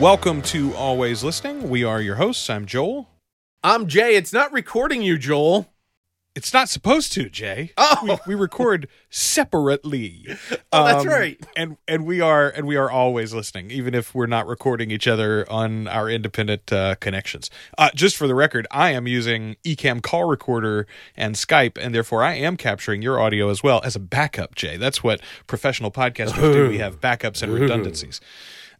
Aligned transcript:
Welcome 0.00 0.40
to 0.42 0.74
Always 0.76 1.22
Listening. 1.22 1.68
We 1.68 1.84
are 1.84 2.00
your 2.00 2.14
hosts. 2.14 2.48
I'm 2.48 2.64
Joel. 2.64 3.10
I'm 3.62 3.86
Jay. 3.86 4.16
It's 4.16 4.32
not 4.32 4.50
recording 4.50 5.02
you, 5.02 5.18
Joel. 5.18 5.68
It's 6.34 6.54
not 6.54 6.70
supposed 6.70 7.12
to, 7.14 7.28
Jay. 7.28 7.72
Oh. 7.76 7.98
we, 8.26 8.34
we 8.34 8.40
record 8.40 8.88
separately. 9.10 10.26
Oh, 10.72 10.84
that's 10.84 11.04
Um, 11.04 11.10
right. 11.10 11.44
And 11.56 11.76
and 11.88 12.06
we 12.06 12.20
are 12.20 12.48
and 12.48 12.64
we 12.64 12.76
are 12.76 12.88
always 12.88 13.34
listening, 13.34 13.72
even 13.72 13.92
if 13.92 14.14
we're 14.14 14.26
not 14.26 14.46
recording 14.46 14.92
each 14.92 15.08
other 15.08 15.44
on 15.50 15.88
our 15.88 16.08
independent 16.08 16.72
uh, 16.72 16.94
connections. 16.94 17.50
Uh, 17.76 17.90
just 17.92 18.16
for 18.16 18.28
the 18.28 18.36
record, 18.36 18.68
I 18.70 18.90
am 18.90 19.08
using 19.08 19.56
Ecamm 19.64 20.00
call 20.00 20.26
recorder 20.26 20.86
and 21.16 21.34
Skype, 21.34 21.76
and 21.76 21.92
therefore 21.92 22.22
I 22.22 22.34
am 22.34 22.56
capturing 22.56 23.02
your 23.02 23.18
audio 23.20 23.50
as 23.50 23.64
well 23.64 23.80
as 23.84 23.96
a 23.96 24.00
backup. 24.00 24.54
Jay, 24.54 24.76
that's 24.76 25.02
what 25.02 25.20
professional 25.48 25.90
podcasters 25.90 26.52
do. 26.52 26.68
We 26.68 26.78
have 26.86 27.00
backups 27.00 27.42
and 27.42 27.52
redundancies. 27.52 28.20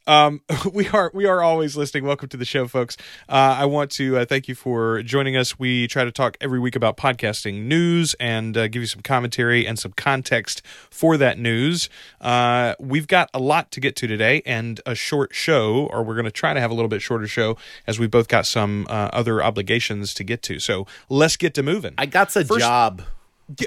Um, 0.06 0.40
we 0.72 0.88
are 0.88 1.10
we 1.14 1.26
are 1.26 1.42
always 1.42 1.76
listening. 1.76 2.04
Welcome 2.04 2.28
to 2.30 2.36
the 2.36 2.44
show, 2.44 2.66
folks. 2.66 2.96
Uh, 3.28 3.56
I 3.58 3.66
want 3.66 3.90
to 3.92 4.18
uh, 4.18 4.24
thank 4.24 4.48
you 4.48 4.54
for 4.54 5.02
joining 5.02 5.36
us. 5.36 5.58
We 5.58 5.86
try 5.88 6.04
to 6.04 6.12
talk 6.12 6.36
every 6.40 6.58
week 6.58 6.76
about 6.76 6.96
podcasting 6.96 7.64
news 7.64 8.14
and 8.14 8.56
uh, 8.56 8.68
give 8.68 8.82
you 8.82 8.86
some 8.86 9.02
commentary 9.02 9.66
and 9.66 9.78
some 9.78 9.92
context 9.92 10.62
for 10.90 11.16
that 11.16 11.38
news. 11.38 11.88
Uh, 12.20 12.74
we've 12.78 13.06
got 13.06 13.30
a 13.34 13.38
lot 13.38 13.70
to 13.72 13.80
get 13.80 13.96
to 13.96 14.06
today 14.06 14.42
and 14.46 14.80
a 14.86 14.94
short 14.94 15.34
show, 15.34 15.86
or 15.92 16.02
we're 16.02 16.14
going 16.14 16.24
to 16.24 16.30
try 16.30 16.54
to 16.54 16.60
have 16.60 16.70
a 16.70 16.74
little 16.74 16.88
bit 16.88 17.02
shorter 17.02 17.26
show 17.26 17.56
as 17.86 17.98
we 17.98 18.06
both 18.06 18.28
got 18.28 18.46
some 18.46 18.86
uh, 18.88 19.10
other 19.12 19.42
obligations 19.42 20.14
to 20.14 20.24
get 20.24 20.42
to. 20.42 20.58
So 20.58 20.86
let's 21.08 21.36
get 21.36 21.54
to 21.54 21.62
moving. 21.62 21.94
I 21.98 22.06
got 22.06 22.34
a 22.36 22.44
First- 22.44 22.60
job. 22.60 23.02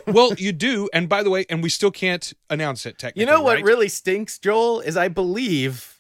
Well, 0.08 0.33
you 0.36 0.53
do, 0.53 0.89
and 0.93 1.09
by 1.09 1.23
the 1.23 1.30
way, 1.30 1.45
and 1.49 1.61
we 1.61 1.67
still 1.67 1.91
can't 1.91 2.31
announce 2.49 2.86
it 2.86 2.97
technically. 2.97 3.19
You 3.19 3.25
know 3.25 3.41
what 3.41 3.55
right? 3.55 3.65
really 3.65 3.89
stinks, 3.89 4.39
Joel, 4.39 4.80
is 4.80 4.95
I 4.95 5.09
believe 5.09 5.92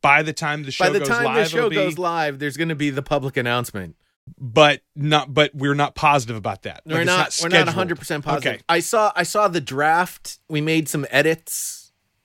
by 0.00 0.22
the 0.22 0.32
time 0.32 0.62
the 0.64 0.70
show 0.70 0.84
by 0.84 0.90
the 0.90 0.98
goes 1.00 1.08
time 1.08 1.24
live, 1.24 1.44
the 1.44 1.50
show 1.50 1.68
be- 1.68 1.74
goes 1.76 1.98
live, 1.98 2.38
there's 2.38 2.56
going 2.56 2.68
to 2.68 2.74
be 2.74 2.90
the 2.90 3.02
public 3.02 3.36
announcement. 3.36 3.96
but 4.38 4.82
not 4.94 5.32
but 5.32 5.54
we're 5.54 5.74
not 5.74 5.94
positive 5.94 6.36
about 6.36 6.62
that 6.62 6.82
we're 6.86 7.00
it's 7.00 7.06
not, 7.06 7.36
we're 7.42 7.48
not 7.48 7.66
100 7.66 7.98
percent 7.98 8.24
positive. 8.24 8.54
okay 8.54 8.62
I 8.68 8.80
saw 8.80 9.10
I 9.16 9.24
saw 9.24 9.48
the 9.48 9.60
draft. 9.60 10.38
We 10.48 10.60
made 10.60 10.88
some 10.88 11.06
edits. 11.10 11.79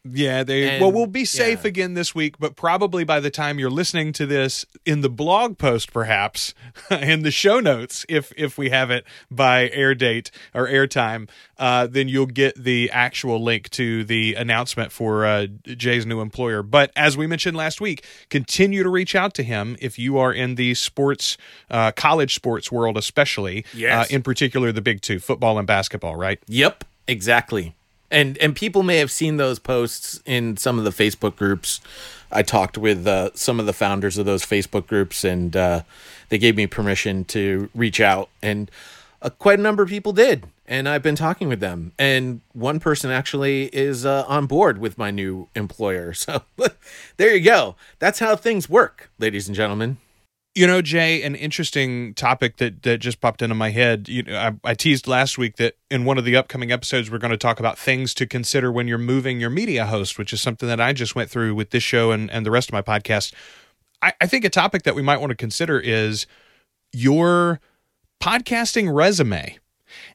Yeah 0.08 0.44
they 0.44 0.70
And- 0.70 0.82
well 0.82 0.92
we'll 0.92 1.08
be 1.08 1.26
safe 1.26 1.64
yeah. 1.64 1.68
again 1.70 1.94
this 1.96 2.14
week 2.14 2.38
but 2.38 2.56
probably 2.56 3.04
by 3.04 3.20
the 3.20 3.32
time 3.32 3.58
you're 3.58 3.70
listening 3.72 4.14
to 4.14 4.26
this 4.26 4.66
in 4.86 5.02
the 5.02 5.10
blog 5.10 5.58
post 5.58 5.92
perhaps 5.92 6.54
in 6.92 7.24
the 7.24 7.32
show 7.32 7.60
notes 7.60 8.06
if 8.08 8.32
if 8.38 8.58
we 8.58 8.70
have 8.70 8.92
it 8.92 9.04
by 9.32 9.70
air 9.70 9.96
date 9.96 10.30
or 10.54 10.68
air 10.68 10.86
time 10.88 11.28
uh 11.58 11.88
then 11.88 12.08
you'll 12.08 12.26
get 12.28 12.56
the 12.62 12.90
actual 12.92 13.44
link 13.44 13.70
to 13.72 14.04
the 14.04 14.36
announcement 14.36 14.92
for 14.92 15.26
uh 15.26 15.48
jay's 15.66 16.06
new 16.06 16.22
employer 16.22 16.62
but 16.62 16.92
as 16.96 17.18
we 17.18 17.26
mentioned 17.26 17.58
last 17.58 17.82
week 17.82 18.06
continue 18.30 18.84
to 18.84 18.90
reach 18.90 19.16
out 19.16 19.34
to 19.34 19.42
him 19.44 19.76
if 19.82 19.98
you 19.98 20.18
are 20.18 20.32
in 20.32 20.56
the 20.56 20.74
sports 20.76 21.38
uh 21.72 21.92
college 21.94 22.36
sports 22.36 22.72
world 22.72 22.98
especially 22.98 23.66
Yes. 23.74 24.12
uh, 24.12 24.16
in 24.16 24.22
particular 24.22 24.72
the 24.72 24.82
big 24.82 25.02
two 25.02 25.20
football 25.20 25.58
and 25.58 25.66
basketball 25.68 26.16
right 26.16 26.40
Yep, 26.48 26.84
exactly. 27.08 27.76
And 28.12 28.38
and 28.38 28.56
people 28.56 28.84
may 28.84 28.98
have 28.98 29.12
seen 29.12 29.38
those 29.38 29.60
posts 29.60 30.22
in 30.26 30.58
some 30.58 30.78
of 30.78 30.86
the 30.86 30.92
Facebook 30.92 31.36
groups. 31.36 31.82
I 32.32 32.44
talked 32.44 32.78
with 32.78 33.08
uh, 33.08 33.32
some 33.34 33.60
of 33.60 33.66
the 33.66 33.74
founders 33.74 34.18
of 34.18 34.26
those 34.26 34.46
Facebook 34.46 34.88
groups, 34.88 35.24
and 35.24 35.56
uh, 35.56 35.82
they 36.30 36.38
gave 36.38 36.56
me 36.56 36.68
permission 36.68 37.24
to 37.26 37.70
reach 37.74 38.00
out, 38.00 38.30
and 38.42 38.70
uh, 39.22 39.30
quite 39.30 39.60
a 39.60 39.62
number 39.62 39.84
of 39.84 39.90
people 39.90 40.14
did. 40.14 40.46
And 40.68 40.90
I've 40.90 41.04
been 41.04 41.16
talking 41.16 41.48
with 41.48 41.60
them, 41.60 41.92
and 42.00 42.42
one 42.54 42.80
person 42.80 43.12
actually 43.12 43.66
is 43.66 44.06
uh, 44.06 44.26
on 44.28 44.48
board 44.48 44.80
with 44.80 44.98
my 44.98 45.12
new 45.12 45.48
employer. 45.56 46.14
So 46.26 46.42
there 47.18 47.36
you 47.36 47.44
go. 47.44 47.76
That's 48.00 48.20
how 48.20 48.36
things 48.36 48.68
work, 48.70 49.12
ladies 49.20 49.48
and 49.48 49.56
gentlemen. 49.56 49.98
You 50.56 50.68
know, 50.68 50.82
Jay, 50.82 51.22
an 51.22 51.36
interesting 51.36 52.14
topic 52.14 52.58
that, 52.58 52.84
that 52.84 53.00
just 53.00 53.20
popped 53.20 53.42
into 53.42 53.56
my 53.56 53.72
head. 53.72 54.08
You 54.08 54.24
know, 54.24 54.38
I, 54.38 54.70
I 54.72 54.74
teased 54.74 55.06
last 55.06 55.38
week 55.38 55.58
that 55.58 55.76
in 55.92 56.06
one 56.06 56.18
of 56.18 56.24
the 56.24 56.38
upcoming 56.38 56.72
episodes, 56.72 57.12
we're 57.12 57.18
going 57.18 57.32
to 57.32 57.38
talk 57.38 57.60
about 57.60 57.78
things 57.78 58.14
to 58.14 58.26
consider 58.26 58.72
when 58.72 58.88
you're 58.88 58.98
moving 58.98 59.42
your 59.42 59.50
media 59.50 59.86
host, 59.86 60.18
which 60.18 60.32
is 60.32 60.40
something 60.40 60.70
that 60.70 60.80
I 60.80 60.94
just 60.94 61.14
went 61.14 61.30
through 61.30 61.56
with 61.56 61.72
this 61.72 61.84
show 61.84 62.12
and, 62.12 62.32
and 62.32 62.46
the 62.46 62.52
rest 62.52 62.70
of 62.70 62.74
my 62.74 62.82
podcast. 62.82 63.34
I, 64.02 64.14
I 64.22 64.28
think 64.28 64.46
a 64.46 64.50
topic 64.50 64.84
that 64.84 64.96
we 64.96 65.02
might 65.02 65.20
want 65.20 65.32
to 65.32 65.36
consider 65.36 65.78
is 65.78 66.26
your 66.94 67.60
podcasting 68.22 68.96
resume 68.96 69.60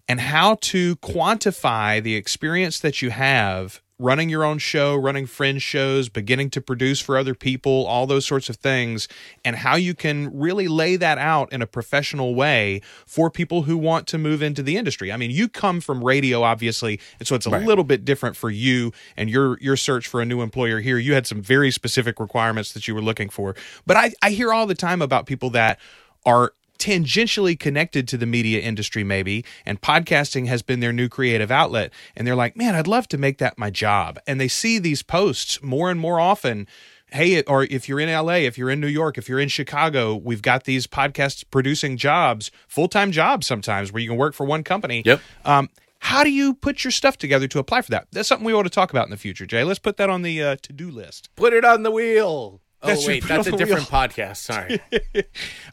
and 0.09 0.21
how 0.21 0.55
to 0.63 0.97
quantify 0.97 2.03
the 2.03 2.15
experience 2.15 2.81
that 2.81 3.03
you 3.03 3.11
have 3.11 3.83
running 4.01 4.29
your 4.31 4.43
own 4.43 4.59
show, 4.59 4.97
running 4.97 5.27
friend 5.27 5.61
shows, 5.61 6.09
beginning 6.09 6.49
to 6.51 6.61
produce 6.61 7.01
for 7.01 7.17
other 7.19 7.35
people, 7.35 7.87
all 7.87 8.07
those 8.07 8.25
sorts 8.27 8.49
of 8.49 8.57
things, 8.57 9.07
and 9.45 9.57
how 9.57 9.77
you 9.77 9.95
can 9.95 10.37
really 10.37 10.67
lay 10.67 10.97
that 10.97 11.19
out 11.19 11.53
in 11.53 11.61
a 11.63 11.67
professional 11.67 12.35
way 12.35 12.81
for 13.07 13.31
people 13.31 13.63
who 13.63 13.77
want 13.77 14.07
to 14.07 14.17
move 14.19 14.43
into 14.43 14.63
the 14.63 14.77
industry. 14.77 15.13
I 15.13 15.17
mean, 15.19 15.31
you 15.31 15.49
come 15.49 15.81
from 15.81 16.03
radio 16.03 16.43
obviously, 16.43 16.99
and 17.19 17.29
so 17.29 17.35
it's 17.35 17.47
a 17.47 17.51
Right. 17.51 17.67
little 17.67 17.85
bit 17.85 18.05
different 18.05 18.37
for 18.37 18.49
you 18.49 18.93
and 19.17 19.29
your 19.29 19.59
your 19.61 19.77
search 19.77 20.09
for 20.09 20.21
a 20.23 20.25
new 20.25 20.41
employer 20.41 20.81
here. 20.81 20.97
You 20.99 21.15
had 21.15 21.27
some 21.27 21.43
very 21.43 21.71
specific 21.71 22.19
requirements 22.19 22.73
that 22.73 22.89
you 22.89 22.95
were 22.95 23.03
looking 23.03 23.29
for. 23.29 23.55
But 23.87 23.97
I 23.99 24.13
I 24.23 24.31
hear 24.31 24.53
all 24.53 24.67
the 24.67 24.75
time 24.75 25.03
about 25.03 25.27
people 25.27 25.51
that 25.51 25.79
are 26.25 26.53
tangentially 26.81 27.57
connected 27.59 28.09
to 28.09 28.17
the 28.17 28.27
media 28.27 28.61
industry 28.61 29.05
maybe 29.05 29.45
and 29.65 29.81
podcasting 29.81 30.47
has 30.47 30.63
been 30.63 30.81
their 30.81 30.93
new 30.93 31.09
creative 31.09 31.51
outlet. 31.51 31.93
And 32.17 32.27
they're 32.27 32.35
like 32.35 32.57
man 32.57 32.75
i'd 32.75 32.89
love 32.89 33.07
to 33.09 33.19
make 33.19 33.39
that 33.39 33.59
my 33.59 33.71
job. 33.71 34.19
And 34.27 34.41
they 34.41 34.49
see 34.49 34.79
these 34.79 35.03
posts 35.03 35.63
more 35.63 35.91
and 35.91 36.01
more 36.01 36.19
often. 36.19 36.67
Hey 37.13 37.43
or 37.43 37.65
if 37.65 37.89
you're 37.89 38.01
in 38.01 38.09
la 38.09 38.33
if 38.35 38.57
you're 38.57 38.71
in 38.71 38.81
new 38.81 38.87
york 38.87 39.19
if 39.19 39.29
you're 39.29 39.41
in 39.41 39.49
chicago 39.49 40.15
we've 40.15 40.43
got 40.43 40.63
these 40.65 40.87
podcast 40.87 41.45
producing 41.51 41.97
jobs 41.97 42.53
full-time 42.69 43.11
jobs 43.11 43.49
sometimes 43.49 43.93
where 43.93 44.01
you 44.01 44.09
can 44.09 44.17
work 44.17 44.33
for 44.33 44.47
one 44.47 44.63
company. 44.65 45.03
Yep. 45.05 45.21
um, 45.45 45.69
how 46.01 46.25
do 46.25 46.31
you 46.31 46.55
put 46.55 46.83
your 46.83 46.91
stuff 46.91 47.19
together 47.19 47.47
to 47.49 47.59
apply 47.59 47.83
for 47.83 47.91
that? 47.91 48.07
That's 48.11 48.29
something 48.29 48.47
we 48.47 48.55
ought 48.55 48.63
to 48.63 48.71
talk 48.71 48.91
about 48.91 49.05
in 49.05 49.11
the 49.11 49.17
future 49.19 49.45
jay. 49.45 49.65
Let's 49.65 49.79
put 49.79 49.99
that 49.99 50.09
on 50.09 50.23
the 50.23 50.43
uh, 50.43 50.57
to-do 50.63 50.91
list. 50.91 51.29
Put 51.37 51.53
it 51.53 51.65
on 51.65 51.83
the 51.83 51.91
wheel. 51.91 52.60
Oh 52.83 52.89
That's 52.89 53.07
right, 53.07 53.23
wait, 53.23 53.29
that's 53.29 53.47
a 53.47 53.51
the 53.51 53.57
wheel. 53.59 53.67
different 53.67 53.89
podcast. 53.89 54.37
Sorry. 54.39 54.81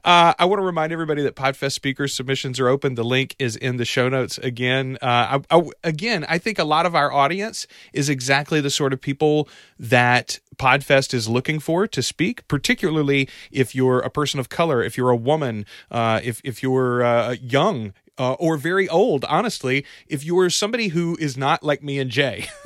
Uh, 0.03 0.34
I 0.40 0.45
want 0.45 0.59
to 0.59 0.63
remind 0.66 0.94
everybody 0.94 1.22
that 1.23 1.35
Podfest 1.35 1.73
speakers 1.73 2.13
submissions 2.13 2.62
are 2.62 2.69
open. 2.69 2.95
The 2.95 3.03
link 3.03 3.35
is 3.40 3.57
in 3.57 3.75
the 3.75 3.84
show 3.84 4.07
notes. 4.07 4.38
Again, 4.38 4.97
uh, 5.01 5.41
I, 5.51 5.57
I, 5.57 5.62
again, 5.84 6.25
I 6.29 6.38
think 6.38 6.59
a 6.59 6.63
lot 6.63 6.85
of 6.85 6.95
our 6.95 7.12
audience 7.12 7.68
is 7.91 8.07
exactly 8.07 8.62
the 8.62 8.69
sort 8.69 8.94
of 8.94 9.01
people 9.01 9.50
that 9.78 10.40
Podfest 10.56 11.13
is 11.13 11.28
looking 11.28 11.59
for 11.59 11.88
to 11.88 12.01
speak. 12.01 12.47
Particularly 12.47 13.28
if 13.51 13.75
you're 13.75 14.00
a 14.00 14.09
person 14.09 14.39
of 14.39 14.47
color, 14.47 14.81
if 14.81 14.95
you're 14.97 15.09
a 15.09 15.16
woman, 15.18 15.66
uh, 15.91 16.22
if 16.24 16.39
if 16.45 16.63
you're 16.63 17.03
uh, 17.03 17.35
young. 17.41 17.94
Uh, 18.19 18.34
or 18.39 18.57
very 18.57 18.89
old, 18.89 19.24
honestly, 19.25 19.85
if 20.07 20.24
you're 20.25 20.50
somebody 20.50 20.88
who 20.88 21.16
is 21.19 21.38
not 21.38 21.62
like 21.62 21.84
me 21.84 22.00
and 22.00 22.09
Jay, 22.09 22.47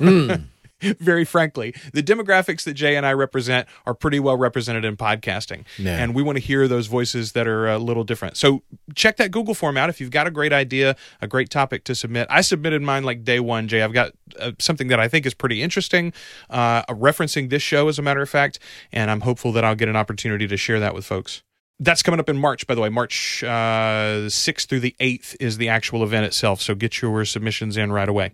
very 0.98 1.24
frankly, 1.24 1.74
the 1.92 2.02
demographics 2.02 2.64
that 2.64 2.74
Jay 2.74 2.96
and 2.96 3.06
I 3.06 3.12
represent 3.12 3.68
are 3.86 3.94
pretty 3.94 4.20
well 4.20 4.36
represented 4.36 4.84
in 4.84 4.96
podcasting. 4.96 5.64
And 6.00 6.14
we 6.14 6.22
want 6.22 6.36
to 6.36 6.44
hear 6.44 6.68
those 6.68 6.86
voices 6.86 7.32
that 7.32 7.46
are 7.46 7.68
a 7.68 7.78
little 7.78 8.04
different. 8.04 8.36
So 8.36 8.62
check 8.94 9.16
that 9.16 9.30
Google 9.30 9.54
form 9.54 9.76
out 9.76 9.88
if 9.88 10.00
you've 10.00 10.10
got 10.10 10.26
a 10.26 10.30
great 10.30 10.52
idea, 10.52 10.96
a 11.20 11.26
great 11.26 11.50
topic 11.50 11.84
to 11.84 11.94
submit. 11.94 12.26
I 12.30 12.40
submitted 12.40 12.82
mine 12.82 13.04
like 13.04 13.24
day 13.24 13.40
one, 13.40 13.68
Jay. 13.68 13.82
I've 13.82 13.92
got 13.92 14.12
uh, 14.38 14.52
something 14.58 14.88
that 14.88 15.00
I 15.00 15.08
think 15.08 15.26
is 15.26 15.34
pretty 15.34 15.62
interesting, 15.62 16.12
uh, 16.50 16.82
referencing 16.86 17.50
this 17.50 17.62
show, 17.62 17.88
as 17.88 17.98
a 17.98 18.02
matter 18.02 18.22
of 18.22 18.28
fact, 18.28 18.58
and 18.92 19.10
I'm 19.10 19.20
hopeful 19.20 19.52
that 19.52 19.64
I'll 19.64 19.74
get 19.74 19.88
an 19.88 19.96
opportunity 19.96 20.46
to 20.46 20.56
share 20.56 20.80
that 20.80 20.94
with 20.94 21.04
folks. 21.04 21.42
That's 21.80 22.02
coming 22.02 22.20
up 22.20 22.28
in 22.28 22.38
March, 22.38 22.66
by 22.66 22.74
the 22.74 22.80
way. 22.80 22.90
March 22.90 23.42
uh, 23.42 24.28
6th 24.28 24.66
through 24.66 24.80
the 24.80 24.94
8th 25.00 25.36
is 25.40 25.56
the 25.56 25.68
actual 25.68 26.04
event 26.04 26.26
itself. 26.26 26.60
So 26.60 26.74
get 26.74 27.02
your 27.02 27.24
submissions 27.24 27.76
in 27.76 27.90
right 27.90 28.08
away. 28.08 28.32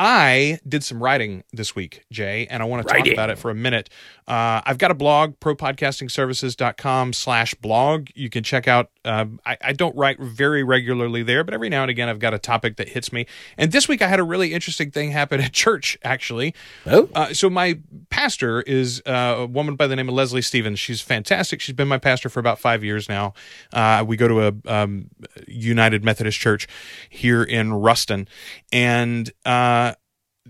I 0.00 0.60
did 0.66 0.84
some 0.84 1.02
writing 1.02 1.42
this 1.52 1.74
week, 1.74 2.04
Jay, 2.12 2.46
and 2.48 2.62
I 2.62 2.66
want 2.66 2.86
to 2.86 2.94
talk 2.94 3.04
about 3.08 3.30
it 3.30 3.38
for 3.38 3.50
a 3.50 3.54
minute. 3.54 3.90
Uh, 4.28 4.60
I've 4.64 4.78
got 4.78 4.92
a 4.92 4.94
blog, 4.94 5.40
propodcastingservices.com 5.40 7.12
slash 7.14 7.54
blog. 7.54 8.06
You 8.14 8.30
can 8.30 8.44
check 8.44 8.68
out, 8.68 8.90
uh, 9.04 9.24
I, 9.44 9.56
I 9.60 9.72
don't 9.72 9.96
write 9.96 10.20
very 10.20 10.62
regularly 10.62 11.24
there, 11.24 11.42
but 11.42 11.52
every 11.52 11.68
now 11.68 11.82
and 11.82 11.90
again 11.90 12.08
I've 12.08 12.20
got 12.20 12.32
a 12.32 12.38
topic 12.38 12.76
that 12.76 12.90
hits 12.90 13.12
me. 13.12 13.26
And 13.56 13.72
this 13.72 13.88
week 13.88 14.00
I 14.00 14.06
had 14.06 14.20
a 14.20 14.22
really 14.22 14.54
interesting 14.54 14.92
thing 14.92 15.10
happen 15.10 15.40
at 15.44 15.52
church, 15.52 15.98
actually. 16.04 16.54
Oh. 16.86 17.08
Uh, 17.12 17.34
so 17.34 17.50
my 17.50 17.80
pastor 18.08 18.60
is 18.62 19.02
uh, 19.04 19.34
a 19.38 19.46
woman 19.46 19.74
by 19.74 19.88
the 19.88 19.96
name 19.96 20.08
of 20.08 20.14
Leslie 20.14 20.42
Stevens. 20.42 20.78
She's 20.78 21.00
fantastic. 21.00 21.60
She's 21.60 21.74
been 21.74 21.88
my 21.88 21.98
pastor 21.98 22.28
for 22.28 22.38
about 22.38 22.60
five 22.60 22.84
years 22.84 23.08
now. 23.08 23.34
Uh, 23.72 24.04
we 24.06 24.16
go 24.16 24.28
to 24.28 24.46
a 24.46 24.72
um, 24.72 25.10
United 25.48 26.04
Methodist 26.04 26.38
Church 26.38 26.68
here 27.08 27.42
in 27.42 27.72
Ruston, 27.72 28.28
and 28.70 29.32
uh, 29.44 29.87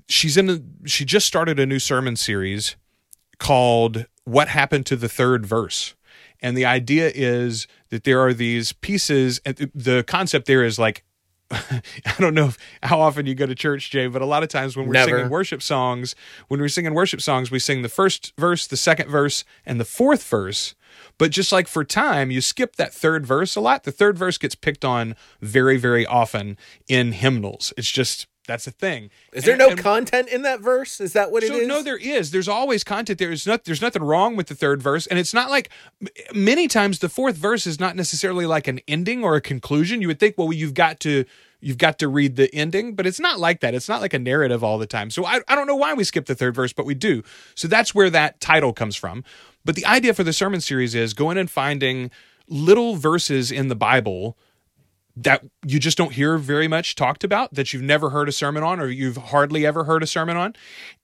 she's 0.08 0.36
in. 0.36 0.50
A, 0.50 0.88
she 0.88 1.04
just 1.04 1.26
started 1.26 1.58
a 1.58 1.66
new 1.66 1.78
sermon 1.78 2.16
series 2.16 2.76
called 3.38 4.06
"What 4.24 4.48
Happened 4.48 4.86
to 4.86 4.96
the 4.96 5.08
Third 5.08 5.46
Verse." 5.46 5.94
And 6.40 6.56
the 6.56 6.64
idea 6.64 7.10
is 7.14 7.66
that 7.90 8.04
there 8.04 8.20
are 8.20 8.32
these 8.32 8.72
pieces, 8.72 9.40
and 9.44 9.56
the 9.74 10.04
concept 10.06 10.46
there 10.46 10.64
is 10.64 10.78
like 10.78 11.04
I 11.50 11.82
don't 12.18 12.34
know 12.34 12.46
if, 12.46 12.58
how 12.82 13.00
often 13.00 13.26
you 13.26 13.34
go 13.34 13.46
to 13.46 13.54
church, 13.54 13.90
Jay, 13.90 14.06
but 14.06 14.20
a 14.20 14.26
lot 14.26 14.42
of 14.42 14.50
times 14.50 14.76
when 14.76 14.86
we're 14.86 14.92
Never. 14.92 15.10
singing 15.12 15.30
worship 15.30 15.62
songs, 15.62 16.14
when 16.48 16.60
we're 16.60 16.68
singing 16.68 16.92
worship 16.94 17.22
songs, 17.22 17.50
we 17.50 17.58
sing 17.58 17.82
the 17.82 17.88
first 17.88 18.34
verse, 18.36 18.66
the 18.66 18.76
second 18.76 19.08
verse, 19.08 19.44
and 19.64 19.80
the 19.80 19.84
fourth 19.84 20.22
verse. 20.28 20.74
But 21.16 21.30
just 21.30 21.50
like 21.50 21.66
for 21.66 21.84
time, 21.84 22.30
you 22.30 22.40
skip 22.40 22.76
that 22.76 22.92
third 22.92 23.24
verse 23.24 23.56
a 23.56 23.60
lot. 23.60 23.84
The 23.84 23.92
third 23.92 24.18
verse 24.18 24.36
gets 24.36 24.54
picked 24.54 24.84
on 24.84 25.16
very, 25.40 25.78
very 25.78 26.04
often 26.04 26.58
in 26.86 27.12
hymnals. 27.12 27.72
It's 27.76 27.90
just 27.90 28.26
that's 28.48 28.66
a 28.66 28.72
thing. 28.72 29.10
Is 29.32 29.44
there 29.44 29.52
And- 29.52 29.60
no 29.60 29.68
and- 29.68 29.78
content 29.78 30.28
in 30.28 30.42
that 30.42 30.58
verse? 30.60 31.00
Is 31.00 31.12
that 31.12 31.30
what 31.30 31.44
it 31.44 31.48
so 31.50 31.54
is? 31.58 31.68
no, 31.68 31.82
there 31.82 31.96
is. 31.96 32.32
There's 32.32 32.48
always 32.48 32.82
content. 32.82 33.20
There's 33.20 33.46
not. 33.46 33.62
There's 33.64 33.80
nothing 33.80 34.02
wrong 34.02 34.34
with 34.34 34.48
the 34.48 34.56
third 34.56 34.82
verse, 34.82 35.06
and 35.06 35.16
it's 35.20 35.32
not 35.32 35.48
like 35.50 35.70
many 36.34 36.66
times 36.66 36.98
the 36.98 37.08
fourth 37.08 37.36
verse 37.36 37.66
is 37.66 37.78
not 37.78 37.94
necessarily 37.94 38.46
like 38.46 38.66
an 38.66 38.80
ending 38.88 39.22
or 39.22 39.36
a 39.36 39.40
conclusion. 39.40 40.02
You 40.02 40.08
would 40.08 40.18
think, 40.18 40.36
well, 40.36 40.52
you've 40.52 40.74
got 40.74 40.98
to 41.00 41.24
you've 41.60 41.78
got 41.78 41.98
to 41.98 42.08
read 42.08 42.36
the 42.36 42.52
ending, 42.54 42.94
but 42.94 43.06
it's 43.06 43.18
not 43.20 43.38
like 43.40 43.60
that. 43.60 43.74
It's 43.74 43.88
not 43.88 44.00
like 44.00 44.14
a 44.14 44.18
narrative 44.18 44.62
all 44.64 44.78
the 44.78 44.86
time. 44.86 45.10
So 45.10 45.24
I 45.24 45.40
I 45.46 45.54
don't 45.54 45.66
know 45.68 45.76
why 45.76 45.94
we 45.94 46.02
skip 46.04 46.26
the 46.26 46.34
third 46.34 46.54
verse, 46.54 46.72
but 46.72 46.86
we 46.86 46.94
do. 46.94 47.22
So 47.54 47.68
that's 47.68 47.94
where 47.94 48.10
that 48.10 48.40
title 48.40 48.72
comes 48.72 48.96
from. 48.96 49.22
But 49.64 49.74
the 49.76 49.84
idea 49.86 50.14
for 50.14 50.24
the 50.24 50.32
sermon 50.32 50.60
series 50.60 50.94
is 50.94 51.14
going 51.14 51.36
and 51.36 51.50
finding 51.50 52.10
little 52.48 52.96
verses 52.96 53.50
in 53.52 53.68
the 53.68 53.76
Bible 53.76 54.38
that 55.22 55.44
you 55.66 55.78
just 55.78 55.96
don't 55.98 56.12
hear 56.12 56.38
very 56.38 56.68
much 56.68 56.94
talked 56.94 57.24
about 57.24 57.52
that 57.54 57.72
you've 57.72 57.82
never 57.82 58.10
heard 58.10 58.28
a 58.28 58.32
sermon 58.32 58.62
on 58.62 58.78
or 58.80 58.86
you've 58.88 59.16
hardly 59.16 59.64
ever 59.66 59.84
heard 59.84 60.02
a 60.02 60.06
sermon 60.06 60.36
on. 60.36 60.54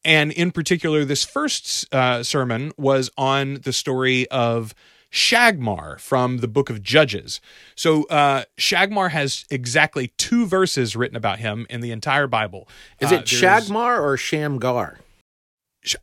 And 0.04 0.30
in 0.32 0.50
particular 0.50 1.04
this 1.04 1.24
first 1.24 1.92
uh, 1.92 2.22
sermon 2.22 2.72
was 2.76 3.10
on 3.16 3.54
the 3.62 3.72
story 3.72 4.28
of 4.30 4.74
shagmar 5.10 5.98
from 6.00 6.38
the 6.38 6.48
book 6.48 6.70
of 6.70 6.82
judges. 6.82 7.40
So 7.76 8.04
uh, 8.04 8.44
shagmar 8.58 9.10
has 9.10 9.44
exactly 9.50 10.08
two 10.18 10.46
verses 10.46 10.96
written 10.96 11.16
about 11.16 11.38
him 11.38 11.66
in 11.70 11.80
the 11.80 11.90
entire 11.92 12.26
bible. 12.26 12.68
Is 13.00 13.10
Uh, 13.12 13.16
it 13.16 13.26
there's- 13.30 13.68
Shagmar 13.70 14.00
or 14.00 14.16
Shamgar? 14.16 14.98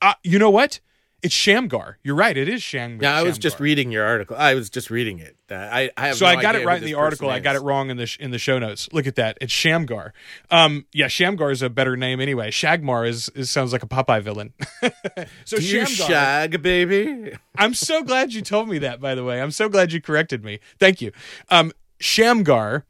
Uh, 0.02 0.14
you 0.24 0.38
know 0.40 0.50
what 0.50 0.80
it's 1.24 1.34
shamgar 1.34 1.98
you're 2.04 2.16
right 2.16 2.36
it 2.38 2.50
is 2.50 2.64
shamgar 2.64 3.04
Yeah, 3.08 3.16
I 3.16 3.24
was 3.24 3.38
just 3.38 3.60
reading 3.60 3.92
your 3.92 4.04
article. 4.06 4.36
I 4.38 4.56
was 4.56 4.70
just 4.70 4.90
reading 4.90 5.20
it. 5.20 5.36
Uh, 5.50 5.56
I, 5.56 5.90
I 5.98 6.08
have 6.08 6.16
So 6.16 6.26
no 6.26 6.32
I 6.32 6.42
got 6.42 6.56
it 6.56 6.66
right 6.66 6.78
in 6.80 6.86
the 6.86 6.94
article. 6.96 7.30
I 7.30 7.40
got 7.40 7.56
it 7.56 7.60
wrong 7.62 7.90
in 7.90 7.98
the 7.98 8.06
sh- 8.06 8.18
in 8.20 8.32
the 8.32 8.40
show 8.40 8.58
notes. 8.58 8.88
Look 8.94 9.06
at 9.06 9.16
that. 9.16 9.38
It's 9.42 9.52
Shamgar. 9.52 10.14
Um, 10.50 10.86
yeah, 10.94 11.08
Shamgar 11.08 11.52
is 11.52 11.62
a 11.62 11.70
better 11.70 11.96
name 11.98 12.20
anyway. 12.22 12.50
Shagmar 12.52 13.08
is, 13.08 13.30
is 13.36 13.52
sounds 13.52 13.74
like 13.74 13.84
a 13.84 13.88
Popeye 13.88 14.22
villain. 14.24 14.54
so 15.46 15.58
Do 15.58 15.64
you 15.64 15.86
Shamgar. 15.86 16.08
shag, 16.08 16.62
baby? 16.62 17.34
I'm 17.58 17.74
so 17.74 18.02
glad 18.04 18.34
you 18.34 18.42
told 18.42 18.70
me 18.70 18.78
that. 18.80 19.02
By 19.02 19.14
the 19.14 19.24
way, 19.24 19.42
I'm 19.42 19.52
so 19.52 19.68
glad 19.70 19.92
you 19.92 20.02
corrected 20.02 20.44
me. 20.44 20.60
Thank 20.80 21.02
you. 21.02 21.12
Um, 21.50 21.72
Shamgar 22.00 22.86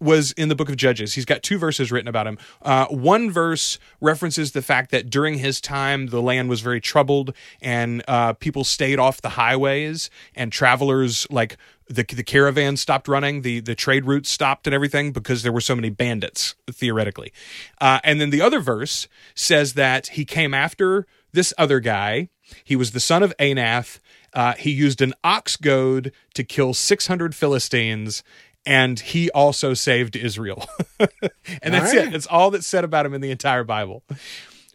was 0.00 0.32
in 0.32 0.48
the 0.48 0.54
book 0.54 0.68
of 0.68 0.76
Judges. 0.76 1.14
He's 1.14 1.24
got 1.24 1.42
two 1.42 1.58
verses 1.58 1.92
written 1.92 2.08
about 2.08 2.26
him. 2.26 2.38
Uh, 2.62 2.86
one 2.86 3.30
verse 3.30 3.78
references 4.00 4.52
the 4.52 4.62
fact 4.62 4.90
that 4.90 5.10
during 5.10 5.38
his 5.38 5.60
time, 5.60 6.06
the 6.06 6.22
land 6.22 6.48
was 6.48 6.60
very 6.60 6.80
troubled 6.80 7.34
and 7.60 8.02
uh, 8.08 8.32
people 8.34 8.64
stayed 8.64 8.98
off 8.98 9.20
the 9.20 9.30
highways 9.30 10.10
and 10.34 10.50
travelers, 10.52 11.26
like 11.30 11.56
the, 11.88 12.04
the 12.04 12.22
caravan 12.22 12.76
stopped 12.76 13.08
running, 13.08 13.42
the, 13.42 13.60
the 13.60 13.74
trade 13.74 14.06
routes 14.06 14.30
stopped 14.30 14.66
and 14.66 14.74
everything 14.74 15.12
because 15.12 15.42
there 15.42 15.52
were 15.52 15.60
so 15.60 15.74
many 15.74 15.90
bandits, 15.90 16.54
theoretically. 16.70 17.32
Uh, 17.80 18.00
and 18.04 18.20
then 18.20 18.30
the 18.30 18.40
other 18.40 18.60
verse 18.60 19.08
says 19.34 19.74
that 19.74 20.08
he 20.08 20.24
came 20.24 20.54
after 20.54 21.06
this 21.32 21.52
other 21.58 21.80
guy. 21.80 22.28
He 22.64 22.76
was 22.76 22.92
the 22.92 23.00
son 23.00 23.22
of 23.22 23.36
Anath. 23.38 23.98
Uh, 24.32 24.54
he 24.54 24.70
used 24.70 25.00
an 25.02 25.12
ox 25.24 25.56
goad 25.56 26.12
to 26.34 26.44
kill 26.44 26.74
600 26.74 27.34
Philistines 27.34 28.22
and 28.66 29.00
he 29.00 29.30
also 29.30 29.74
saved 29.74 30.16
Israel. 30.16 30.66
and 30.98 31.74
that's 31.74 31.92
All 31.92 31.98
right. 31.98 32.08
it. 32.08 32.12
That's 32.12 32.26
all 32.26 32.50
that's 32.50 32.66
said 32.66 32.84
about 32.84 33.06
him 33.06 33.14
in 33.14 33.20
the 33.20 33.30
entire 33.30 33.64
Bible. 33.64 34.02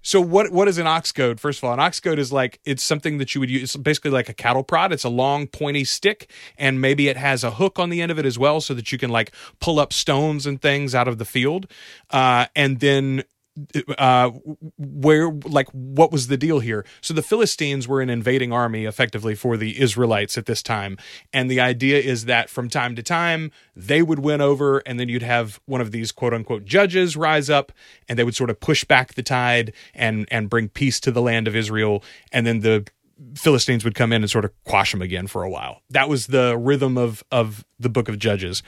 So 0.02 0.22
what 0.22 0.52
what 0.52 0.68
is 0.68 0.78
an 0.78 0.86
ox 0.86 1.12
goad? 1.12 1.40
First 1.40 1.60
of 1.60 1.64
all, 1.64 1.74
an 1.74 1.80
ox 1.80 2.00
goad 2.00 2.20
is 2.20 2.32
like 2.32 2.60
it's 2.64 2.84
something 2.84 3.18
that 3.18 3.34
you 3.34 3.42
would 3.42 3.50
use. 3.50 3.64
It's 3.64 3.76
basically 3.76 4.12
like 4.12 4.30
a 4.30 4.36
cattle 4.36 4.62
prod. 4.62 4.94
It's 4.94 5.04
a 5.04 5.10
long 5.10 5.48
pointy 5.48 5.84
stick, 5.84 6.30
and 6.60 6.80
maybe 6.80 7.08
it 7.08 7.18
has 7.18 7.44
a 7.44 7.50
hook 7.50 7.80
on 7.80 7.90
the 7.90 8.04
end 8.04 8.12
of 8.12 8.20
it 8.20 8.26
as 8.26 8.38
well, 8.38 8.62
so 8.62 8.76
that 8.76 8.92
you 8.92 9.00
can 9.00 9.10
like 9.10 9.32
pull 9.60 9.80
up 9.80 9.92
stones 9.92 10.46
and 10.46 10.62
things 10.62 10.94
out 10.94 11.08
of 11.08 11.18
the 11.18 11.26
field. 11.26 11.66
Uh, 12.12 12.46
and 12.56 12.82
then 12.82 13.24
uh 13.98 14.32
where 14.78 15.30
like 15.30 15.70
what 15.72 16.12
was 16.12 16.28
the 16.28 16.38
deal 16.38 16.60
here? 16.60 16.86
So 17.02 17.14
the 17.14 17.22
philistines 17.22 17.88
were 17.88 18.02
an 18.02 18.10
invading 18.10 18.52
army 18.52 18.86
effectively 18.86 19.36
for 19.36 19.56
the 19.58 19.80
israelites 19.80 20.38
at 20.38 20.46
this 20.46 20.62
time. 20.62 20.98
And 21.32 21.50
the 21.50 21.62
idea 21.62 22.00
is 22.00 22.26
that 22.26 22.50
from 22.50 22.70
time 22.70 22.96
to 22.96 23.04
time 23.04 23.52
they 23.76 24.02
would 24.02 24.20
win 24.20 24.42
over 24.42 24.80
and 24.80 25.00
then 25.00 25.10
you'd 25.10 25.22
have 25.22 25.60
one 25.66 25.82
of 25.82 25.92
these 25.92 26.12
quote 26.12 26.34
unquote 26.34 26.66
judges 26.66 27.16
rise 27.16 27.50
up 27.50 27.72
and 28.10 28.20
they 28.20 28.24
would 28.24 28.36
sort 28.36 28.50
of 28.50 28.60
push 28.60 28.84
back 28.84 29.14
the 29.14 29.24
tide 29.24 29.74
and 29.94 30.28
and 30.32 30.50
bring 30.50 30.68
peace 30.68 31.00
to 31.02 31.12
the 31.12 31.22
land 31.22 31.48
of 31.48 31.56
israel. 31.56 32.04
And 32.32 32.46
then 32.46 32.60
the 32.60 32.86
philistines 33.36 33.84
would 33.86 33.96
come 33.96 34.12
in 34.12 34.22
and 34.22 34.30
sort 34.30 34.46
of 34.46 34.52
quash 34.66 34.92
them 34.92 35.02
again 35.02 35.28
for 35.28 35.44
a 35.44 35.50
while. 35.50 35.82
That 35.90 36.10
was 36.10 36.28
the 36.28 36.58
rhythm 36.58 36.98
of 36.98 37.24
of 37.32 37.66
the 37.80 37.90
book 37.90 38.10
of 38.10 38.20
judges 38.20 38.64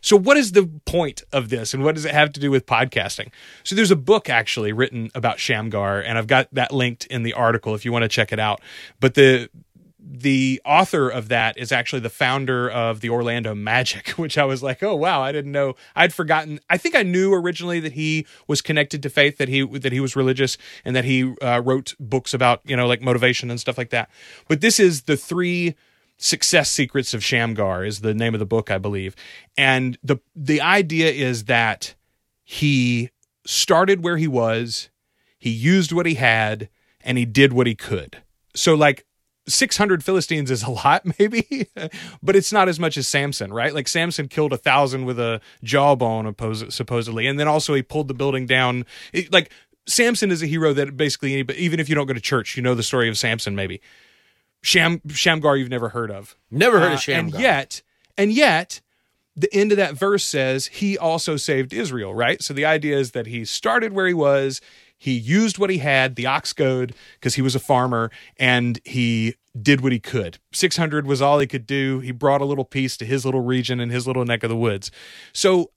so, 0.00 0.16
what 0.16 0.36
is 0.36 0.52
the 0.52 0.66
point 0.86 1.22
of 1.32 1.48
this, 1.48 1.74
and 1.74 1.84
what 1.84 1.94
does 1.94 2.04
it 2.04 2.12
have 2.12 2.32
to 2.32 2.40
do 2.40 2.50
with 2.50 2.66
podcasting? 2.66 3.30
So, 3.64 3.74
there's 3.74 3.90
a 3.90 3.96
book 3.96 4.28
actually 4.28 4.72
written 4.72 5.10
about 5.14 5.38
Shamgar, 5.38 6.00
and 6.00 6.16
I've 6.16 6.26
got 6.26 6.48
that 6.52 6.72
linked 6.72 7.06
in 7.06 7.22
the 7.22 7.34
article 7.34 7.74
if 7.74 7.84
you 7.84 7.92
want 7.92 8.04
to 8.04 8.08
check 8.08 8.32
it 8.32 8.38
out. 8.38 8.60
But 8.98 9.14
the 9.14 9.50
the 10.02 10.60
author 10.64 11.08
of 11.08 11.28
that 11.28 11.56
is 11.56 11.70
actually 11.70 12.00
the 12.00 12.10
founder 12.10 12.68
of 12.68 13.00
the 13.00 13.10
Orlando 13.10 13.54
Magic, 13.54 14.08
which 14.16 14.38
I 14.38 14.44
was 14.44 14.62
like, 14.62 14.82
oh 14.82 14.94
wow, 14.94 15.20
I 15.20 15.32
didn't 15.32 15.52
know. 15.52 15.74
I'd 15.94 16.12
forgotten. 16.12 16.60
I 16.68 16.78
think 16.78 16.94
I 16.94 17.02
knew 17.02 17.32
originally 17.34 17.80
that 17.80 17.92
he 17.92 18.26
was 18.46 18.60
connected 18.60 19.02
to 19.02 19.10
faith, 19.10 19.38
that 19.38 19.48
he 19.48 19.66
that 19.78 19.92
he 19.92 20.00
was 20.00 20.16
religious, 20.16 20.56
and 20.84 20.96
that 20.96 21.04
he 21.04 21.34
uh, 21.42 21.60
wrote 21.64 21.94
books 22.00 22.34
about 22.34 22.60
you 22.64 22.76
know 22.76 22.86
like 22.86 23.02
motivation 23.02 23.50
and 23.50 23.60
stuff 23.60 23.78
like 23.78 23.90
that. 23.90 24.10
But 24.48 24.60
this 24.60 24.80
is 24.80 25.02
the 25.02 25.16
three 25.16 25.76
Success 26.22 26.70
Secrets 26.70 27.14
of 27.14 27.24
Shamgar 27.24 27.82
is 27.84 28.00
the 28.02 28.12
name 28.12 28.34
of 28.34 28.40
the 28.40 28.46
book, 28.46 28.70
I 28.70 28.76
believe. 28.76 29.16
And 29.56 29.98
the 30.02 30.18
the 30.36 30.60
idea 30.60 31.10
is 31.10 31.44
that 31.44 31.94
he 32.44 33.08
started 33.46 34.04
where 34.04 34.18
he 34.18 34.28
was, 34.28 34.90
he 35.38 35.48
used 35.48 35.92
what 35.92 36.04
he 36.04 36.14
had, 36.14 36.68
and 37.00 37.16
he 37.16 37.24
did 37.24 37.54
what 37.54 37.66
he 37.66 37.74
could. 37.74 38.18
So 38.54 38.74
like 38.74 39.06
600 39.48 40.04
Philistines 40.04 40.50
is 40.50 40.62
a 40.62 40.70
lot, 40.70 41.04
maybe, 41.18 41.66
but 42.22 42.36
it's 42.36 42.52
not 42.52 42.68
as 42.68 42.78
much 42.78 42.98
as 42.98 43.08
Samson, 43.08 43.50
right? 43.50 43.74
Like 43.74 43.88
Samson 43.88 44.28
killed 44.28 44.52
a 44.52 44.58
thousand 44.58 45.06
with 45.06 45.18
a 45.18 45.40
jawbone, 45.64 46.34
supposedly, 46.68 47.26
and 47.26 47.40
then 47.40 47.48
also 47.48 47.72
he 47.72 47.82
pulled 47.82 48.08
the 48.08 48.14
building 48.14 48.44
down. 48.44 48.84
It- 49.14 49.32
like 49.32 49.50
Samson 49.88 50.30
is 50.30 50.42
a 50.42 50.46
hero 50.46 50.74
that 50.74 50.98
basically, 50.98 51.40
even 51.56 51.80
if 51.80 51.88
you 51.88 51.94
don't 51.94 52.06
go 52.06 52.12
to 52.12 52.20
church, 52.20 52.58
you 52.58 52.62
know 52.62 52.74
the 52.74 52.82
story 52.82 53.08
of 53.08 53.16
Samson, 53.16 53.56
maybe. 53.56 53.80
Sham 54.62 55.00
Shamgar 55.08 55.56
you've 55.56 55.70
never 55.70 55.90
heard 55.90 56.10
of. 56.10 56.36
Never 56.50 56.80
heard 56.80 56.92
Uh, 56.92 56.94
of 56.94 57.00
Shamgar. 57.00 57.34
And 57.36 57.42
yet, 57.42 57.82
and 58.16 58.32
yet, 58.32 58.80
the 59.36 59.52
end 59.54 59.72
of 59.72 59.76
that 59.78 59.94
verse 59.94 60.24
says 60.24 60.66
he 60.66 60.98
also 60.98 61.36
saved 61.36 61.72
Israel, 61.72 62.14
right? 62.14 62.42
So 62.42 62.52
the 62.52 62.64
idea 62.64 62.98
is 62.98 63.12
that 63.12 63.26
he 63.26 63.44
started 63.44 63.92
where 63.92 64.06
he 64.06 64.14
was, 64.14 64.60
he 64.98 65.12
used 65.12 65.56
what 65.56 65.70
he 65.70 65.78
had, 65.78 66.16
the 66.16 66.26
ox 66.26 66.52
goad, 66.52 66.94
because 67.14 67.36
he 67.36 67.42
was 67.42 67.54
a 67.54 67.60
farmer, 67.60 68.10
and 68.36 68.78
he 68.84 69.36
did 69.60 69.80
what 69.80 69.92
he 69.92 69.98
could. 69.98 70.38
600 70.52 71.06
was 71.06 71.22
all 71.22 71.38
he 71.38 71.46
could 71.46 71.66
do. 71.66 72.00
He 72.00 72.12
brought 72.12 72.40
a 72.42 72.44
little 72.44 72.64
peace 72.66 72.96
to 72.98 73.06
his 73.06 73.24
little 73.24 73.40
region 73.40 73.80
and 73.80 73.90
his 73.90 74.06
little 74.06 74.24
neck 74.26 74.42
of 74.42 74.50
the 74.50 74.56
woods. 74.56 74.90
So 75.32 75.70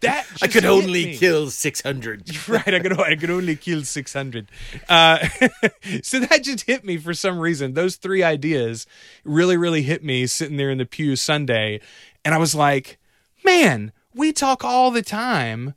that 0.00 0.26
I 0.42 0.48
could 0.48 0.64
only 0.64 1.16
kill 1.16 1.50
600. 1.50 2.48
right 2.48 2.74
i 2.74 2.80
could 2.80 3.00
i 3.00 3.14
could 3.14 3.30
only 3.30 3.54
kill 3.56 3.84
600 3.84 4.50
uh 4.88 5.28
so 6.02 6.18
that 6.20 6.42
just 6.42 6.66
hit 6.66 6.84
me 6.84 6.96
for 6.96 7.14
some 7.14 7.38
reason. 7.38 7.74
Those 7.74 7.96
three 7.96 8.22
ideas 8.22 8.86
really 9.24 9.56
really 9.56 9.82
hit 9.82 10.02
me 10.02 10.26
sitting 10.26 10.56
there 10.56 10.70
in 10.70 10.78
the 10.78 10.86
pew 10.86 11.14
sunday 11.16 11.80
and 12.24 12.34
i 12.34 12.38
was 12.38 12.54
like 12.54 12.98
man 13.44 13.92
we 14.14 14.32
talk 14.32 14.64
all 14.64 14.90
the 14.90 15.02
time 15.02 15.74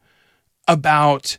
about 0.67 1.37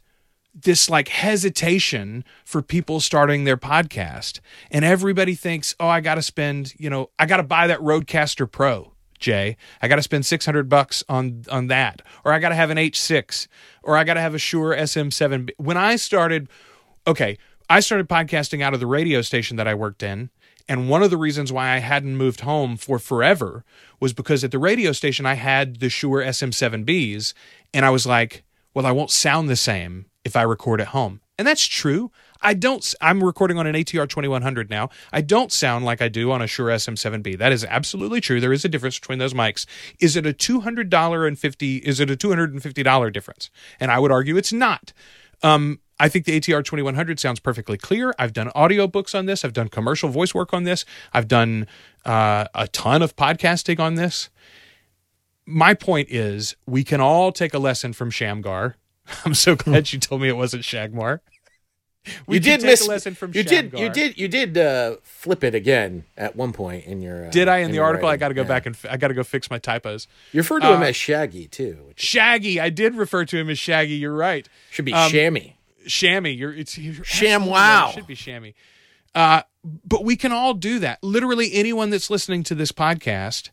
this 0.55 0.91
like 0.91 1.09
hesitation 1.09 2.25
for 2.45 2.63
people 2.63 3.01
starting 3.01 3.45
their 3.45 3.57
podcast 3.57 4.41
and 4.71 4.85
everybody 4.85 5.35
thinks 5.35 5.75
oh 5.81 5.89
i 5.89 6.01
gotta 6.01 6.23
spend 6.23 6.75
you 6.79 6.91
know 6.91 7.11
i 7.19 7.27
gotta 7.27 7.43
buy 7.43 7.67
that 7.67 7.81
RODECaster 7.81 8.51
Pro 8.51 8.90
jay 9.21 9.57
i 9.83 9.89
gotta 9.89 10.03
spend 10.03 10.27
600 10.27 10.69
bucks 10.69 11.05
on 11.09 11.45
on 11.51 11.69
that 11.69 12.03
or 12.25 12.33
i 12.33 12.39
gotta 12.39 12.55
have 12.55 12.71
an 12.71 12.77
h6 12.77 13.47
or 13.83 13.97
i 13.97 14.05
gotta 14.05 14.21
have 14.21 14.35
a 14.35 14.39
shure 14.39 14.75
sm7 14.75 15.51
when 15.59 15.77
i 15.77 15.97
started 15.97 16.49
okay 17.07 17.39
i 17.69 17.81
started 17.81 18.09
podcasting 18.09 18.63
out 18.63 18.75
of 18.75 18.81
the 18.81 18.87
radio 18.87 19.23
station 19.23 19.57
that 19.57 19.69
i 19.69 19.75
worked 19.75 20.03
in 20.03 20.31
and 20.69 20.89
one 20.89 21.03
of 21.03 21.11
the 21.11 21.17
reasons 21.17 21.53
why 21.53 21.71
i 21.71 21.79
hadn't 21.79 22.17
moved 22.17 22.41
home 22.41 22.77
for 22.77 22.99
forever 22.99 23.65
was 24.01 24.13
because 24.13 24.43
at 24.43 24.51
the 24.51 24.59
radio 24.59 24.93
station 24.93 25.27
i 25.27 25.35
had 25.35 25.81
the 25.81 25.89
shure 25.89 26.23
sm7bs 26.23 27.35
and 27.73 27.85
i 27.85 27.91
was 27.91 28.07
like 28.07 28.43
well 28.75 28.87
i 28.87 28.93
won't 28.93 29.11
sound 29.11 29.49
the 29.49 29.57
same 29.57 30.07
if 30.25 30.37
I 30.37 30.43
record 30.43 30.81
at 30.81 30.89
home. 30.89 31.21
And 31.39 31.47
that's 31.47 31.65
true. 31.65 32.11
I 32.43 32.55
don't 32.55 32.95
I'm 33.01 33.23
recording 33.23 33.59
on 33.59 33.67
an 33.67 33.75
ATR 33.75 34.09
2100 34.09 34.71
now. 34.71 34.89
I 35.13 35.21
don't 35.21 35.53
sound 35.53 35.85
like 35.85 36.01
I 36.01 36.09
do 36.09 36.31
on 36.33 36.43
a 36.43 36.47
Shure 36.47 36.69
SM7B. 36.69 37.39
That 37.39 37.53
is 37.53 37.65
absolutely 37.65 38.21
true. 38.21 38.41
There 38.41 38.53
is 38.53 38.65
a 38.65 38.69
difference 38.69 38.99
between 38.99 39.19
those 39.19 39.35
mics. 39.35 39.67
Is 39.99 40.17
it 40.17 40.27
a 40.27 40.33
$200 40.33 41.27
and 41.29 41.39
50 41.39 41.77
is 41.79 42.01
it 42.01 42.11
a 42.11 42.17
$250 42.17 43.13
difference? 43.13 43.51
And 43.79 43.91
I 43.91 43.99
would 43.99 44.13
argue 44.13 44.37
it's 44.37 44.53
not. 44.53 44.93
Um 45.43 45.81
I 46.01 46.09
think 46.09 46.25
the 46.25 46.41
ATR 46.41 46.65
2100 46.65 47.21
sounds 47.21 47.41
perfectly 47.41 47.77
clear. 47.77 48.15
I've 48.19 48.33
done 48.33 48.49
audiobooks 48.57 49.15
on 49.17 49.27
this. 49.27 49.45
I've 49.45 49.53
done 49.53 49.69
commercial 49.69 50.09
voice 50.09 50.35
work 50.35 50.55
on 50.55 50.65
this. 50.65 50.87
I've 51.13 51.29
done 51.29 51.67
uh, 52.07 52.47
a 52.55 52.69
ton 52.69 53.03
of 53.03 53.17
podcasting 53.17 53.79
on 53.79 53.97
this. 53.97 54.31
My 55.45 55.75
point 55.75 56.09
is, 56.11 56.57
we 56.67 56.85
can 56.85 57.03
all 57.03 57.33
take 57.33 57.53
a 57.53 57.59
lesson 57.59 57.93
from 57.93 58.11
Shamgar. 58.11 58.77
I'm 59.27 59.35
so 59.35 59.55
glad 59.55 59.93
you 59.93 59.99
told 59.99 60.23
me 60.23 60.29
it 60.29 60.39
wasn't 60.39 60.63
Shagmar. 60.63 61.21
We 62.27 62.37
you 62.37 62.41
did 62.41 62.63
miss 62.63 62.87
a 62.87 62.89
lesson 62.89 63.15
from 63.15 63.33
you 63.35 63.43
did 63.43 63.73
you 63.75 63.91
did 63.91 64.17
you 64.19 64.27
did 64.27 64.57
uh, 64.57 64.97
flip 65.03 65.45
it 65.45 65.55
again 65.55 66.05
at 66.17 66.35
one 66.35 66.53
point 66.53 66.87
in 66.87 67.03
your 67.03 67.27
uh, 67.27 67.31
Did 67.31 67.47
I 67.47 67.59
in 67.59 67.71
the 67.71 67.77
your 67.77 67.85
article? 67.85 68.09
I 68.09 68.17
got 68.17 68.29
to 68.29 68.35
go 68.35 68.41
Yeah. 68.43 68.49
back 68.49 68.67
and 68.67 68.77
I 68.89 68.97
got 68.97 69.09
to 69.09 69.15
go 69.15 69.23
fix 69.23 69.51
my 69.51 69.59
typos. 69.59 70.09
You 70.33 70.41
referred 70.41 70.61
to 70.61 70.73
him 70.75 70.81
uh, 70.81 70.87
as 70.87 70.97
Shaggy 70.97 71.47
too, 71.47 71.93
Shaggy. 71.97 72.59
I 72.59 72.71
did 72.71 72.95
refer 72.95 73.27
to 73.27 73.37
him 73.37 73.51
as 73.51 73.59
Shaggy. 73.59 73.95
You're 73.97 74.15
right. 74.15 74.49
should 74.71 74.87
be 74.87 74.95
um, 74.95 75.11
Shammy. 75.13 75.53
Shammy. 75.87 76.37
You're 76.37 76.55
it's 76.55 76.79
you're 76.79 77.05
Sham 77.05 77.45
wow. 77.47 77.87
right. 77.87 77.95
Should 77.95 78.07
be 78.07 78.17
Shammy. 78.17 78.55
Uh, 79.15 79.43
but 79.85 80.03
we 80.05 80.17
can 80.17 80.33
all 80.33 80.55
do 80.55 80.79
that. 80.79 81.03
Literally, 81.03 81.53
anyone 81.53 81.91
that's 81.91 82.09
listening 82.09 82.45
to 82.45 82.55
this 82.55 82.73
podcast, 82.73 83.51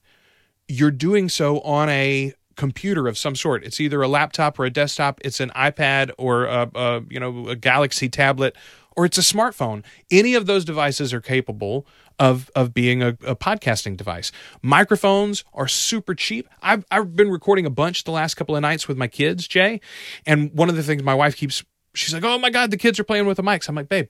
you're 0.70 0.92
doing 0.92 1.28
so 1.28 1.60
on 1.62 1.90
a 1.90 2.34
computer 2.58 3.08
of 3.08 3.18
some 3.18 3.36
sort. 3.36 3.64
It's 3.64 3.80
either 3.80 4.02
a 4.02 4.08
laptop 4.08 4.60
or 4.60 4.66
a 4.66 4.70
desktop. 4.70 5.22
It's 5.24 5.40
an 5.40 5.52
iPad 5.56 6.12
or 6.18 6.46
a, 6.46 6.70
a 6.76 7.04
you 7.10 7.20
know 7.20 7.48
a 7.48 7.56
Galaxy 7.56 8.10
tablet 8.10 8.56
or 8.98 9.06
it's 9.06 9.18
a 9.18 9.22
smartphone. 9.22 9.86
Any 10.12 10.34
of 10.34 10.48
those 10.48 10.66
devices 10.66 11.14
are 11.14 11.22
capable 11.22 11.86
of 12.20 12.50
of 12.56 12.74
being 12.74 13.02
a, 13.02 13.10
a 13.26 13.36
podcasting 13.36 13.96
device. 13.96 14.32
Microphones 14.62 15.46
are 15.54 15.68
super 15.68 16.16
cheap. 16.16 16.50
I've 16.62 16.84
I've 16.92 17.16
been 17.16 17.30
recording 17.30 17.66
a 17.66 17.70
bunch 17.70 18.04
the 18.04 18.12
last 18.12 18.34
couple 18.34 18.56
of 18.56 18.62
nights 18.62 18.88
with 18.88 18.98
my 18.98 19.08
kids, 19.08 19.48
Jay, 19.48 19.80
and 20.26 20.52
one 20.54 20.68
of 20.68 20.76
the 20.76 20.84
things 20.84 21.04
my 21.04 21.14
wife 21.14 21.38
keeps 21.38 21.64
she's 21.94 22.14
like, 22.14 22.24
"Oh 22.24 22.40
my 22.40 22.50
god, 22.50 22.72
the 22.72 22.78
kids 22.78 23.00
are 23.00 23.04
playing 23.06 23.28
with 23.28 23.38
the 23.38 23.44
mics." 23.44 23.70
I'm 23.70 23.76
like, 23.76 23.88
"Babe, 23.88 24.08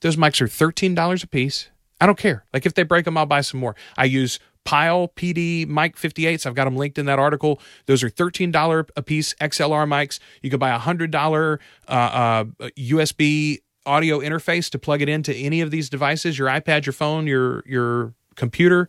those 0.00 0.16
mics 0.16 0.40
are 0.40 0.48
thirteen 0.48 0.94
dollars 0.94 1.22
a 1.22 1.28
piece. 1.28 1.68
I 2.00 2.06
don't 2.06 2.18
care. 2.18 2.44
Like 2.52 2.66
if 2.66 2.74
they 2.74 2.82
break 2.82 3.04
them, 3.04 3.16
I'll 3.16 3.26
buy 3.26 3.42
some 3.42 3.60
more. 3.60 3.76
I 3.96 4.06
use 4.06 4.40
Pyle 4.64 5.08
PD 5.08 5.66
mic 5.66 5.96
58s. 5.96 6.46
I've 6.46 6.54
got 6.54 6.64
them 6.64 6.76
linked 6.76 6.98
in 6.98 7.06
that 7.06 7.18
article. 7.18 7.60
Those 7.86 8.02
are 8.02 8.08
thirteen 8.08 8.50
dollar 8.50 8.86
a 8.96 9.02
piece 9.02 9.34
XLR 9.34 9.86
mics. 9.86 10.18
You 10.42 10.50
could 10.50 10.60
buy 10.60 10.70
a 10.70 10.78
hundred 10.78 11.10
dollar 11.10 11.60
uh, 11.88 12.44
uh, 12.60 12.68
USB 12.78 13.58
audio 13.86 14.20
interface 14.20 14.70
to 14.70 14.78
plug 14.78 15.02
it 15.02 15.08
into 15.08 15.34
any 15.34 15.60
of 15.60 15.70
these 15.70 15.88
devices, 15.88 16.38
your 16.38 16.48
iPad, 16.48 16.86
your 16.86 16.92
phone, 16.92 17.26
your 17.26 17.62
your 17.66 18.14
computer, 18.36 18.88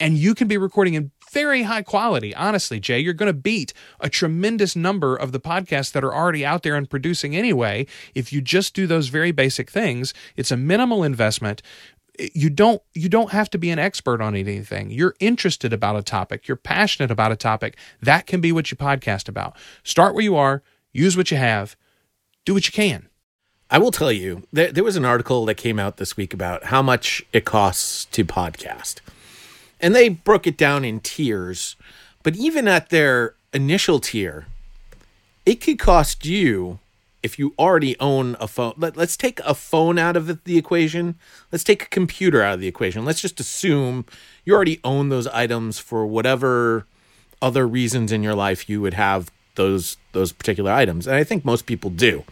and 0.00 0.16
you 0.16 0.34
can 0.34 0.48
be 0.48 0.56
recording 0.56 0.94
in 0.94 1.10
very 1.30 1.64
high 1.64 1.82
quality. 1.82 2.34
Honestly, 2.34 2.80
Jay, 2.80 2.98
you're 2.98 3.12
going 3.12 3.26
to 3.26 3.38
beat 3.38 3.72
a 4.00 4.08
tremendous 4.08 4.74
number 4.74 5.14
of 5.14 5.32
the 5.32 5.40
podcasts 5.40 5.92
that 5.92 6.02
are 6.02 6.14
already 6.14 6.44
out 6.44 6.62
there 6.62 6.74
and 6.74 6.88
producing 6.88 7.36
anyway. 7.36 7.86
If 8.14 8.32
you 8.32 8.40
just 8.40 8.74
do 8.74 8.86
those 8.86 9.08
very 9.08 9.32
basic 9.32 9.70
things, 9.70 10.14
it's 10.36 10.50
a 10.50 10.56
minimal 10.56 11.04
investment. 11.04 11.60
You 12.34 12.50
don't 12.50 12.82
you 12.94 13.08
don't 13.08 13.30
have 13.30 13.48
to 13.50 13.58
be 13.58 13.70
an 13.70 13.78
expert 13.78 14.20
on 14.20 14.34
anything. 14.34 14.90
You're 14.90 15.14
interested 15.20 15.72
about 15.72 15.96
a 15.96 16.02
topic, 16.02 16.48
you're 16.48 16.56
passionate 16.56 17.10
about 17.10 17.32
a 17.32 17.36
topic. 17.36 17.76
That 18.02 18.26
can 18.26 18.40
be 18.40 18.52
what 18.52 18.70
you 18.70 18.76
podcast 18.76 19.28
about. 19.28 19.56
Start 19.84 20.14
where 20.14 20.24
you 20.24 20.36
are, 20.36 20.62
use 20.92 21.16
what 21.16 21.30
you 21.30 21.36
have, 21.36 21.76
do 22.44 22.54
what 22.54 22.66
you 22.66 22.72
can. 22.72 23.08
I 23.70 23.78
will 23.78 23.90
tell 23.90 24.10
you, 24.10 24.44
there, 24.52 24.72
there 24.72 24.84
was 24.84 24.96
an 24.96 25.04
article 25.04 25.44
that 25.44 25.56
came 25.56 25.78
out 25.78 25.98
this 25.98 26.16
week 26.16 26.32
about 26.32 26.64
how 26.64 26.80
much 26.80 27.22
it 27.32 27.44
costs 27.44 28.06
to 28.06 28.24
podcast. 28.24 29.00
And 29.78 29.94
they 29.94 30.08
broke 30.08 30.46
it 30.46 30.56
down 30.56 30.84
in 30.84 31.00
tiers. 31.00 31.76
But 32.22 32.34
even 32.36 32.66
at 32.66 32.88
their 32.88 33.34
initial 33.52 34.00
tier, 34.00 34.46
it 35.44 35.60
could 35.60 35.78
cost 35.78 36.24
you, 36.24 36.78
if 37.28 37.38
you 37.38 37.54
already 37.58 37.94
own 38.00 38.36
a 38.40 38.48
phone, 38.48 38.72
let, 38.78 38.96
let's 38.96 39.16
take 39.16 39.38
a 39.40 39.54
phone 39.54 39.98
out 39.98 40.16
of 40.16 40.26
the, 40.26 40.38
the 40.44 40.56
equation. 40.56 41.16
Let's 41.52 41.64
take 41.64 41.82
a 41.82 41.88
computer 41.88 42.42
out 42.42 42.54
of 42.54 42.60
the 42.60 42.68
equation. 42.68 43.04
Let's 43.04 43.20
just 43.20 43.38
assume 43.38 44.06
you 44.46 44.54
already 44.54 44.80
own 44.82 45.10
those 45.10 45.26
items 45.26 45.78
for 45.78 46.06
whatever 46.06 46.86
other 47.42 47.68
reasons 47.68 48.12
in 48.12 48.22
your 48.22 48.34
life 48.34 48.68
you 48.68 48.80
would 48.80 48.94
have 48.94 49.30
those 49.56 49.98
those 50.12 50.32
particular 50.32 50.72
items. 50.72 51.06
And 51.06 51.16
I 51.16 51.24
think 51.24 51.44
most 51.44 51.66
people 51.66 51.90
do 51.90 52.24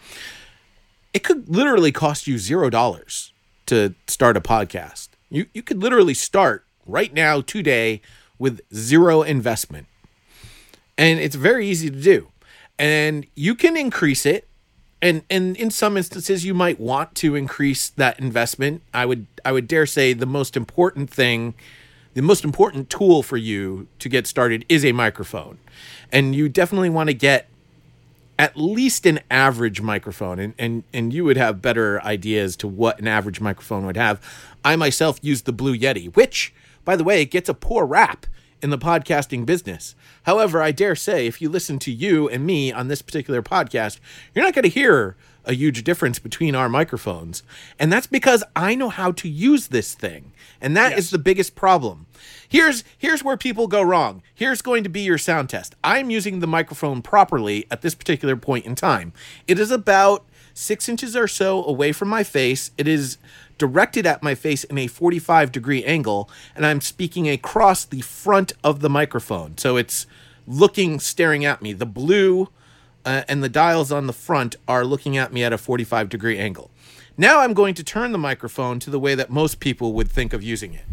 it 1.13 1.23
could 1.23 1.47
literally 1.47 1.91
cost 1.91 2.27
you 2.27 2.37
zero 2.37 2.69
dollars 2.69 3.33
to 3.67 3.93
start 4.07 4.35
a 4.37 4.41
podcast. 4.41 5.09
You 5.29 5.45
you 5.53 5.61
could 5.61 5.81
literally 5.81 6.13
start 6.13 6.65
right 6.85 7.13
now 7.13 7.41
today 7.41 8.01
with 8.39 8.61
zero 8.73 9.21
investment. 9.21 9.87
And 10.97 11.19
it's 11.19 11.35
very 11.35 11.67
easy 11.67 11.89
to 11.89 12.01
do. 12.01 12.29
And 12.79 13.25
you 13.35 13.55
can 13.55 13.75
increase 13.77 14.25
it. 14.25 14.47
And 15.01 15.23
and 15.29 15.55
in 15.57 15.69
some 15.69 15.95
instances 15.97 16.45
you 16.45 16.53
might 16.53 16.79
want 16.79 17.15
to 17.15 17.35
increase 17.35 17.89
that 17.89 18.19
investment. 18.19 18.81
I 18.93 19.05
would 19.05 19.27
I 19.45 19.51
would 19.51 19.67
dare 19.67 19.85
say 19.85 20.13
the 20.13 20.25
most 20.25 20.57
important 20.57 21.09
thing 21.09 21.53
the 22.13 22.23
most 22.23 22.43
important 22.43 22.89
tool 22.89 23.21
for 23.21 23.37
you 23.37 23.87
to 23.99 24.09
get 24.09 24.25
started 24.25 24.65
is 24.67 24.83
a 24.83 24.91
microphone. 24.91 25.59
And 26.11 26.33
you 26.33 26.49
definitely 26.49 26.89
want 26.89 27.09
to 27.09 27.13
get 27.13 27.47
at 28.39 28.57
least 28.57 29.05
an 29.05 29.19
average 29.29 29.81
microphone 29.81 30.39
and, 30.39 30.53
and 30.57 30.83
and 30.93 31.13
you 31.13 31.23
would 31.23 31.37
have 31.37 31.61
better 31.61 32.01
ideas 32.03 32.55
to 32.55 32.67
what 32.67 32.99
an 32.99 33.07
average 33.07 33.41
microphone 33.41 33.85
would 33.85 33.97
have 33.97 34.21
i 34.63 34.75
myself 34.75 35.19
use 35.21 35.43
the 35.43 35.51
blue 35.51 35.75
yeti 35.75 36.15
which 36.15 36.53
by 36.85 36.95
the 36.95 37.03
way 37.03 37.21
it 37.21 37.31
gets 37.31 37.49
a 37.49 37.53
poor 37.53 37.85
rap 37.85 38.27
in 38.61 38.69
the 38.69 38.77
podcasting 38.77 39.45
business. 39.45 39.95
However 40.23 40.61
i 40.61 40.71
dare 40.71 40.95
say 40.95 41.27
if 41.27 41.41
you 41.41 41.49
listen 41.49 41.79
to 41.79 41.91
you 41.91 42.27
and 42.29 42.45
me 42.45 42.71
on 42.71 42.87
this 42.87 43.01
particular 43.01 43.41
podcast 43.41 43.99
you're 44.33 44.45
not 44.45 44.53
going 44.53 44.63
to 44.63 44.69
hear 44.69 45.15
a 45.45 45.53
huge 45.53 45.83
difference 45.85 46.19
between 46.19 46.55
our 46.55 46.67
microphones. 46.67 47.43
And 47.79 47.91
that's 47.91 48.07
because 48.07 48.43
i 48.55 48.75
know 48.75 48.89
how 48.89 49.11
to 49.13 49.29
use 49.29 49.67
this 49.67 49.93
thing 49.93 50.31
and 50.61 50.75
that 50.75 50.97
is 50.97 51.11
the 51.11 51.19
biggest 51.19 51.55
problem. 51.55 52.07
Here's 52.47 52.83
here's 52.97 53.23
where 53.23 53.37
people 53.37 53.67
go 53.67 53.81
wrong. 53.81 54.23
Here's 54.33 54.61
going 54.61 54.83
to 54.83 54.89
be 54.89 55.01
your 55.01 55.17
sound 55.17 55.49
test. 55.49 55.75
I'm 55.83 56.09
using 56.09 56.39
the 56.39 56.47
microphone 56.47 57.01
properly 57.01 57.65
at 57.69 57.81
this 57.81 57.95
particular 57.95 58.35
point 58.35 58.65
in 58.65 58.75
time. 58.75 59.13
It 59.47 59.59
is 59.59 59.71
about 59.71 60.25
six 60.53 60.89
inches 60.89 61.15
or 61.15 61.27
so 61.27 61.63
away 61.65 61.91
from 61.91 62.09
my 62.09 62.23
face. 62.23 62.71
It 62.77 62.87
is 62.87 63.17
directed 63.57 64.05
at 64.05 64.23
my 64.23 64.35
face 64.35 64.63
in 64.63 64.77
a 64.77 64.87
45 64.87 65.51
degree 65.51 65.83
angle 65.83 66.29
and 66.55 66.65
i'm 66.65 66.81
speaking 66.81 67.29
across 67.29 67.85
the 67.85 68.01
front 68.01 68.53
of 68.63 68.79
the 68.81 68.89
microphone. 68.89 69.57
So 69.57 69.77
it's 69.77 70.05
looking 70.47 70.99
staring 70.99 71.43
at 71.45 71.61
me. 71.61 71.73
The 71.73 71.85
blue 71.85 72.49
uh, 73.05 73.23
and 73.27 73.43
the 73.43 73.49
dials 73.49 73.91
on 73.91 74.07
the 74.07 74.13
front 74.13 74.55
are 74.67 74.85
looking 74.85 75.17
at 75.17 75.31
me 75.31 75.43
at 75.43 75.53
a 75.53 75.57
45 75.57 76.09
degree 76.09 76.37
angle. 76.37 76.71
Now 77.17 77.39
i'm 77.39 77.53
going 77.53 77.73
to 77.75 77.83
turn 77.83 78.11
the 78.11 78.17
microphone 78.17 78.79
to 78.79 78.89
the 78.89 78.99
way 78.99 79.15
that 79.15 79.29
most 79.29 79.59
people 79.59 79.93
would 79.93 80.09
think 80.09 80.33
of 80.33 80.43
using 80.43 80.73
it. 80.73 80.85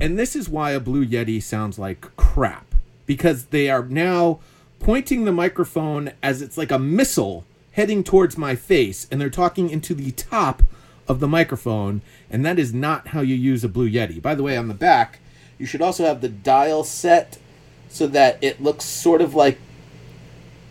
And 0.00 0.18
this 0.18 0.34
is 0.34 0.48
why 0.48 0.72
a 0.72 0.80
Blue 0.80 1.06
Yeti 1.06 1.40
sounds 1.40 1.78
like 1.78 2.16
crap 2.16 2.74
because 3.06 3.46
they 3.46 3.70
are 3.70 3.84
now 3.84 4.40
pointing 4.80 5.24
the 5.24 5.32
microphone 5.32 6.10
as 6.22 6.42
it's 6.42 6.58
like 6.58 6.72
a 6.72 6.78
missile 6.78 7.44
heading 7.72 8.02
towards 8.02 8.36
my 8.36 8.56
face 8.56 9.06
and 9.10 9.20
they're 9.20 9.30
talking 9.30 9.70
into 9.70 9.94
the 9.94 10.10
top 10.10 10.62
of 11.08 11.20
the 11.20 11.28
microphone 11.28 12.02
and 12.30 12.44
that 12.46 12.58
is 12.58 12.72
not 12.72 13.08
how 13.08 13.20
you 13.20 13.34
use 13.34 13.64
a 13.64 13.68
Blue 13.68 13.90
Yeti. 13.90 14.20
By 14.20 14.34
the 14.34 14.42
way, 14.42 14.56
on 14.56 14.68
the 14.68 14.74
back, 14.74 15.20
you 15.58 15.66
should 15.66 15.82
also 15.82 16.04
have 16.04 16.20
the 16.20 16.28
dial 16.28 16.84
set 16.84 17.38
so 17.88 18.06
that 18.08 18.38
it 18.42 18.62
looks 18.62 18.84
sort 18.84 19.20
of 19.20 19.34
like 19.34 19.58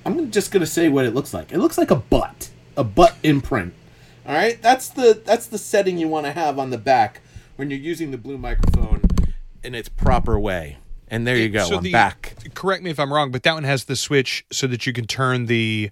I'm 0.06 0.32
just 0.32 0.52
going 0.52 0.62
to 0.62 0.68
say 0.68 0.90
what 0.90 1.06
it 1.06 1.14
looks 1.14 1.34
like. 1.34 1.52
It 1.52 1.60
looks 1.60 1.78
like 1.78 1.92
a 1.92 1.96
butt, 1.96 2.50
a 2.76 2.84
butt 2.84 3.16
imprint. 3.24 3.74
All 4.26 4.34
right? 4.34 4.62
That's 4.62 4.90
the 4.90 5.22
that's 5.24 5.48
the 5.48 5.58
setting 5.58 5.98
you 5.98 6.08
want 6.08 6.26
to 6.26 6.32
have 6.32 6.58
on 6.58 6.70
the 6.70 6.78
back 6.78 7.22
when 7.56 7.70
you're 7.70 7.80
using 7.80 8.12
the 8.12 8.18
blue 8.18 8.38
microphone 8.38 9.02
in 9.64 9.76
its 9.76 9.90
proper 9.90 10.40
way. 10.40 10.78
And 11.08 11.28
there 11.28 11.36
you 11.36 11.50
go. 11.50 11.66
So 11.66 11.78
I'm 11.78 11.84
the- 11.84 11.92
back. 11.92 12.36
Correct 12.54 12.84
me 12.84 12.90
if 12.90 13.00
I'm 13.00 13.14
wrong, 13.14 13.32
but 13.32 13.44
that 13.44 13.54
one 13.54 13.64
has 13.64 13.86
the 13.86 13.96
switch 13.96 14.46
so 14.52 14.66
that 14.68 14.88
you 14.88 14.94
can 14.94 15.06
turn 15.06 15.46
the 15.46 15.92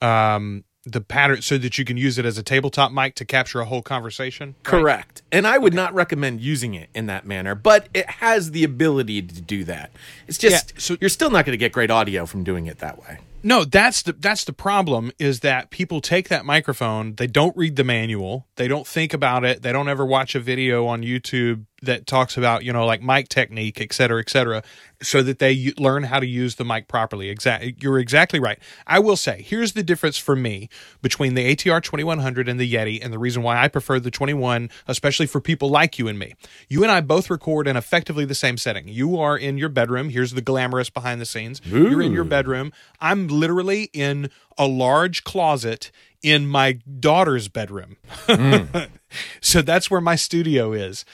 um 0.00 0.64
the 0.84 1.00
pattern 1.00 1.40
so 1.42 1.58
that 1.58 1.78
you 1.78 1.84
can 1.84 1.96
use 1.96 2.18
it 2.18 2.24
as 2.24 2.36
a 2.38 2.42
tabletop 2.42 2.90
mic 2.92 3.14
to 3.14 3.24
capture 3.24 3.60
a 3.60 3.64
whole 3.64 3.82
conversation. 3.82 4.48
right? 4.48 4.64
Correct. 4.64 5.22
And 5.30 5.46
I 5.46 5.58
would 5.58 5.74
not 5.74 5.94
recommend 5.94 6.40
using 6.40 6.74
it 6.74 6.88
in 6.94 7.06
that 7.06 7.24
manner, 7.24 7.54
but 7.54 7.88
it 7.94 8.08
has 8.08 8.50
the 8.50 8.64
ability 8.64 9.22
to 9.22 9.40
do 9.40 9.62
that. 9.64 9.92
It's 10.26 10.38
just 10.38 10.72
Yeah, 10.74 10.80
so- 10.80 10.96
you're 11.00 11.08
still 11.10 11.30
not 11.30 11.44
going 11.46 11.52
to 11.52 11.56
get 11.58 11.72
great 11.72 11.90
audio 11.90 12.26
from 12.26 12.42
doing 12.42 12.66
it 12.66 12.78
that 12.78 13.00
way. 13.00 13.18
No, 13.44 13.64
that's 13.64 14.02
the 14.02 14.12
that's 14.12 14.44
the 14.44 14.52
problem 14.52 15.10
is 15.18 15.40
that 15.40 15.70
people 15.70 16.00
take 16.00 16.28
that 16.28 16.44
microphone, 16.44 17.16
they 17.16 17.26
don't 17.26 17.56
read 17.56 17.74
the 17.74 17.82
manual, 17.82 18.46
they 18.54 18.68
don't 18.68 18.86
think 18.86 19.12
about 19.12 19.44
it, 19.44 19.62
they 19.62 19.72
don't 19.72 19.88
ever 19.88 20.06
watch 20.06 20.36
a 20.36 20.40
video 20.40 20.86
on 20.86 21.02
YouTube 21.02 21.64
that 21.82 22.06
talks 22.06 22.36
about 22.36 22.64
you 22.64 22.72
know 22.72 22.86
like 22.86 23.02
mic 23.02 23.28
technique, 23.28 23.80
et 23.80 23.92
cetera, 23.92 24.20
et 24.20 24.30
cetera, 24.30 24.62
so 25.02 25.22
that 25.22 25.38
they 25.38 25.52
u- 25.52 25.74
learn 25.78 26.04
how 26.04 26.20
to 26.20 26.26
use 26.26 26.54
the 26.54 26.64
mic 26.64 26.88
properly. 26.88 27.28
Exactly, 27.28 27.76
you're 27.80 27.98
exactly 27.98 28.40
right. 28.40 28.58
I 28.86 28.98
will 28.98 29.16
say 29.16 29.42
here's 29.42 29.72
the 29.72 29.82
difference 29.82 30.16
for 30.16 30.36
me 30.36 30.68
between 31.02 31.34
the 31.34 31.54
ATR 31.54 31.82
2100 31.82 32.48
and 32.48 32.58
the 32.58 32.72
Yeti, 32.72 33.02
and 33.02 33.12
the 33.12 33.18
reason 33.18 33.42
why 33.42 33.62
I 33.62 33.68
prefer 33.68 33.98
the 33.98 34.10
21, 34.10 34.70
especially 34.86 35.26
for 35.26 35.40
people 35.40 35.68
like 35.68 35.98
you 35.98 36.08
and 36.08 36.18
me. 36.18 36.34
You 36.68 36.82
and 36.82 36.92
I 36.92 37.00
both 37.00 37.30
record 37.30 37.66
in 37.66 37.76
effectively 37.76 38.24
the 38.24 38.34
same 38.34 38.56
setting. 38.56 38.88
You 38.88 39.18
are 39.18 39.36
in 39.36 39.58
your 39.58 39.68
bedroom. 39.68 40.08
Here's 40.10 40.32
the 40.32 40.40
glamorous 40.40 40.90
behind 40.90 41.20
the 41.20 41.26
scenes. 41.26 41.60
You're 41.64 42.02
in 42.02 42.12
your 42.12 42.24
bedroom. 42.24 42.72
I'm 43.00 43.28
literally 43.28 43.90
in 43.92 44.30
a 44.58 44.66
large 44.66 45.24
closet 45.24 45.90
in 46.22 46.46
my 46.46 46.72
daughter's 47.00 47.48
bedroom. 47.48 47.96
Mm. 48.26 48.88
so 49.40 49.62
that's 49.62 49.90
where 49.90 50.00
my 50.00 50.14
studio 50.14 50.72
is. 50.72 51.04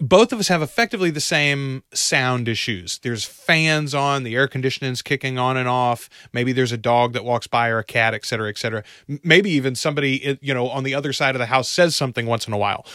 Both 0.00 0.32
of 0.32 0.38
us 0.38 0.48
have 0.48 0.62
effectively 0.62 1.10
the 1.10 1.20
same 1.20 1.82
sound 1.92 2.46
issues. 2.46 2.98
There's 2.98 3.24
fans 3.24 3.94
on, 3.94 4.22
the 4.22 4.36
air 4.36 4.46
conditioning's 4.46 5.02
kicking 5.02 5.38
on 5.38 5.56
and 5.56 5.68
off. 5.68 6.08
Maybe 6.32 6.52
there's 6.52 6.70
a 6.70 6.78
dog 6.78 7.14
that 7.14 7.24
walks 7.24 7.48
by 7.48 7.68
or 7.68 7.78
a 7.78 7.84
cat, 7.84 8.14
et 8.14 8.24
cetera, 8.24 8.48
et 8.48 8.58
cetera. 8.58 8.84
Maybe 9.24 9.50
even 9.50 9.74
somebody, 9.74 10.38
you 10.40 10.54
know, 10.54 10.68
on 10.68 10.84
the 10.84 10.94
other 10.94 11.12
side 11.12 11.34
of 11.34 11.40
the 11.40 11.46
house 11.46 11.68
says 11.68 11.96
something 11.96 12.26
once 12.26 12.46
in 12.46 12.52
a 12.52 12.58
while 12.58 12.86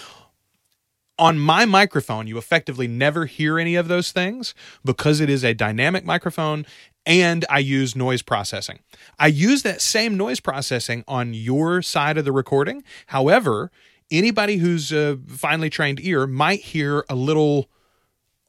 on 1.19 1.38
my 1.38 1.65
microphone, 1.65 2.27
you 2.27 2.38
effectively 2.38 2.88
never 2.88 3.25
hear 3.25 3.60
any 3.60 3.75
of 3.75 3.88
those 3.88 4.12
things 4.12 4.53
because 4.83 5.19
it 5.19 5.29
is 5.29 5.43
a 5.43 5.53
dynamic 5.53 6.03
microphone 6.05 6.65
and 7.05 7.45
I 7.50 7.60
use 7.60 7.95
noise 7.95 8.22
processing. 8.22 8.79
I 9.19 9.27
use 9.27 9.63
that 9.63 9.81
same 9.81 10.17
noise 10.17 10.39
processing 10.39 11.03
on 11.07 11.33
your 11.33 11.81
side 11.81 12.17
of 12.17 12.25
the 12.25 12.31
recording. 12.31 12.83
However, 13.07 13.72
anybody 14.13 14.58
who's 14.58 14.91
a 14.91 15.17
finely 15.27 15.70
trained 15.70 16.00
ear 16.01 16.27
might 16.27 16.62
hear 16.62 17.03
a 17.10 17.15
little 17.15 17.70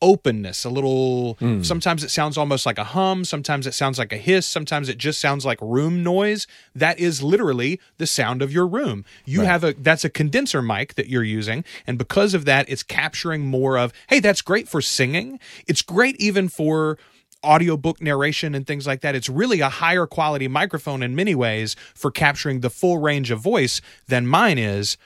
openness, 0.03 0.67
a 0.67 0.71
little 0.71 1.35
hmm. 1.35 1.63
sometimes 1.63 2.05
it 2.05 2.11
sounds 2.11 2.37
almost 2.37 2.67
like 2.67 2.77
a 2.77 2.85
hum, 2.85 3.25
sometimes 3.25 3.67
it 3.67 3.73
sounds 3.73 3.99
like 3.99 4.13
a 4.13 4.19
hiss, 4.19 4.47
sometimes 4.47 4.89
it 4.91 4.99
just 4.99 5.19
sounds 5.19 5.47
like 5.47 5.59
room 5.63 6.03
noise. 6.03 6.47
That 6.75 6.99
is 6.99 7.23
literally 7.23 7.81
the 7.97 8.07
sound 8.07 8.43
of 8.43 8.53
your 8.53 8.67
room. 8.67 9.05
You 9.25 9.43
have 9.43 9.65
a 9.65 9.73
that's 9.73 10.05
a 10.05 10.11
condenser 10.11 10.61
mic 10.61 10.95
that 10.95 11.09
you're 11.09 11.25
using 11.25 11.65
and 11.87 11.97
because 11.97 12.35
of 12.35 12.45
that 12.45 12.69
it's 12.69 12.83
capturing 12.83 13.47
more 13.47 13.79
of 13.79 13.93
hey, 14.09 14.21
that's 14.21 14.43
great 14.43 14.69
for 14.69 14.83
singing. 14.83 15.41
It's 15.67 15.83
great 15.83 16.17
even 16.21 16.49
for 16.49 16.99
audiobook 17.43 18.03
narration 18.03 18.55
and 18.55 18.67
things 18.67 18.87
like 18.87 19.01
that. 19.01 19.15
It's 19.15 19.29
really 19.29 19.61
a 19.61 19.69
higher 19.69 20.07
quality 20.07 20.49
microphone 20.49 21.03
in 21.03 21.15
many 21.15 21.35
ways 21.35 21.77
for 21.95 22.11
capturing 22.11 22.61
the 22.61 22.71
full 22.71 22.99
range 22.99 23.31
of 23.31 23.41
voice 23.41 23.81
than 24.07 24.27
mine 24.27 24.59
is 24.59 24.97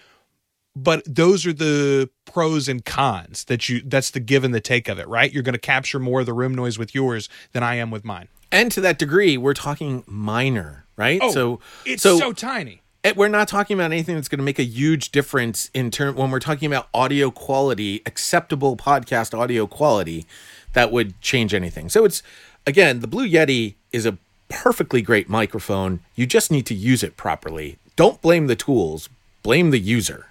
but 0.85 1.03
those 1.07 1.47
are 1.47 1.53
the 1.53 2.09
pros 2.25 2.69
and 2.69 2.85
cons 2.85 3.45
that 3.45 3.69
you 3.69 3.81
that's 3.85 4.11
the 4.11 4.21
give 4.21 4.45
and 4.45 4.55
the 4.55 4.61
take 4.61 4.89
of 4.89 4.99
it 4.99 5.09
right 5.09 5.33
you're 5.33 5.43
going 5.43 5.55
to 5.55 5.59
capture 5.59 5.99
more 5.99 6.21
of 6.21 6.27
the 6.27 6.33
room 6.33 6.55
noise 6.55 6.79
with 6.79 6.95
yours 6.95 7.29
than 7.53 7.63
i 7.63 7.75
am 7.75 7.91
with 7.91 8.05
mine 8.05 8.29
And 8.51 8.73
to 8.73 8.81
that 8.81 8.99
degree, 8.99 9.37
we're 9.37 9.53
talking 9.53 10.05
minor, 10.07 10.87
right? 10.97 11.21
Oh, 11.23 11.31
so 11.31 11.53
Oh, 11.53 11.61
it's 11.85 12.03
so, 12.03 12.33
tiny 12.33 12.81
we're 13.17 13.29
not 13.29 13.49
talking 13.49 13.75
about 13.75 13.93
anything 13.93 14.15
that's 14.15 14.29
going 14.29 14.39
to 14.39 14.45
make 14.45 14.59
a 14.59 14.65
huge 14.65 15.11
difference 15.13 15.71
in 15.73 15.91
term 15.91 16.17
when 16.17 16.31
we're 16.31 16.41
talking 16.41 16.67
about 16.67 16.89
audio 16.93 17.31
quality, 17.31 18.03
acceptable 18.07 18.77
podcast 18.77 19.39
audio 19.39 19.67
quality 19.67 20.27
that 20.73 20.91
would 20.91 21.21
change 21.21 21.55
anything. 21.55 21.89
So 21.89 22.05
it's 22.05 22.23
again, 22.67 23.01
the 23.01 23.07
Blue 23.07 23.29
Yeti 23.29 23.75
is 23.93 24.07
a 24.07 24.19
perfectly 24.49 25.03
great 25.03 25.29
microphone. 25.29 26.01
You 26.15 26.27
just 26.27 26.51
need 26.51 26.67
to 26.67 26.75
use 26.75 27.03
it 27.03 27.17
properly. 27.17 27.79
Don't 27.97 28.21
blame 28.21 28.47
the 28.47 28.57
tools, 28.57 29.09
blame 29.43 29.71
the 29.71 29.79
user. 29.79 30.28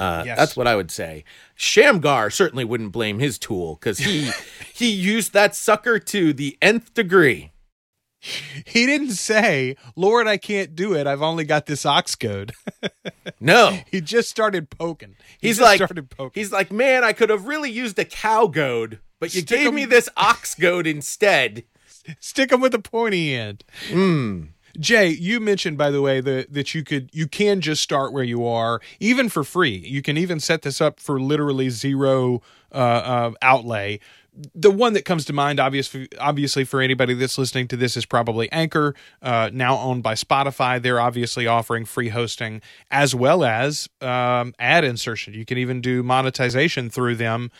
Uh, 0.00 0.22
Yes. 0.26 0.38
That's 0.38 0.56
what 0.56 0.66
I 0.66 0.74
would 0.76 0.90
say. 0.90 1.24
Shamgar 1.54 2.30
certainly 2.30 2.64
wouldn't 2.64 2.92
blame 2.92 3.18
his 3.18 3.38
tool 3.38 3.74
because 3.76 3.98
he 3.98 4.30
he 4.74 4.90
used 4.90 5.32
that 5.34 5.54
sucker 5.54 5.98
to 5.98 6.32
the 6.32 6.56
nth 6.62 6.94
degree. 6.94 7.52
he 8.66 8.84
didn't 8.84 9.12
say 9.12 9.74
lord 9.96 10.26
i 10.26 10.36
can't 10.36 10.74
do 10.76 10.92
it 10.92 11.06
i've 11.06 11.22
only 11.22 11.42
got 11.42 11.64
this 11.64 11.86
ox 11.86 12.14
goad 12.14 12.52
No, 13.40 13.78
he 13.90 14.02
just 14.02 14.28
started 14.28 14.68
poking 14.68 15.16
He 15.40 15.46
he's 15.48 15.58
like 15.58 15.78
started 15.78 16.10
poking 16.10 16.38
he's 16.38 16.52
like, 16.52 16.70
man, 16.70 17.02
I 17.04 17.14
could 17.14 17.30
have 17.30 17.46
really 17.46 17.70
used 17.70 17.98
a 17.98 18.04
cow 18.04 18.46
goad, 18.48 18.98
but 19.18 19.34
you 19.34 19.40
Stick 19.40 19.58
gave 19.60 19.68
'em- 19.68 19.74
me 19.76 19.86
this 19.86 20.10
ox 20.18 20.54
goad 20.54 20.86
instead. 20.86 21.64
stick 22.20 22.52
him 22.52 22.60
with 22.60 22.74
a 22.74 22.78
pointy 22.78 23.34
end 23.34 23.64
Hmm. 23.88 24.42
Jay, 24.80 25.08
you 25.08 25.40
mentioned 25.40 25.76
by 25.76 25.90
the 25.90 26.00
way 26.00 26.20
that 26.20 26.52
that 26.52 26.74
you 26.74 26.82
could 26.82 27.10
you 27.12 27.28
can 27.28 27.60
just 27.60 27.82
start 27.82 28.12
where 28.12 28.24
you 28.24 28.46
are, 28.46 28.80
even 28.98 29.28
for 29.28 29.44
free. 29.44 29.76
You 29.76 30.02
can 30.02 30.16
even 30.16 30.40
set 30.40 30.62
this 30.62 30.80
up 30.80 30.98
for 30.98 31.20
literally 31.20 31.68
zero 31.68 32.42
uh, 32.72 32.76
uh, 32.76 33.32
outlay. 33.42 34.00
The 34.54 34.70
one 34.70 34.92
that 34.94 35.04
comes 35.04 35.24
to 35.26 35.32
mind, 35.32 35.60
obviously, 35.60 36.08
obviously 36.18 36.64
for 36.64 36.80
anybody 36.80 37.14
that's 37.14 37.36
listening 37.36 37.68
to 37.68 37.76
this, 37.76 37.96
is 37.96 38.06
probably 38.06 38.50
Anchor, 38.52 38.94
uh, 39.20 39.50
now 39.52 39.76
owned 39.76 40.02
by 40.02 40.14
Spotify. 40.14 40.80
They're 40.80 41.00
obviously 41.00 41.46
offering 41.46 41.84
free 41.84 42.08
hosting 42.08 42.62
as 42.90 43.14
well 43.14 43.44
as 43.44 43.88
um, 44.00 44.54
ad 44.58 44.84
insertion. 44.84 45.34
You 45.34 45.44
can 45.44 45.58
even 45.58 45.80
do 45.80 46.02
monetization 46.02 46.90
through 46.90 47.16
them 47.16 47.50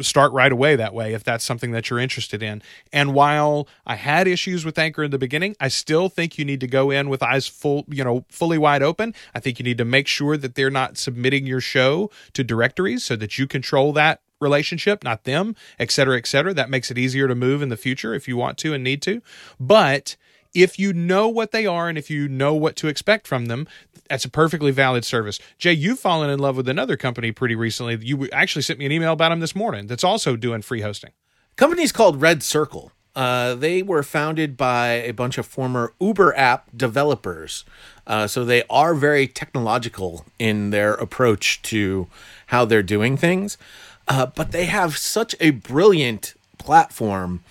start 0.00 0.32
right 0.32 0.52
away 0.52 0.76
that 0.76 0.94
way 0.94 1.14
if 1.14 1.24
that's 1.24 1.44
something 1.44 1.70
that 1.72 1.90
you're 1.90 1.98
interested 1.98 2.42
in. 2.42 2.62
And 2.92 3.14
while 3.14 3.68
I 3.86 3.96
had 3.96 4.26
issues 4.26 4.64
with 4.64 4.78
Anchor 4.78 5.04
in 5.04 5.10
the 5.10 5.18
beginning, 5.18 5.56
I 5.60 5.68
still 5.68 6.08
think 6.08 6.38
you 6.38 6.44
need 6.44 6.60
to 6.60 6.66
go 6.66 6.90
in 6.90 7.08
with 7.08 7.22
eyes 7.22 7.46
full, 7.46 7.84
you 7.88 8.04
know, 8.04 8.24
fully 8.28 8.58
wide 8.58 8.82
open. 8.82 9.14
I 9.34 9.40
think 9.40 9.58
you 9.58 9.64
need 9.64 9.78
to 9.78 9.84
make 9.84 10.06
sure 10.06 10.36
that 10.36 10.54
they're 10.54 10.70
not 10.70 10.98
submitting 10.98 11.46
your 11.46 11.60
show 11.60 12.10
to 12.32 12.44
directories 12.44 13.04
so 13.04 13.16
that 13.16 13.38
you 13.38 13.46
control 13.46 13.92
that 13.94 14.20
relationship, 14.40 15.02
not 15.02 15.24
them, 15.24 15.56
et 15.78 15.90
cetera, 15.90 16.18
et 16.18 16.26
cetera. 16.26 16.52
That 16.52 16.70
makes 16.70 16.90
it 16.90 16.98
easier 16.98 17.26
to 17.26 17.34
move 17.34 17.62
in 17.62 17.70
the 17.70 17.76
future 17.76 18.14
if 18.14 18.28
you 18.28 18.36
want 18.36 18.58
to 18.58 18.74
and 18.74 18.84
need 18.84 19.00
to. 19.02 19.22
But 19.58 20.16
if 20.56 20.78
you 20.78 20.94
know 20.94 21.28
what 21.28 21.52
they 21.52 21.66
are 21.66 21.88
and 21.88 21.98
if 21.98 22.10
you 22.10 22.28
know 22.28 22.54
what 22.54 22.76
to 22.76 22.88
expect 22.88 23.28
from 23.28 23.46
them, 23.46 23.68
that's 24.08 24.24
a 24.24 24.30
perfectly 24.30 24.70
valid 24.70 25.04
service. 25.04 25.38
Jay, 25.58 25.74
you've 25.74 25.98
fallen 25.98 26.30
in 26.30 26.38
love 26.38 26.56
with 26.56 26.68
another 26.68 26.96
company 26.96 27.30
pretty 27.30 27.54
recently. 27.54 27.98
You 28.00 28.28
actually 28.30 28.62
sent 28.62 28.78
me 28.78 28.86
an 28.86 28.92
email 28.92 29.12
about 29.12 29.28
them 29.28 29.40
this 29.40 29.54
morning 29.54 29.86
that's 29.86 30.02
also 30.02 30.34
doing 30.34 30.62
free 30.62 30.80
hosting. 30.80 31.10
Company's 31.56 31.92
called 31.92 32.22
Red 32.22 32.42
Circle. 32.42 32.90
Uh, 33.14 33.54
they 33.54 33.82
were 33.82 34.02
founded 34.02 34.56
by 34.56 34.88
a 34.88 35.12
bunch 35.12 35.36
of 35.36 35.46
former 35.46 35.92
Uber 36.00 36.34
app 36.36 36.68
developers. 36.74 37.64
Uh, 38.06 38.26
so 38.26 38.44
they 38.44 38.62
are 38.70 38.94
very 38.94 39.26
technological 39.26 40.24
in 40.38 40.70
their 40.70 40.94
approach 40.94 41.60
to 41.62 42.06
how 42.48 42.64
they're 42.64 42.82
doing 42.82 43.16
things. 43.16 43.58
Uh, 44.08 44.26
but 44.26 44.52
they 44.52 44.66
have 44.66 44.96
such 44.96 45.34
a 45.40 45.50
brilliant 45.50 46.34
platform. 46.58 47.42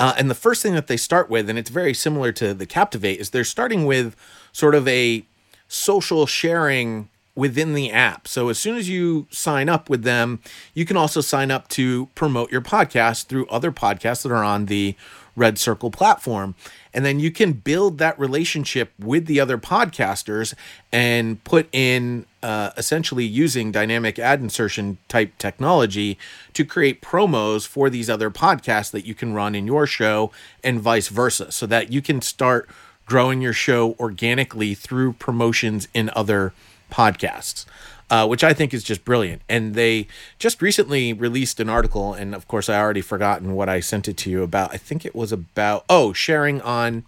Uh, 0.00 0.14
and 0.16 0.30
the 0.30 0.34
first 0.34 0.62
thing 0.62 0.74
that 0.74 0.86
they 0.86 0.96
start 0.96 1.28
with, 1.28 1.50
and 1.50 1.58
it's 1.58 1.68
very 1.68 1.92
similar 1.92 2.32
to 2.32 2.54
the 2.54 2.64
Captivate, 2.64 3.20
is 3.20 3.30
they're 3.30 3.44
starting 3.44 3.84
with 3.84 4.16
sort 4.50 4.74
of 4.74 4.88
a 4.88 5.24
social 5.68 6.24
sharing 6.24 7.10
within 7.34 7.74
the 7.74 7.92
app. 7.92 8.26
So 8.26 8.48
as 8.48 8.58
soon 8.58 8.76
as 8.76 8.88
you 8.88 9.26
sign 9.30 9.68
up 9.68 9.90
with 9.90 10.02
them, 10.02 10.40
you 10.72 10.86
can 10.86 10.96
also 10.96 11.20
sign 11.20 11.50
up 11.50 11.68
to 11.68 12.06
promote 12.14 12.50
your 12.50 12.62
podcast 12.62 13.26
through 13.26 13.46
other 13.48 13.70
podcasts 13.70 14.22
that 14.22 14.32
are 14.32 14.42
on 14.42 14.66
the 14.66 14.96
Red 15.36 15.58
Circle 15.58 15.90
platform. 15.90 16.54
And 16.92 17.04
then 17.04 17.20
you 17.20 17.30
can 17.30 17.52
build 17.52 17.98
that 17.98 18.18
relationship 18.18 18.92
with 18.98 19.26
the 19.26 19.40
other 19.40 19.58
podcasters 19.58 20.54
and 20.92 21.42
put 21.44 21.68
in 21.72 22.26
uh, 22.42 22.70
essentially 22.76 23.24
using 23.24 23.70
dynamic 23.70 24.18
ad 24.18 24.40
insertion 24.40 24.98
type 25.08 25.36
technology 25.38 26.18
to 26.54 26.64
create 26.64 27.02
promos 27.02 27.66
for 27.66 27.90
these 27.90 28.10
other 28.10 28.30
podcasts 28.30 28.90
that 28.90 29.06
you 29.06 29.14
can 29.14 29.34
run 29.34 29.54
in 29.54 29.66
your 29.66 29.86
show 29.86 30.30
and 30.64 30.80
vice 30.80 31.08
versa 31.08 31.52
so 31.52 31.66
that 31.66 31.92
you 31.92 32.02
can 32.02 32.20
start 32.20 32.68
growing 33.06 33.40
your 33.40 33.52
show 33.52 33.94
organically 33.98 34.72
through 34.74 35.12
promotions 35.14 35.88
in 35.92 36.10
other 36.14 36.52
podcasts, 36.90 37.66
uh, 38.10 38.26
which 38.26 38.44
I 38.44 38.52
think 38.52 38.74
is 38.74 38.82
just 38.82 39.04
brilliant. 39.04 39.42
And 39.48 39.74
they 39.74 40.08
just 40.38 40.60
recently 40.60 41.12
released 41.12 41.60
an 41.60 41.68
article, 41.68 42.12
and 42.12 42.34
of 42.34 42.48
course, 42.48 42.68
I 42.68 42.78
already 42.78 43.00
forgotten 43.00 43.54
what 43.54 43.68
I 43.68 43.80
sent 43.80 44.08
it 44.08 44.16
to 44.18 44.30
you 44.30 44.42
about. 44.42 44.74
I 44.74 44.76
think 44.76 45.06
it 45.06 45.14
was 45.14 45.32
about, 45.32 45.84
oh, 45.88 46.12
sharing 46.12 46.60
on 46.62 47.04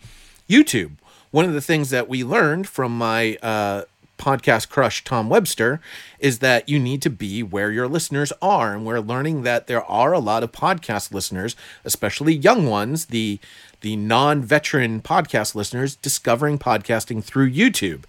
YouTube. 0.48 0.92
One 1.30 1.44
of 1.44 1.54
the 1.54 1.60
things 1.60 1.90
that 1.90 2.08
we 2.08 2.22
learned 2.22 2.68
from 2.68 2.96
my 2.96 3.36
uh, 3.42 3.84
podcast 4.18 4.68
crush, 4.68 5.02
Tom 5.02 5.28
Webster, 5.28 5.80
is 6.20 6.38
that 6.38 6.68
you 6.68 6.78
need 6.78 7.02
to 7.02 7.10
be 7.10 7.42
where 7.42 7.72
your 7.72 7.88
listeners 7.88 8.32
are. 8.40 8.72
And 8.72 8.86
we're 8.86 9.00
learning 9.00 9.42
that 9.42 9.66
there 9.66 9.84
are 9.84 10.12
a 10.12 10.20
lot 10.20 10.44
of 10.44 10.52
podcast 10.52 11.12
listeners, 11.12 11.56
especially 11.84 12.34
young 12.34 12.66
ones, 12.66 13.06
the 13.06 13.40
the 13.82 13.96
non-veteran 13.96 15.02
podcast 15.02 15.54
listeners 15.54 15.96
discovering 15.96 16.58
podcasting 16.58 17.22
through 17.22 17.50
YouTube. 17.50 18.04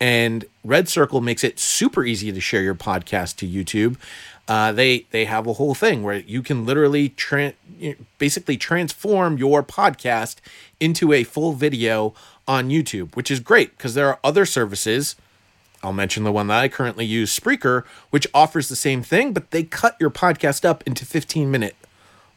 And 0.00 0.44
Red 0.64 0.88
Circle 0.88 1.20
makes 1.20 1.44
it 1.44 1.58
super 1.58 2.04
easy 2.04 2.32
to 2.32 2.40
share 2.40 2.62
your 2.62 2.74
podcast 2.74 3.36
to 3.36 3.46
YouTube. 3.46 3.96
Uh, 4.48 4.72
they 4.72 5.06
they 5.10 5.26
have 5.26 5.46
a 5.46 5.52
whole 5.54 5.74
thing 5.74 6.02
where 6.02 6.16
you 6.16 6.42
can 6.42 6.64
literally 6.66 7.10
tra- 7.10 7.52
basically 8.18 8.56
transform 8.56 9.38
your 9.38 9.62
podcast 9.62 10.36
into 10.80 11.12
a 11.12 11.22
full 11.22 11.52
video 11.52 12.14
on 12.46 12.70
YouTube, 12.70 13.14
which 13.14 13.30
is 13.30 13.40
great 13.40 13.76
because 13.76 13.94
there 13.94 14.08
are 14.08 14.18
other 14.24 14.46
services 14.46 15.16
I'll 15.82 15.92
mention 15.92 16.24
the 16.24 16.32
one 16.32 16.48
that 16.48 16.58
I 16.58 16.68
currently 16.68 17.04
use, 17.04 17.38
Spreaker, 17.38 17.84
which 18.10 18.26
offers 18.34 18.68
the 18.68 18.76
same 18.76 19.02
thing, 19.02 19.32
but 19.32 19.50
they 19.52 19.62
cut 19.62 19.96
your 20.00 20.10
podcast 20.10 20.64
up 20.64 20.82
into 20.86 21.06
15 21.06 21.50
minute 21.50 21.76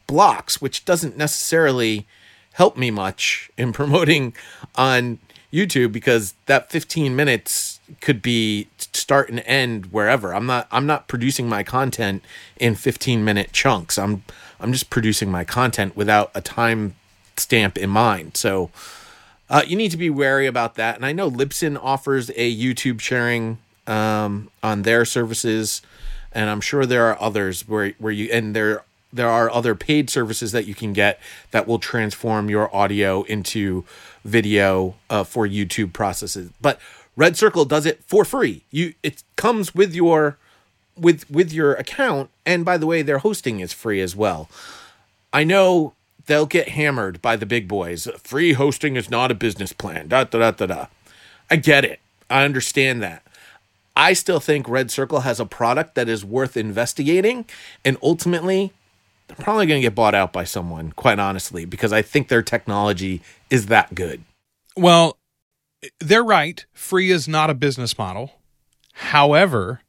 blocks, 0.06 0.60
which 0.60 0.84
doesn't 0.84 1.16
necessarily 1.16 2.06
help 2.52 2.76
me 2.76 2.90
much 2.90 3.50
in 3.56 3.72
promoting 3.80 4.34
on 4.74 5.18
YouTube 5.52 5.92
because 5.92 6.34
that 6.46 6.70
15 6.70 7.14
minutes 7.14 7.80
could 8.00 8.22
be 8.22 8.68
start 8.78 9.28
and 9.28 9.40
end 9.40 9.86
wherever. 9.86 10.34
I'm 10.34 10.46
not 10.46 10.66
I'm 10.70 10.86
not 10.86 11.08
producing 11.08 11.48
my 11.48 11.62
content 11.62 12.22
in 12.56 12.74
15 12.74 13.24
minute 13.24 13.52
chunks. 13.52 13.98
I'm 13.98 14.24
I'm 14.60 14.72
just 14.72 14.88
producing 14.90 15.30
my 15.30 15.44
content 15.44 15.96
without 15.96 16.30
a 16.34 16.40
time 16.40 16.94
stamp 17.36 17.76
in 17.76 17.90
mind. 17.90 18.36
So 18.36 18.70
uh, 19.50 19.62
you 19.66 19.76
need 19.76 19.90
to 19.90 19.96
be 19.96 20.08
wary 20.08 20.46
about 20.46 20.76
that. 20.76 20.96
And 20.96 21.04
I 21.04 21.12
know 21.12 21.30
Libsyn 21.30 21.78
offers 21.80 22.30
a 22.30 22.56
YouTube 22.56 23.00
sharing 23.00 23.58
um, 23.86 24.50
on 24.62 24.82
their 24.82 25.04
services, 25.04 25.82
and 26.32 26.48
I'm 26.48 26.60
sure 26.60 26.86
there 26.86 27.04
are 27.06 27.20
others 27.20 27.68
where 27.68 27.90
where 27.98 28.12
you 28.12 28.30
and 28.32 28.56
there 28.56 28.84
there 29.12 29.28
are 29.28 29.50
other 29.50 29.74
paid 29.74 30.08
services 30.08 30.52
that 30.52 30.66
you 30.66 30.74
can 30.74 30.92
get 30.92 31.20
that 31.50 31.66
will 31.66 31.78
transform 31.78 32.48
your 32.48 32.74
audio 32.74 33.22
into 33.24 33.84
video 34.24 34.94
uh, 35.10 35.24
for 35.24 35.46
YouTube 35.46 35.92
processes. 35.92 36.50
But 36.60 36.80
Red 37.16 37.36
Circle 37.36 37.66
does 37.66 37.86
it 37.86 38.02
for 38.04 38.24
free. 38.24 38.62
You 38.70 38.94
it 39.02 39.22
comes 39.36 39.74
with 39.74 39.94
your 39.94 40.38
with 40.96 41.30
with 41.30 41.52
your 41.52 41.74
account, 41.74 42.30
and 42.46 42.64
by 42.64 42.78
the 42.78 42.86
way, 42.86 43.02
their 43.02 43.18
hosting 43.18 43.60
is 43.60 43.72
free 43.72 44.00
as 44.00 44.16
well. 44.16 44.48
I 45.32 45.44
know 45.44 45.94
they'll 46.26 46.46
get 46.46 46.70
hammered 46.70 47.20
by 47.20 47.36
the 47.36 47.46
big 47.46 47.68
boys. 47.68 48.08
Free 48.22 48.54
hosting 48.54 48.96
is 48.96 49.10
not 49.10 49.30
a 49.30 49.34
business 49.34 49.72
plan. 49.72 50.08
Da 50.08 50.24
da 50.24 50.38
da 50.38 50.50
da 50.52 50.66
da. 50.66 50.86
I 51.50 51.56
get 51.56 51.84
it. 51.84 52.00
I 52.30 52.44
understand 52.44 53.02
that. 53.02 53.22
I 53.94 54.14
still 54.14 54.40
think 54.40 54.68
Red 54.68 54.90
Circle 54.90 55.20
has 55.20 55.38
a 55.38 55.44
product 55.44 55.94
that 55.96 56.08
is 56.08 56.24
worth 56.24 56.56
investigating, 56.56 57.44
and 57.84 57.98
ultimately, 58.02 58.72
they're 59.28 59.36
probably 59.36 59.66
going 59.66 59.80
to 59.80 59.86
get 59.86 59.94
bought 59.94 60.14
out 60.14 60.32
by 60.32 60.44
someone. 60.44 60.92
Quite 60.92 61.18
honestly, 61.18 61.64
because 61.64 61.92
I 61.92 62.02
think 62.02 62.28
their 62.28 62.42
technology 62.42 63.22
is 63.50 63.66
that 63.66 63.94
good. 63.94 64.22
Well, 64.76 65.18
they're 66.00 66.24
right. 66.24 66.64
Free 66.72 67.10
is 67.10 67.28
not 67.28 67.50
a 67.50 67.54
business 67.54 67.98
model. 67.98 68.32
However, 68.94 69.80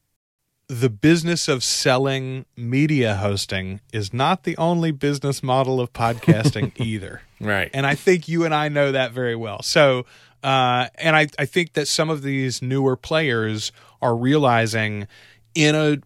the 0.68 0.90
business 0.90 1.48
of 1.48 1.64
selling 1.64 2.46
media 2.56 3.16
hosting 3.16 3.82
is 3.92 4.14
not 4.14 4.44
the 4.44 4.58
only 4.58 4.92
business 4.92 5.44
model 5.44 5.80
of 5.80 5.94
podcasting 5.94 6.72
either. 6.80 7.22
Right. 7.40 7.70
And 7.74 7.86
I 7.86 7.96
think 7.96 8.28
you 8.28 8.46
and 8.46 8.54
I 8.56 8.70
know 8.70 8.92
that 8.92 9.12
very 9.12 9.36
well. 9.36 9.62
So, 9.62 10.06
uh, 10.44 10.88
and 10.96 11.16
I, 11.16 11.28
I 11.38 11.46
think 11.46 11.74
that 11.74 11.88
some 11.88 12.10
of 12.10 12.22
these 12.22 12.62
newer 12.62 12.96
players 12.96 13.72
are 14.02 14.16
realizing 14.16 15.08
in 15.56 15.76
a 15.76 15.98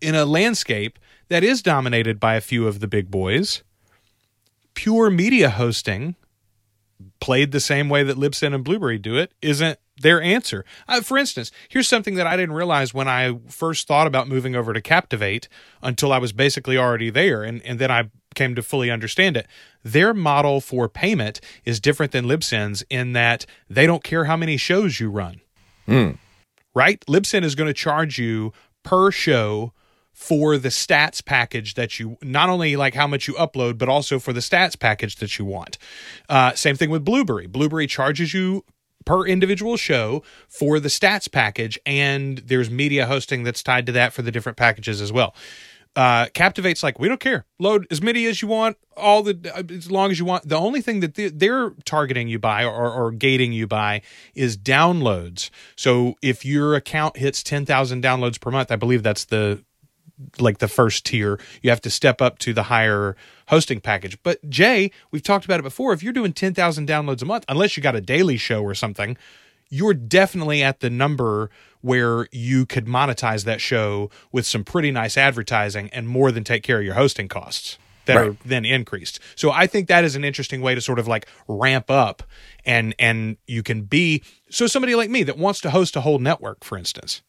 in 0.00 0.14
a 0.14 0.24
landscape 0.24 0.98
that 1.28 1.44
is 1.44 1.62
dominated 1.62 2.20
by 2.20 2.34
a 2.34 2.40
few 2.40 2.66
of 2.66 2.80
the 2.80 2.88
big 2.88 3.10
boys, 3.10 3.62
pure 4.74 5.10
media 5.10 5.50
hosting 5.50 6.16
played 7.20 7.52
the 7.52 7.60
same 7.60 7.88
way 7.88 8.02
that 8.02 8.16
Libsyn 8.16 8.54
and 8.54 8.64
Blubrry 8.64 8.98
do 8.98 9.16
it 9.16 9.32
isn't 9.42 9.78
their 10.00 10.20
answer. 10.20 10.64
Uh, 10.88 11.00
for 11.00 11.16
instance, 11.16 11.50
here's 11.68 11.88
something 11.88 12.14
that 12.16 12.26
I 12.26 12.36
didn't 12.36 12.54
realize 12.54 12.92
when 12.92 13.08
I 13.08 13.38
first 13.48 13.86
thought 13.86 14.06
about 14.06 14.28
moving 14.28 14.56
over 14.56 14.72
to 14.72 14.80
Captivate 14.80 15.48
until 15.82 16.12
I 16.12 16.18
was 16.18 16.32
basically 16.32 16.76
already 16.76 17.10
there, 17.10 17.42
and, 17.42 17.62
and 17.62 17.78
then 17.78 17.90
I 17.90 18.10
came 18.34 18.54
to 18.56 18.62
fully 18.62 18.90
understand 18.90 19.36
it. 19.36 19.46
Their 19.82 20.12
model 20.12 20.60
for 20.60 20.88
payment 20.88 21.40
is 21.64 21.78
different 21.80 22.12
than 22.12 22.24
Libsyn's 22.24 22.82
in 22.90 23.12
that 23.12 23.46
they 23.70 23.86
don't 23.86 24.02
care 24.02 24.24
how 24.24 24.36
many 24.36 24.56
shows 24.56 24.98
you 24.98 25.10
run. 25.10 25.40
Mm. 25.86 26.18
Right? 26.74 27.00
Libsyn 27.06 27.44
is 27.44 27.54
going 27.54 27.68
to 27.68 27.74
charge 27.74 28.18
you 28.18 28.52
per 28.82 29.12
show 29.12 29.72
for 30.14 30.56
the 30.56 30.70
stats 30.70 31.22
package 31.22 31.74
that 31.74 31.98
you 31.98 32.16
not 32.22 32.48
only 32.48 32.76
like 32.76 32.94
how 32.94 33.06
much 33.06 33.28
you 33.28 33.34
upload 33.34 33.76
but 33.76 33.88
also 33.88 34.18
for 34.18 34.32
the 34.32 34.40
stats 34.40 34.78
package 34.78 35.16
that 35.16 35.38
you 35.38 35.44
want. 35.44 35.76
Uh, 36.28 36.52
same 36.54 36.76
thing 36.76 36.88
with 36.88 37.04
Blubrry. 37.04 37.46
Blubrry 37.46 37.86
charges 37.86 38.32
you 38.32 38.64
per 39.04 39.26
individual 39.26 39.76
show 39.76 40.22
for 40.48 40.80
the 40.80 40.88
stats 40.88 41.30
package 41.30 41.78
and 41.84 42.38
there's 42.38 42.70
media 42.70 43.06
hosting 43.06 43.42
that's 43.42 43.62
tied 43.62 43.84
to 43.86 43.92
that 43.92 44.12
for 44.12 44.22
the 44.22 44.30
different 44.30 44.56
packages 44.56 45.02
as 45.02 45.12
well. 45.12 45.34
Uh, 45.96 46.26
captivate's 46.34 46.82
like 46.82 46.98
we 46.98 47.06
don't 47.06 47.20
care. 47.20 47.44
Load 47.58 47.86
as 47.90 48.02
many 48.02 48.26
as 48.26 48.40
you 48.40 48.48
want 48.48 48.76
all 48.96 49.22
the 49.22 49.52
uh, 49.54 49.62
as 49.72 49.90
long 49.90 50.10
as 50.10 50.18
you 50.18 50.24
want. 50.24 50.48
The 50.48 50.56
only 50.56 50.80
thing 50.80 51.00
that 51.00 51.14
they're 51.14 51.70
targeting 51.84 52.26
you 52.26 52.38
by 52.38 52.64
or, 52.64 52.90
or 52.90 53.12
gating 53.12 53.52
you 53.52 53.68
by 53.68 54.02
is 54.34 54.56
downloads. 54.56 55.50
So 55.76 56.14
if 56.20 56.44
your 56.44 56.74
account 56.74 57.16
hits 57.16 57.44
10,000 57.44 58.02
downloads 58.02 58.40
per 58.40 58.50
month 58.50 58.72
i 58.72 58.76
believe 58.76 59.02
that's 59.02 59.24
the 59.26 59.62
like 60.38 60.58
the 60.58 60.68
first 60.68 61.04
tier. 61.04 61.38
You 61.62 61.70
have 61.70 61.80
to 61.82 61.90
step 61.90 62.22
up 62.22 62.38
to 62.40 62.52
the 62.52 62.64
higher 62.64 63.16
hosting 63.48 63.80
package. 63.80 64.18
But 64.22 64.48
Jay, 64.48 64.90
we've 65.10 65.22
talked 65.22 65.44
about 65.44 65.60
it 65.60 65.64
before. 65.64 65.92
If 65.92 66.02
you're 66.02 66.12
doing 66.12 66.32
10,000 66.32 66.88
downloads 66.88 67.22
a 67.22 67.26
month, 67.26 67.44
unless 67.48 67.76
you 67.76 67.82
got 67.82 67.96
a 67.96 68.00
daily 68.00 68.36
show 68.36 68.62
or 68.62 68.74
something, 68.74 69.16
you're 69.68 69.94
definitely 69.94 70.62
at 70.62 70.80
the 70.80 70.90
number 70.90 71.50
where 71.80 72.28
you 72.32 72.64
could 72.64 72.86
monetize 72.86 73.44
that 73.44 73.60
show 73.60 74.10
with 74.32 74.46
some 74.46 74.64
pretty 74.64 74.90
nice 74.90 75.16
advertising 75.16 75.90
and 75.92 76.08
more 76.08 76.30
than 76.32 76.44
take 76.44 76.62
care 76.62 76.78
of 76.78 76.84
your 76.84 76.94
hosting 76.94 77.28
costs 77.28 77.78
that 78.06 78.16
right. 78.16 78.28
are 78.28 78.36
then 78.44 78.64
increased. 78.64 79.18
So 79.34 79.50
I 79.50 79.66
think 79.66 79.88
that 79.88 80.04
is 80.04 80.16
an 80.16 80.24
interesting 80.24 80.60
way 80.60 80.74
to 80.74 80.80
sort 80.80 80.98
of 80.98 81.08
like 81.08 81.26
ramp 81.48 81.90
up 81.90 82.22
and 82.64 82.94
and 82.98 83.36
you 83.46 83.62
can 83.62 83.82
be 83.82 84.22
so 84.50 84.66
somebody 84.66 84.94
like 84.94 85.10
me 85.10 85.22
that 85.24 85.38
wants 85.38 85.60
to 85.62 85.70
host 85.70 85.96
a 85.96 86.00
whole 86.00 86.18
network 86.18 86.64
for 86.64 86.78
instance 86.78 87.22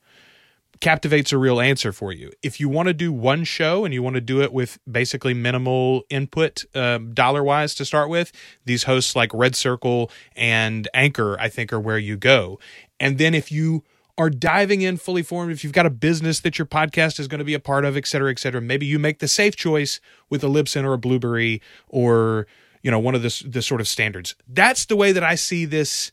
Captivate's 0.81 1.31
a 1.31 1.37
real 1.37 1.59
answer 1.59 1.91
for 1.91 2.11
you. 2.11 2.31
If 2.43 2.59
you 2.59 2.69
want 2.69 2.87
to 2.87 2.93
do 2.93 3.11
one 3.11 3.43
show 3.43 3.85
and 3.85 3.93
you 3.93 4.03
want 4.03 4.15
to 4.15 4.21
do 4.21 4.41
it 4.41 4.51
with 4.51 4.77
basically 4.89 5.33
minimal 5.33 6.03
input 6.09 6.65
um, 6.75 7.13
dollar 7.13 7.43
wise 7.43 7.73
to 7.75 7.85
start 7.85 8.09
with, 8.09 8.31
these 8.65 8.83
hosts 8.83 9.15
like 9.15 9.33
Red 9.33 9.55
Circle 9.55 10.11
and 10.35 10.87
Anchor, 10.93 11.39
I 11.39 11.49
think, 11.49 11.71
are 11.71 11.79
where 11.79 11.97
you 11.97 12.17
go. 12.17 12.59
And 12.99 13.17
then 13.17 13.33
if 13.33 13.51
you 13.51 13.83
are 14.17 14.29
diving 14.29 14.81
in 14.81 14.97
fully 14.97 15.23
formed, 15.23 15.51
if 15.51 15.63
you've 15.63 15.73
got 15.73 15.85
a 15.85 15.89
business 15.89 16.39
that 16.41 16.57
your 16.57 16.65
podcast 16.65 17.19
is 17.19 17.27
going 17.27 17.39
to 17.39 17.45
be 17.45 17.53
a 17.53 17.59
part 17.59 17.85
of, 17.85 17.97
et 17.97 18.07
cetera, 18.07 18.31
et 18.31 18.39
cetera, 18.39 18.61
maybe 18.61 18.85
you 18.85 18.99
make 18.99 19.19
the 19.19 19.27
safe 19.27 19.55
choice 19.55 19.99
with 20.29 20.43
a 20.43 20.47
Libsyn 20.47 20.83
or 20.83 20.93
a 20.93 20.97
Blubrry 20.97 21.61
or 21.87 22.47
you 22.81 22.91
know 22.91 22.99
one 22.99 23.15
of 23.15 23.23
the 23.23 23.43
the 23.47 23.61
sort 23.61 23.81
of 23.81 23.87
standards. 23.87 24.35
That's 24.47 24.85
the 24.85 24.95
way 24.95 25.11
that 25.11 25.23
I 25.23 25.35
see 25.35 25.65
this 25.65 26.11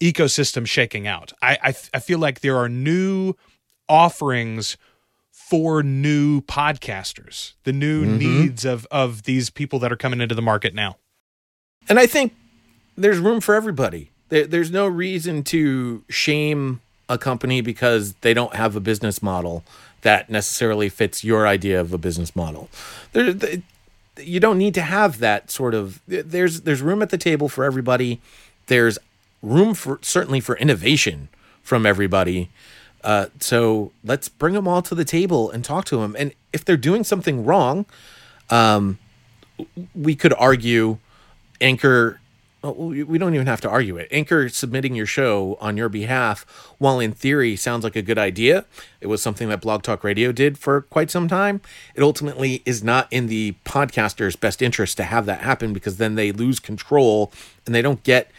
ecosystem 0.00 0.66
shaking 0.66 1.06
out. 1.06 1.32
I, 1.42 1.58
I, 1.62 1.74
I 1.94 2.00
feel 2.00 2.18
like 2.18 2.40
there 2.40 2.56
are 2.56 2.68
new 2.68 3.34
offerings 3.88 4.76
for 5.30 5.82
new 5.82 6.42
podcasters, 6.42 7.54
the 7.64 7.72
new 7.72 8.04
mm-hmm. 8.04 8.18
needs 8.18 8.64
of 8.64 8.86
of 8.90 9.22
these 9.22 9.50
people 9.50 9.78
that 9.78 9.90
are 9.90 9.96
coming 9.96 10.20
into 10.20 10.34
the 10.34 10.42
market 10.42 10.74
now. 10.74 10.96
And 11.88 11.98
I 11.98 12.06
think 12.06 12.34
there's 12.96 13.18
room 13.18 13.40
for 13.40 13.54
everybody. 13.54 14.10
There, 14.28 14.46
there's 14.46 14.70
no 14.70 14.86
reason 14.86 15.42
to 15.44 16.04
shame 16.08 16.82
a 17.08 17.16
company 17.16 17.62
because 17.62 18.14
they 18.20 18.34
don't 18.34 18.54
have 18.54 18.76
a 18.76 18.80
business 18.80 19.22
model 19.22 19.64
that 20.02 20.28
necessarily 20.28 20.88
fits 20.88 21.24
your 21.24 21.46
idea 21.46 21.80
of 21.80 21.92
a 21.92 21.98
business 21.98 22.36
model. 22.36 22.68
There, 23.12 23.34
you 24.18 24.40
don't 24.40 24.58
need 24.58 24.74
to 24.74 24.82
have 24.82 25.18
that 25.18 25.50
sort 25.50 25.74
of. 25.74 26.00
There's 26.06 26.62
there's 26.62 26.82
room 26.82 27.02
at 27.02 27.10
the 27.10 27.18
table 27.18 27.48
for 27.48 27.64
everybody. 27.64 28.20
There's 28.66 28.98
room 29.42 29.74
for 29.74 29.98
certainly 30.02 30.40
for 30.40 30.56
innovation 30.56 31.28
from 31.62 31.86
everybody. 31.86 32.50
Uh, 33.08 33.30
so 33.40 33.90
let's 34.04 34.28
bring 34.28 34.52
them 34.52 34.68
all 34.68 34.82
to 34.82 34.94
the 34.94 35.04
table 35.04 35.50
and 35.50 35.64
talk 35.64 35.86
to 35.86 35.96
them. 35.96 36.14
And 36.18 36.34
if 36.52 36.62
they're 36.62 36.76
doing 36.76 37.04
something 37.04 37.42
wrong, 37.42 37.86
um, 38.50 38.98
we 39.94 40.14
could 40.14 40.34
argue 40.34 40.98
Anchor. 41.58 42.20
We 42.62 43.16
don't 43.16 43.34
even 43.34 43.46
have 43.46 43.62
to 43.62 43.70
argue 43.70 43.96
it. 43.96 44.08
Anchor 44.10 44.50
submitting 44.50 44.94
your 44.94 45.06
show 45.06 45.56
on 45.58 45.78
your 45.78 45.88
behalf, 45.88 46.44
while 46.76 47.00
in 47.00 47.12
theory 47.12 47.56
sounds 47.56 47.82
like 47.82 47.96
a 47.96 48.02
good 48.02 48.18
idea, 48.18 48.66
it 49.00 49.06
was 49.06 49.22
something 49.22 49.48
that 49.48 49.62
Blog 49.62 49.82
Talk 49.82 50.04
Radio 50.04 50.30
did 50.30 50.58
for 50.58 50.82
quite 50.82 51.10
some 51.10 51.28
time. 51.28 51.62
It 51.94 52.02
ultimately 52.02 52.62
is 52.66 52.84
not 52.84 53.10
in 53.10 53.28
the 53.28 53.54
podcaster's 53.64 54.36
best 54.36 54.60
interest 54.60 54.98
to 54.98 55.04
have 55.04 55.24
that 55.24 55.40
happen 55.40 55.72
because 55.72 55.96
then 55.96 56.14
they 56.16 56.30
lose 56.30 56.60
control 56.60 57.32
and 57.64 57.74
they 57.74 57.80
don't 57.80 58.02
get 58.02 58.30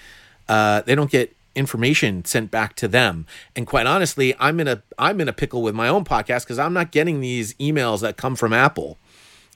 uh, 0.48 0.82
they 0.82 0.94
don't 0.94 1.10
get 1.10 1.36
information 1.60 2.26
sent 2.26 2.50
back 2.50 2.76
to 2.78 2.88
them. 2.88 3.28
And 3.56 3.68
quite 3.68 3.86
honestly, 3.86 4.34
I'm 4.40 4.60
in 4.60 4.68
a 4.68 4.82
I'm 4.98 5.22
in 5.22 5.28
a 5.28 5.34
pickle 5.34 5.62
with 5.62 5.76
my 5.76 5.88
own 5.88 6.06
podcast 6.06 6.46
because 6.46 6.58
I'm 6.58 6.74
not 6.74 6.92
getting 6.92 7.20
these 7.20 7.54
emails 7.56 8.02
that 8.02 8.18
come 8.18 8.36
from 8.36 8.54
Apple. 8.54 8.98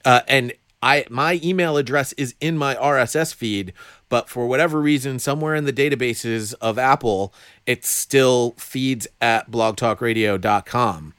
Uh, 0.06 0.20
and 0.28 0.54
I 0.84 1.06
my 1.10 1.40
email 1.42 1.78
address 1.78 2.14
is 2.14 2.36
in 2.42 2.58
my 2.58 2.76
RSS 2.76 3.34
feed, 3.34 3.74
but 4.10 4.30
for 4.30 4.46
whatever 4.46 4.82
reason, 4.82 5.18
somewhere 5.18 5.56
in 5.56 5.64
the 5.64 5.74
databases 5.74 6.54
of 6.62 6.78
Apple, 6.78 7.34
it 7.66 7.86
still 7.86 8.54
feeds 8.58 9.08
at 9.22 9.50
blogtalkradio.com. 9.50 11.14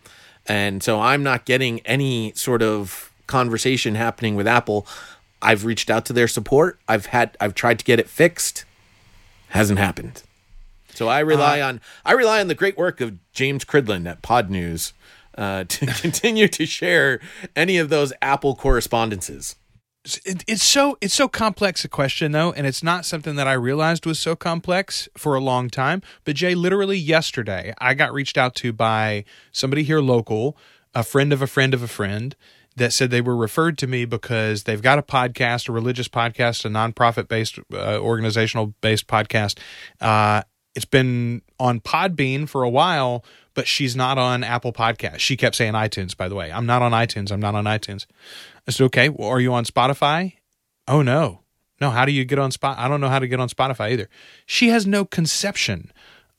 And 0.47 0.83
so 0.83 1.01
I'm 1.01 1.23
not 1.23 1.47
getting 1.47 1.81
any 1.81 2.33
sort 2.37 2.62
of 2.62 3.11
conversation 3.27 3.94
happening 3.94 4.35
with 4.35 4.47
Apple. 4.47 4.87
I've 5.40 5.64
reached 5.64 5.88
out 5.88 6.05
to 6.07 6.12
their 6.12 6.29
support. 6.29 6.79
I've 6.87 7.07
had 7.07 7.37
I've 7.40 7.55
tried 7.55 7.79
to 7.79 7.85
get 7.85 7.99
it 7.99 8.09
fixed. 8.09 8.66
Hasn't 9.49 9.79
happened. 9.79 10.23
So 10.94 11.09
I 11.09 11.20
rely 11.20 11.61
on 11.61 11.80
I 12.04 12.12
rely 12.12 12.40
on 12.40 12.48
the 12.48 12.54
great 12.54 12.76
work 12.76 13.00
of 13.00 13.18
James 13.33 13.64
Cridland 13.64 14.09
at 14.09 14.22
Podnews 14.22 14.92
uh, 15.37 15.64
to 15.68 15.87
continue 15.87 16.48
to 16.48 16.66
share 16.66 17.20
any 17.57 17.78
of 17.78 17.88
those 17.88 18.12
Apple 18.22 18.54
correspondences. 18.54 19.57
it, 20.24 20.44
it's 20.46 20.62
so 20.62 20.96
it's 21.00 21.14
so 21.14 21.28
complex 21.28 21.85
a 21.85 21.88
question 21.88 22.33
though 22.33 22.52
and 22.52 22.66
it's 22.66 22.83
not 22.83 23.07
something 23.07 23.37
that 23.37 23.48
i 23.48 23.54
realized 23.54 24.04
was 24.04 24.18
so 24.18 24.37
complex 24.37 25.09
for 25.16 25.35
a 25.35 25.40
long 25.40 25.70
time 25.70 26.02
but 26.24 26.37
jay 26.37 26.54
literally 26.54 26.98
yesterday 26.98 27.72
i 27.78 27.94
got 27.94 28.12
reached 28.12 28.37
out 28.37 28.54
to 28.54 28.70
by 28.70 29.24
somebody 29.50 29.83
here 29.83 30.00
local 30.00 30.59
a 30.94 31.02
friend 31.02 31.33
of 31.33 31.40
a 31.40 31.46
friend 31.46 31.72
of 31.72 31.83
a 31.83 31.88
friend 31.88 32.37
that 32.76 32.92
said 32.92 33.11
they 33.11 33.20
were 33.20 33.37
referred 33.37 33.78
to 33.78 33.87
me 33.87 34.04
because 34.04 34.64
they've 34.64 34.83
got 34.83 34.98
a 34.98 35.02
podcast 35.02 35.70
a 35.70 35.72
religious 35.72 36.09
podcast 36.09 36.66
a 36.66 36.68
nonprofit 36.68 37.26
based 37.26 37.59
uh, 37.72 37.98
organizational 37.98 38.74
based 38.83 39.07
podcast 39.07 39.59
uh, 40.02 40.42
it's 40.74 40.84
been 40.84 41.42
on 41.58 41.80
podbean 41.80 42.48
for 42.48 42.62
a 42.62 42.70
while 42.70 43.24
but 43.54 43.66
she's 43.66 43.94
not 43.94 44.18
on 44.18 44.42
apple 44.42 44.72
podcast 44.72 45.18
she 45.18 45.37
kept 45.37 45.56
saying 45.56 45.74
itunes 45.74 46.16
by 46.16 46.28
the 46.28 46.34
way 46.34 46.50
i'm 46.52 46.66
not 46.66 46.82
on 46.82 46.92
itunes 46.92 47.30
i'm 47.30 47.40
not 47.40 47.54
on 47.54 47.64
itunes 47.64 48.06
I 48.66 48.70
said, 48.70 48.84
okay, 48.84 49.10
well, 49.10 49.28
are 49.28 49.40
you 49.40 49.52
on 49.52 49.64
Spotify? 49.64 50.34
Oh, 50.88 51.02
no. 51.02 51.40
No, 51.80 51.90
how 51.90 52.04
do 52.04 52.12
you 52.12 52.24
get 52.24 52.38
on 52.38 52.52
Spot? 52.52 52.78
I 52.78 52.87
don't 52.88 53.00
know 53.00 53.08
how 53.08 53.18
to 53.18 53.26
get 53.26 53.40
on 53.40 53.48
Spotify 53.48 53.90
either. 53.92 54.08
She 54.46 54.68
has 54.68 54.87
no 54.87 55.04
conception 55.04 55.90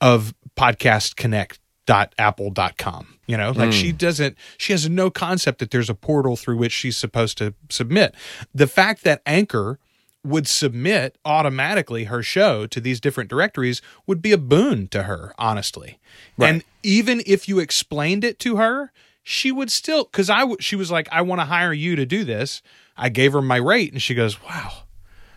of 0.02 0.34
podcastconnect.apple.com. 0.58 3.08
You 3.28 3.38
know, 3.38 3.52
like 3.52 3.72
she 3.72 3.92
hmm. 3.92 3.98
doesn't, 3.98 4.38
she 4.58 4.74
has 4.74 4.90
no 4.90 5.10
concept 5.10 5.60
that 5.60 5.72
there's 5.72 5.90
a 5.90 5.96
portal 5.96 6.36
through 6.36 6.58
which 6.58 6.72
she's 6.72 6.96
supposed 6.96 7.40
to 7.40 7.56
submit. 7.70 8.14
The 8.54 8.68
fact 8.68 9.04
that 9.04 9.24
Anchor 9.26 9.80
would 10.26 10.48
submit 10.48 11.18
automatically 11.24 12.06
her 12.06 12.24
show 12.24 12.66
to 12.68 12.82
these 12.82 13.00
different 13.00 13.30
directories 13.30 13.82
would 14.08 14.22
be 14.22 14.32
a 14.32 14.38
boon 14.38 14.88
to 14.88 15.04
her, 15.04 15.34
honestly. 15.38 16.00
And 16.40 16.64
even 16.84 17.22
if 17.26 17.48
you 17.48 17.60
explained 17.60 18.24
it 18.24 18.40
to 18.40 18.56
her, 18.58 18.92
she 19.24 19.52
would 19.52 19.72
still 19.72 20.06
because 20.06 20.30
I 20.30 20.40
w- 20.40 20.58
she 20.60 20.76
was 20.76 20.92
like, 20.92 21.08
I 21.12 21.22
want 21.22 21.42
to 21.42 21.46
hire 21.46 21.74
you 21.74 21.96
to 21.96 22.06
do 22.06 22.24
this. 22.24 22.62
I 22.98 23.10
gave 23.10 23.34
her 23.34 23.42
my 23.42 23.58
rate, 23.58 23.92
and 23.92 24.02
she 24.02 24.16
goes, 24.16 24.42
Wow, 24.44 24.72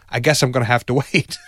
I 0.08 0.20
guess 0.20 0.42
I'm 0.42 0.52
gonna 0.52 0.64
have 0.64 0.86
to 0.86 0.94
wait. 1.12 1.38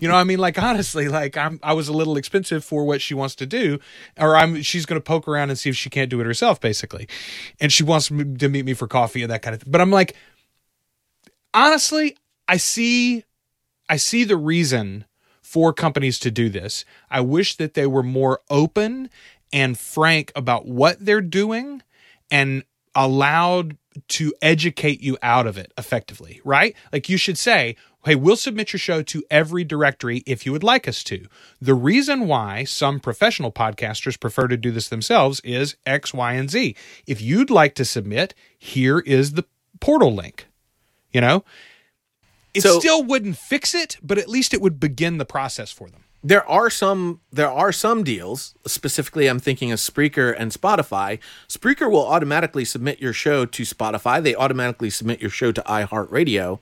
you 0.00 0.08
know, 0.08 0.14
what 0.14 0.20
I 0.20 0.24
mean, 0.24 0.38
like 0.38 0.60
honestly, 0.60 1.08
like 1.08 1.36
I'm 1.36 1.60
I 1.62 1.72
was 1.72 1.88
a 1.88 1.92
little 1.92 2.16
expensive 2.16 2.64
for 2.64 2.84
what 2.84 3.00
she 3.00 3.14
wants 3.14 3.34
to 3.36 3.46
do, 3.46 3.78
or 4.18 4.36
I'm 4.36 4.62
she's 4.62 4.86
gonna 4.86 5.00
poke 5.00 5.28
around 5.28 5.50
and 5.50 5.58
see 5.58 5.70
if 5.70 5.76
she 5.76 5.90
can't 5.90 6.10
do 6.10 6.20
it 6.20 6.24
herself, 6.24 6.60
basically, 6.60 7.08
and 7.60 7.72
she 7.72 7.84
wants 7.84 8.10
me 8.10 8.36
to 8.38 8.48
meet 8.48 8.64
me 8.64 8.74
for 8.74 8.88
coffee 8.88 9.22
and 9.22 9.30
that 9.30 9.42
kind 9.42 9.54
of 9.54 9.62
thing. 9.62 9.70
But 9.70 9.80
I'm 9.80 9.90
like, 9.90 10.16
honestly, 11.54 12.16
I 12.50 12.56
see, 12.56 13.22
I 13.88 13.96
see 13.96 14.24
the 14.24 14.36
reason 14.36 15.04
for 15.40 15.72
companies 15.72 16.18
to 16.18 16.32
do 16.32 16.48
this. 16.48 16.84
I 17.08 17.20
wish 17.20 17.54
that 17.56 17.74
they 17.74 17.86
were 17.86 18.02
more 18.02 18.40
open 18.50 19.08
and 19.52 19.78
frank 19.78 20.32
about 20.34 20.66
what 20.66 20.96
they're 20.98 21.20
doing 21.20 21.82
and 22.28 22.64
allowed 22.92 23.76
to 24.08 24.34
educate 24.42 25.00
you 25.00 25.16
out 25.22 25.46
of 25.46 25.56
it 25.58 25.72
effectively, 25.78 26.40
right? 26.42 26.74
Like 26.92 27.08
you 27.08 27.16
should 27.16 27.38
say, 27.38 27.76
hey, 28.04 28.16
we'll 28.16 28.34
submit 28.34 28.72
your 28.72 28.80
show 28.80 29.00
to 29.02 29.22
every 29.30 29.62
directory 29.62 30.24
if 30.26 30.44
you 30.44 30.50
would 30.50 30.64
like 30.64 30.88
us 30.88 31.04
to. 31.04 31.26
The 31.60 31.74
reason 31.74 32.26
why 32.26 32.64
some 32.64 32.98
professional 32.98 33.52
podcasters 33.52 34.18
prefer 34.18 34.48
to 34.48 34.56
do 34.56 34.72
this 34.72 34.88
themselves 34.88 35.38
is 35.44 35.76
X, 35.86 36.12
Y, 36.12 36.32
and 36.32 36.50
Z. 36.50 36.74
If 37.06 37.22
you'd 37.22 37.50
like 37.50 37.76
to 37.76 37.84
submit, 37.84 38.34
here 38.58 38.98
is 38.98 39.34
the 39.34 39.44
portal 39.78 40.12
link. 40.12 40.48
You 41.12 41.20
know, 41.20 41.44
it 42.54 42.62
So- 42.62 42.78
still 42.78 43.02
wouldn't 43.02 43.36
fix 43.38 43.74
it, 43.74 43.96
but 44.02 44.18
at 44.18 44.28
least 44.28 44.52
it 44.54 44.60
would 44.60 44.80
begin 44.80 45.18
the 45.18 45.24
process 45.24 45.70
for 45.70 45.88
them. 45.88 46.00
There 46.22 46.46
are 46.46 46.68
some 46.68 47.20
there 47.32 47.50
are 47.50 47.72
some 47.72 48.04
deals, 48.04 48.54
specifically 48.66 49.26
I'm 49.26 49.40
thinking 49.40 49.72
of 49.72 49.78
Spreaker 49.78 50.34
and 50.36 50.52
Spotify. 50.52 51.18
Spreaker 51.48 51.90
will 51.90 52.06
automatically 52.06 52.66
submit 52.66 53.00
your 53.00 53.14
show 53.14 53.46
to 53.46 53.62
Spotify. 53.62 54.22
They 54.22 54.34
automatically 54.34 54.90
submit 54.90 55.22
your 55.22 55.30
show 55.30 55.50
to 55.52 55.62
iHeartRadio. 55.62 56.58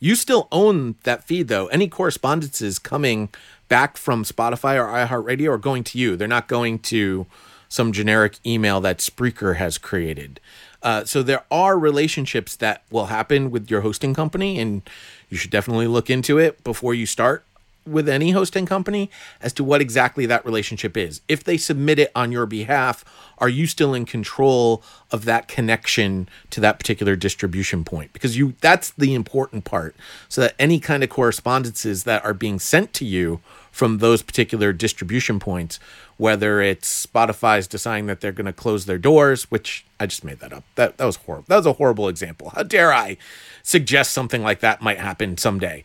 You 0.00 0.14
still 0.14 0.48
own 0.50 0.94
that 1.02 1.24
feed 1.24 1.48
though. 1.48 1.66
Any 1.66 1.88
correspondences 1.88 2.78
coming 2.78 3.28
back 3.68 3.98
from 3.98 4.24
Spotify 4.24 4.76
or 4.76 4.86
iHeartRadio 4.88 5.50
are 5.50 5.58
going 5.58 5.84
to 5.84 5.98
you. 5.98 6.16
They're 6.16 6.26
not 6.26 6.48
going 6.48 6.78
to 6.80 7.26
some 7.68 7.92
generic 7.92 8.38
email 8.46 8.80
that 8.80 8.98
Spreaker 8.98 9.56
has 9.56 9.76
created. 9.78 10.40
Uh, 10.82 11.04
so 11.04 11.22
there 11.22 11.44
are 11.50 11.78
relationships 11.78 12.56
that 12.56 12.82
will 12.90 13.06
happen 13.06 13.50
with 13.50 13.70
your 13.70 13.82
hosting 13.82 14.14
company, 14.14 14.58
and 14.58 14.82
you 15.32 15.38
should 15.38 15.50
definitely 15.50 15.86
look 15.86 16.10
into 16.10 16.36
it 16.36 16.62
before 16.62 16.92
you 16.92 17.06
start 17.06 17.42
with 17.86 18.06
any 18.06 18.32
hosting 18.32 18.66
company 18.66 19.10
as 19.40 19.54
to 19.54 19.64
what 19.64 19.80
exactly 19.80 20.26
that 20.26 20.44
relationship 20.44 20.94
is. 20.94 21.22
If 21.26 21.42
they 21.42 21.56
submit 21.56 21.98
it 21.98 22.12
on 22.14 22.32
your 22.32 22.44
behalf, 22.44 23.02
are 23.38 23.48
you 23.48 23.66
still 23.66 23.94
in 23.94 24.04
control 24.04 24.82
of 25.10 25.24
that 25.24 25.48
connection 25.48 26.28
to 26.50 26.60
that 26.60 26.78
particular 26.78 27.16
distribution 27.16 27.82
point? 27.82 28.12
Because 28.12 28.36
you 28.36 28.54
that's 28.60 28.90
the 28.90 29.14
important 29.14 29.64
part. 29.64 29.96
So 30.28 30.42
that 30.42 30.54
any 30.58 30.78
kind 30.78 31.02
of 31.02 31.08
correspondences 31.08 32.04
that 32.04 32.22
are 32.26 32.34
being 32.34 32.58
sent 32.58 32.92
to 32.92 33.06
you 33.06 33.40
from 33.70 33.98
those 33.98 34.20
particular 34.20 34.74
distribution 34.74 35.40
points, 35.40 35.80
whether 36.16 36.60
it's 36.60 37.06
Spotify's 37.06 37.66
deciding 37.66 38.06
that 38.06 38.20
they're 38.20 38.32
going 38.32 38.46
to 38.46 38.52
close 38.52 38.86
their 38.86 38.98
doors, 38.98 39.50
which 39.50 39.84
I 39.98 40.06
just 40.06 40.24
made 40.24 40.40
that 40.40 40.52
up. 40.52 40.64
That 40.74 40.98
that 40.98 41.04
was 41.04 41.16
horrible. 41.16 41.46
That 41.48 41.56
was 41.56 41.66
a 41.66 41.72
horrible 41.74 42.08
example. 42.08 42.50
How 42.50 42.62
dare 42.62 42.92
I 42.92 43.16
suggest 43.62 44.12
something 44.12 44.42
like 44.42 44.60
that 44.60 44.82
might 44.82 44.98
happen 44.98 45.36
someday? 45.36 45.84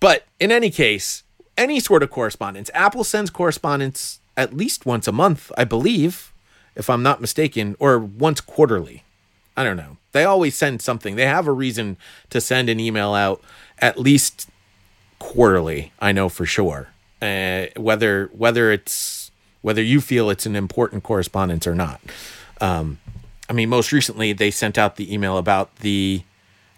But 0.00 0.26
in 0.38 0.52
any 0.52 0.70
case, 0.70 1.22
any 1.56 1.80
sort 1.80 2.02
of 2.02 2.10
correspondence, 2.10 2.70
Apple 2.72 3.04
sends 3.04 3.30
correspondence 3.30 4.20
at 4.36 4.54
least 4.54 4.86
once 4.86 5.08
a 5.08 5.12
month, 5.12 5.50
I 5.58 5.64
believe, 5.64 6.32
if 6.76 6.88
I'm 6.88 7.02
not 7.02 7.20
mistaken, 7.20 7.74
or 7.80 7.98
once 7.98 8.40
quarterly. 8.40 9.02
I 9.56 9.64
don't 9.64 9.76
know. 9.76 9.96
They 10.12 10.24
always 10.24 10.54
send 10.54 10.80
something. 10.80 11.16
They 11.16 11.26
have 11.26 11.48
a 11.48 11.52
reason 11.52 11.96
to 12.30 12.40
send 12.40 12.68
an 12.68 12.78
email 12.78 13.14
out 13.14 13.42
at 13.80 13.98
least 13.98 14.48
quarterly. 15.18 15.92
I 15.98 16.12
know 16.12 16.28
for 16.28 16.46
sure. 16.46 16.88
Uh, 17.20 17.66
whether 17.76 18.30
whether 18.32 18.70
it's 18.70 19.27
whether 19.68 19.82
you 19.82 20.00
feel 20.00 20.30
it's 20.30 20.46
an 20.46 20.56
important 20.56 21.02
correspondence 21.02 21.66
or 21.66 21.74
not. 21.74 22.00
Um, 22.58 22.98
I 23.50 23.52
mean, 23.52 23.68
most 23.68 23.92
recently 23.92 24.32
they 24.32 24.50
sent 24.50 24.78
out 24.78 24.96
the 24.96 25.12
email 25.12 25.36
about 25.36 25.76
the 25.80 26.22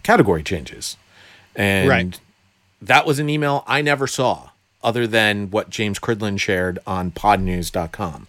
category 0.03 0.43
changes, 0.43 0.97
and 1.55 1.89
Right. 1.89 2.19
that 2.83 3.07
was 3.07 3.21
an 3.21 3.31
email 3.31 3.63
I 3.69 3.81
never 3.81 4.09
saw, 4.09 4.51
other 4.83 5.07
than 5.07 5.51
what 5.53 5.71
James 5.71 6.01
Cridland 6.01 6.41
shared 6.41 6.81
on 6.85 7.13
PodNews.com. 7.13 8.27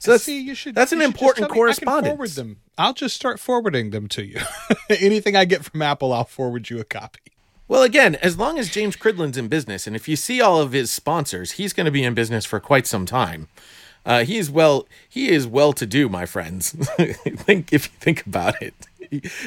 So 0.00 0.10
that's 0.10 0.24
See, 0.24 0.40
you 0.40 0.56
should. 0.56 0.74
that's 0.74 0.90
an 0.90 0.98
should 0.98 1.04
important 1.06 1.42
me. 1.42 1.44
I 1.44 1.46
can 1.46 1.54
correspondence. 1.54 2.08
forward 2.08 2.30
them. 2.30 2.56
I'll 2.76 2.92
just 2.94 3.14
start 3.14 3.38
forwarding 3.38 3.90
them 3.90 4.08
to 4.08 4.24
you. 4.24 4.40
Anything 4.90 5.36
I 5.36 5.44
get 5.44 5.64
from 5.64 5.80
Apple, 5.80 6.12
I'll 6.12 6.24
forward 6.24 6.70
you 6.70 6.80
a 6.80 6.84
copy. 6.84 7.20
Well, 7.68 7.84
again, 7.84 8.16
as 8.16 8.36
long 8.36 8.58
as 8.58 8.68
James 8.68 8.96
Cridland's 8.96 9.38
in 9.38 9.46
business, 9.46 9.86
and 9.86 9.94
if 9.94 10.08
you 10.08 10.16
see 10.16 10.40
all 10.40 10.60
of 10.60 10.72
his 10.72 10.90
sponsors, 10.90 11.52
he's 11.52 11.72
going 11.72 11.84
to 11.86 11.90
be 11.92 12.02
in 12.02 12.14
business 12.14 12.44
for 12.44 12.58
quite 12.60 12.86
some 12.88 13.06
time. 13.06 13.46
Uh, 14.04 14.24
he 14.24 14.38
is 14.38 14.50
well. 14.50 14.86
He 15.08 15.28
is 15.28 15.46
well 15.46 15.72
to 15.74 15.86
do, 15.86 16.08
my 16.08 16.26
friends. 16.26 16.70
think 16.98 17.72
if 17.72 17.86
you 17.86 17.98
think 18.00 18.26
about 18.26 18.60
it, 18.60 18.74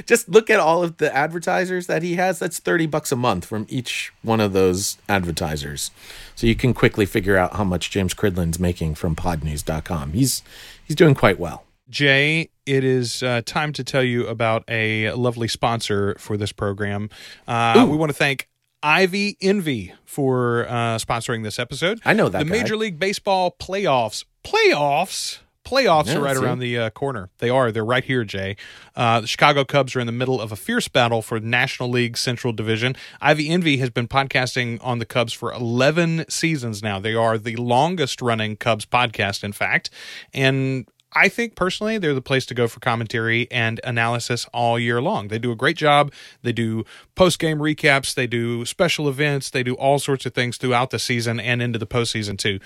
just 0.06 0.30
look 0.30 0.50
at 0.50 0.60
all 0.60 0.84
of 0.84 0.98
the 0.98 1.14
advertisers 1.16 1.88
that 1.88 2.04
he 2.04 2.16
has. 2.16 2.40
That's 2.40 2.60
thirty 2.60 2.86
bucks 2.86 3.12
a 3.12 3.16
month 3.16 3.46
from 3.46 3.66
each 3.70 4.14
one 4.22 4.40
of 4.40 4.54
those 4.54 4.98
advertisers, 5.10 5.92
so 6.36 6.48
you 6.48 6.56
can 6.56 6.74
quickly 6.74 7.06
figure 7.06 7.38
out 7.38 7.56
how 7.56 7.64
much 7.64 7.90
James 7.90 8.14
Cridland's 8.14 8.60
making 8.60 8.96
from 8.96 9.16
PodNews.com. 9.16 10.14
He's 10.14 10.44
he's 10.86 10.96
doing 10.96 11.16
quite 11.16 11.40
well. 11.40 11.66
Jay, 11.90 12.50
it 12.66 12.84
is 12.84 13.22
uh, 13.22 13.42
time 13.46 13.72
to 13.74 13.84
tell 13.84 14.04
you 14.04 14.26
about 14.28 14.64
a 14.68 15.12
lovely 15.12 15.48
sponsor 15.48 16.16
for 16.18 16.36
this 16.36 16.52
program. 16.52 17.10
Uh, 17.48 17.86
we 17.90 17.96
want 17.96 18.10
to 18.10 18.18
thank 18.18 18.48
Ivy 18.82 19.38
Envy 19.42 19.94
for 20.06 20.68
uh, 20.68 20.98
sponsoring 20.98 21.44
this 21.44 21.60
episode. 21.60 22.00
I 22.06 22.14
know 22.14 22.30
that 22.30 22.40
the 22.40 22.46
guy. 22.46 22.52
Major 22.52 22.78
League 22.78 23.00
Baseball 23.00 23.56
playoffs. 23.60 24.24
Playoffs. 24.46 25.40
Playoffs 25.66 26.06
Yeah, 26.06 26.18
are 26.18 26.22
right 26.22 26.38
around 26.38 26.60
the 26.60 26.78
uh, 26.78 26.90
corner. 26.92 27.32
They 27.40 27.50
are. 27.50 27.72
They're 27.72 27.84
right 27.84 28.04
here, 28.04 28.24
Jay. 28.24 28.56
Uh, 28.96 29.22
the 29.22 29.28
Chicago 29.28 29.66
Cubs 29.66 29.96
are 29.96 30.00
in 30.00 30.06
the 30.06 30.12
middle 30.14 30.40
of 30.40 30.52
a 30.52 30.56
fierce 30.56 30.88
battle 30.88 31.24
for 31.24 31.40
National 31.40 31.90
League 31.90 32.18
Central 32.18 32.54
Division. 32.54 32.96
Ivy 33.20 33.50
Envy 33.50 33.78
has 33.78 33.90
been 33.90 34.08
podcasting 34.08 34.78
on 34.84 35.00
the 35.00 35.08
Cubs 35.08 35.34
for 35.34 35.52
11 35.52 36.26
seasons 36.30 36.84
now. 36.84 37.00
They 37.00 37.16
are 37.16 37.40
the 37.40 37.56
longest 37.56 38.22
running 38.22 38.58
Cubs 38.58 38.86
podcast, 38.86 39.44
in 39.44 39.54
fact. 39.54 39.90
And 40.36 40.88
I 41.16 41.30
think 41.30 41.56
personally 41.56 41.98
they're 41.98 42.14
the 42.14 42.22
place 42.22 42.46
to 42.48 42.54
go 42.54 42.68
for 42.68 42.82
commentary 42.82 43.50
and 43.50 43.80
analysis 43.86 44.46
all 44.54 44.78
year 44.78 45.02
long. 45.02 45.30
They 45.30 45.40
do 45.40 45.52
a 45.52 45.56
great 45.56 45.78
job. 45.78 46.12
They 46.42 46.52
do 46.52 46.84
post 47.16 47.40
game 47.40 47.60
recaps, 47.60 48.14
they 48.14 48.28
do 48.28 48.66
special 48.66 49.08
events, 49.08 49.50
they 49.50 49.64
do 49.64 49.74
all 49.76 49.98
sorts 49.98 50.26
of 50.26 50.34
things 50.34 50.58
throughout 50.58 50.90
the 50.90 51.00
season 51.00 51.40
and 51.40 51.62
into 51.62 51.80
the 51.80 51.88
postseason 51.88 52.38
too. 52.38 52.60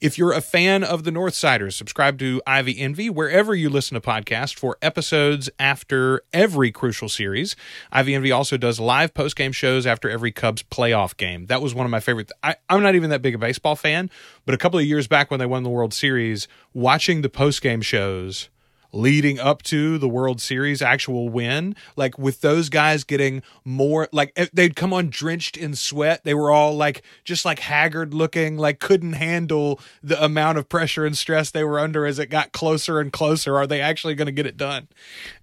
If 0.00 0.16
you're 0.16 0.32
a 0.32 0.40
fan 0.40 0.82
of 0.82 1.04
the 1.04 1.10
Northsiders, 1.10 1.74
subscribe 1.74 2.18
to 2.20 2.40
Ivy 2.46 2.78
Envy 2.80 3.10
wherever 3.10 3.54
you 3.54 3.68
listen 3.68 3.94
to 3.94 4.00
podcasts 4.00 4.54
for 4.54 4.78
episodes 4.80 5.50
after 5.58 6.22
every 6.32 6.72
crucial 6.72 7.10
series. 7.10 7.54
Ivy 7.92 8.14
Envy 8.14 8.32
also 8.32 8.56
does 8.56 8.80
live 8.80 9.12
post 9.12 9.36
game 9.36 9.52
shows 9.52 9.86
after 9.86 10.08
every 10.08 10.32
Cubs 10.32 10.62
playoff 10.62 11.16
game. 11.16 11.46
That 11.46 11.60
was 11.60 11.74
one 11.74 11.84
of 11.84 11.90
my 11.90 12.00
favorite. 12.00 12.32
I, 12.42 12.56
I'm 12.70 12.82
not 12.82 12.94
even 12.94 13.10
that 13.10 13.20
big 13.20 13.34
a 13.34 13.38
baseball 13.38 13.76
fan, 13.76 14.10
but 14.50 14.54
a 14.56 14.58
couple 14.58 14.80
of 14.80 14.84
years 14.84 15.06
back 15.06 15.30
when 15.30 15.38
they 15.38 15.46
won 15.46 15.62
the 15.62 15.70
World 15.70 15.94
Series, 15.94 16.48
watching 16.74 17.22
the 17.22 17.28
post 17.28 17.62
game 17.62 17.80
shows 17.80 18.48
leading 18.92 19.38
up 19.38 19.62
to 19.62 19.96
the 19.96 20.08
World 20.08 20.40
Series 20.40 20.82
actual 20.82 21.28
win, 21.28 21.76
like 21.94 22.18
with 22.18 22.40
those 22.40 22.68
guys 22.68 23.04
getting 23.04 23.44
more 23.64 24.08
like 24.10 24.32
eh, 24.34 24.46
they'd 24.52 24.74
come 24.74 24.92
on 24.92 25.08
drenched 25.08 25.56
in 25.56 25.76
sweat. 25.76 26.24
They 26.24 26.34
were 26.34 26.50
all 26.50 26.76
like 26.76 27.02
just 27.22 27.44
like 27.44 27.60
haggard 27.60 28.12
looking, 28.12 28.56
like 28.56 28.80
couldn't 28.80 29.12
handle 29.12 29.78
the 30.02 30.20
amount 30.20 30.58
of 30.58 30.68
pressure 30.68 31.06
and 31.06 31.16
stress 31.16 31.52
they 31.52 31.62
were 31.62 31.78
under 31.78 32.04
as 32.04 32.18
it 32.18 32.26
got 32.26 32.50
closer 32.50 32.98
and 32.98 33.12
closer. 33.12 33.56
Are 33.56 33.68
they 33.68 33.80
actually 33.80 34.16
going 34.16 34.26
to 34.26 34.32
get 34.32 34.46
it 34.46 34.56
done? 34.56 34.88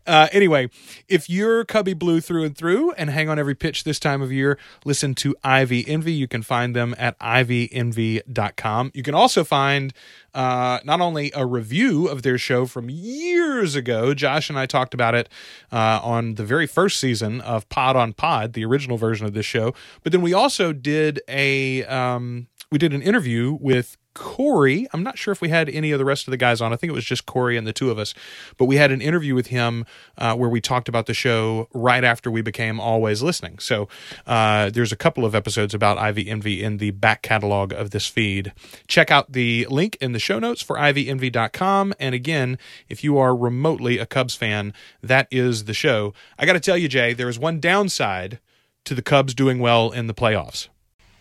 Uh, 0.08 0.30
anyway, 0.32 0.70
if 1.10 1.30
you're 1.30 1.65
Cubby 1.65 1.93
Blue 1.93 2.22
through 2.22 2.46
and 2.46 2.58
through 2.58 2.93
and 2.93 3.10
hang 3.10 3.28
on 3.28 3.38
every 3.38 3.56
pitch 3.56 3.84
this 3.84 4.00
time 4.00 4.22
of 4.22 4.32
year, 4.32 4.58
listen 4.86 5.13
to 5.15 5.36
Ivy 5.43 5.88
Envy. 5.88 6.13
You 6.13 6.28
can 6.28 6.41
find 6.41 6.74
them 6.74 6.96
at 6.98 7.20
ivyenvy.com. 7.20 8.91
You 8.93 9.04
can 9.04 9.13
also 9.13 9.43
find 9.43 9.93
uh, 10.34 10.80
not 10.86 11.02
only 11.02 11.32
a 11.36 11.46
review 11.46 12.08
of 12.08 12.22
their 12.22 12.38
show 12.38 12.65
from 12.65 12.89
years 12.89 13.76
ago, 13.76 14.13
Josh 14.13 14.50
and 14.50 14.58
I 14.58 14.65
talked 14.65 14.93
about 14.93 15.13
it 15.13 15.28
uh, 15.72 16.00
on 16.02 16.36
the 16.36 16.46
very 16.46 16.67
first 16.67 17.00
season 17.00 17.41
of 17.41 17.67
Pod 17.67 17.98
on 17.98 18.13
Pod, 18.13 18.54
the 18.54 18.63
original 18.63 18.98
version 18.98 19.26
of 19.26 19.34
this 19.34 19.46
show, 19.46 19.74
but 20.04 20.13
then 20.13 20.22
we 20.22 20.34
also 20.34 20.72
did 20.74 21.22
a. 21.28 21.84
Um, 21.86 22.48
we 22.70 22.78
did 22.78 22.93
an 22.93 23.02
interview 23.02 23.58
with 23.62 23.98
Corey. 24.17 24.88
I'm 24.93 25.03
not 25.03 25.17
sure 25.17 25.32
if 25.32 25.41
we 25.41 25.49
had 25.49 25.69
any 25.69 25.91
of 25.91 25.99
the 25.99 26.06
rest 26.06 26.27
of 26.27 26.32
the 26.32 26.38
guys 26.38 26.62
on. 26.62 26.73
I 26.73 26.75
think 26.75 26.89
it 26.89 26.93
was 26.93 27.06
just 27.06 27.25
Corey 27.25 27.58
and 27.58 27.65
the 27.65 27.73
two 27.73 27.89
of 27.89 27.97
us. 27.97 28.13
But 28.58 28.65
we 28.65 28.75
had 28.75 28.91
an 28.91 29.01
interview 29.01 29.36
with 29.36 29.47
him 29.47 29.86
uh, 30.17 30.36
where 30.36 30.49
we 30.49 30.60
talked 30.60 30.89
about 30.89 31.06
the 31.06 31.13
show 31.13 31.67
right 31.73 32.03
after 32.03 32.30
we 32.30 32.41
became 32.41 32.80
always 32.80 33.21
listening. 33.21 33.60
So 33.60 33.88
uh, 34.25 34.69
there's 34.69 34.91
a 34.91 34.95
couple 34.95 35.25
of 35.25 35.36
episodes 35.36 35.73
about 35.73 35.97
Ivy 35.97 36.30
Envy 36.30 36.63
in 36.63 36.77
the 36.77 36.91
back 36.91 37.21
catalog 37.21 37.71
of 37.73 37.91
this 37.91 38.08
feed. 38.08 38.53
Check 38.88 39.12
out 39.12 39.32
the 39.32 39.65
link 39.69 39.97
in 40.01 40.12
the 40.12 40.19
show 40.19 40.39
notes 40.39 40.62
for 40.62 40.75
ivyenvy.com. 40.75 41.93
And 41.99 42.13
again, 42.13 42.58
if 42.89 43.03
you 43.03 43.17
are 43.17 43.36
remotely 43.36 43.97
a 43.97 44.06
Cubs 44.06 44.36
fan, 44.36 44.73
that 45.01 45.27
is 45.32 45.65
the 45.65 45.73
show. 45.73 46.13
I 46.38 46.45
got 46.45 46.53
to 46.53 46.60
tell 46.60 46.77
you, 46.77 46.88
Jay, 46.88 47.13
there 47.13 47.30
is 47.30 47.39
one 47.39 47.60
downside 47.60 48.39
to 48.86 48.95
the 48.95 49.01
Cubs 49.01 49.34
doing 49.34 49.60
well 49.60 49.91
in 49.91 50.08
the 50.08 50.13
playoffs. 50.13 50.69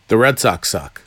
The 0.09 0.16
Red 0.16 0.38
Sox 0.38 0.68
suck. 0.68 1.02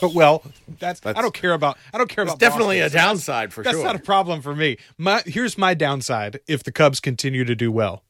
But 0.00 0.14
well, 0.14 0.42
that's, 0.78 1.00
that's, 1.00 1.18
I 1.18 1.22
don't 1.22 1.34
care 1.34 1.52
about 1.52 1.78
I 1.92 1.98
don't 1.98 2.08
care 2.08 2.24
about 2.24 2.38
definitely 2.38 2.80
Boston. 2.80 2.98
a 2.98 3.02
downside 3.02 3.52
for 3.52 3.62
that's 3.62 3.74
sure. 3.74 3.82
That's 3.82 3.94
not 3.94 4.00
a 4.00 4.04
problem 4.04 4.42
for 4.42 4.54
me. 4.54 4.76
My 4.98 5.22
here's 5.26 5.58
my 5.58 5.74
downside 5.74 6.40
if 6.46 6.62
the 6.62 6.72
Cubs 6.72 7.00
continue 7.00 7.44
to 7.44 7.54
do 7.54 7.70
well. 7.72 8.02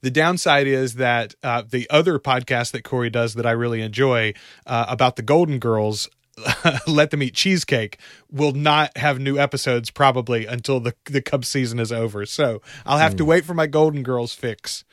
The 0.00 0.10
downside 0.10 0.66
is 0.66 0.94
that 0.94 1.34
uh, 1.42 1.62
the 1.68 1.88
other 1.88 2.18
podcast 2.18 2.72
that 2.72 2.82
Corey 2.82 3.10
does 3.10 3.34
that 3.34 3.46
I 3.46 3.52
really 3.52 3.80
enjoy 3.82 4.34
uh, 4.66 4.86
about 4.88 5.14
the 5.14 5.22
Golden 5.22 5.60
Girls, 5.60 6.10
Let 6.88 7.12
Them 7.12 7.22
Eat 7.22 7.34
Cheesecake, 7.34 7.98
will 8.30 8.52
not 8.52 8.96
have 8.96 9.20
new 9.20 9.38
episodes 9.38 9.90
probably 9.90 10.46
until 10.46 10.80
the 10.80 10.94
the 11.04 11.22
Cubs 11.22 11.48
season 11.48 11.78
is 11.78 11.92
over. 11.92 12.26
So 12.26 12.62
I'll 12.84 12.98
have 12.98 13.14
mm. 13.14 13.18
to 13.18 13.24
hmm. 13.24 13.30
wait 13.30 13.44
for 13.44 13.54
my 13.54 13.66
Golden 13.66 14.02
Girls 14.02 14.34
fix. 14.34 14.84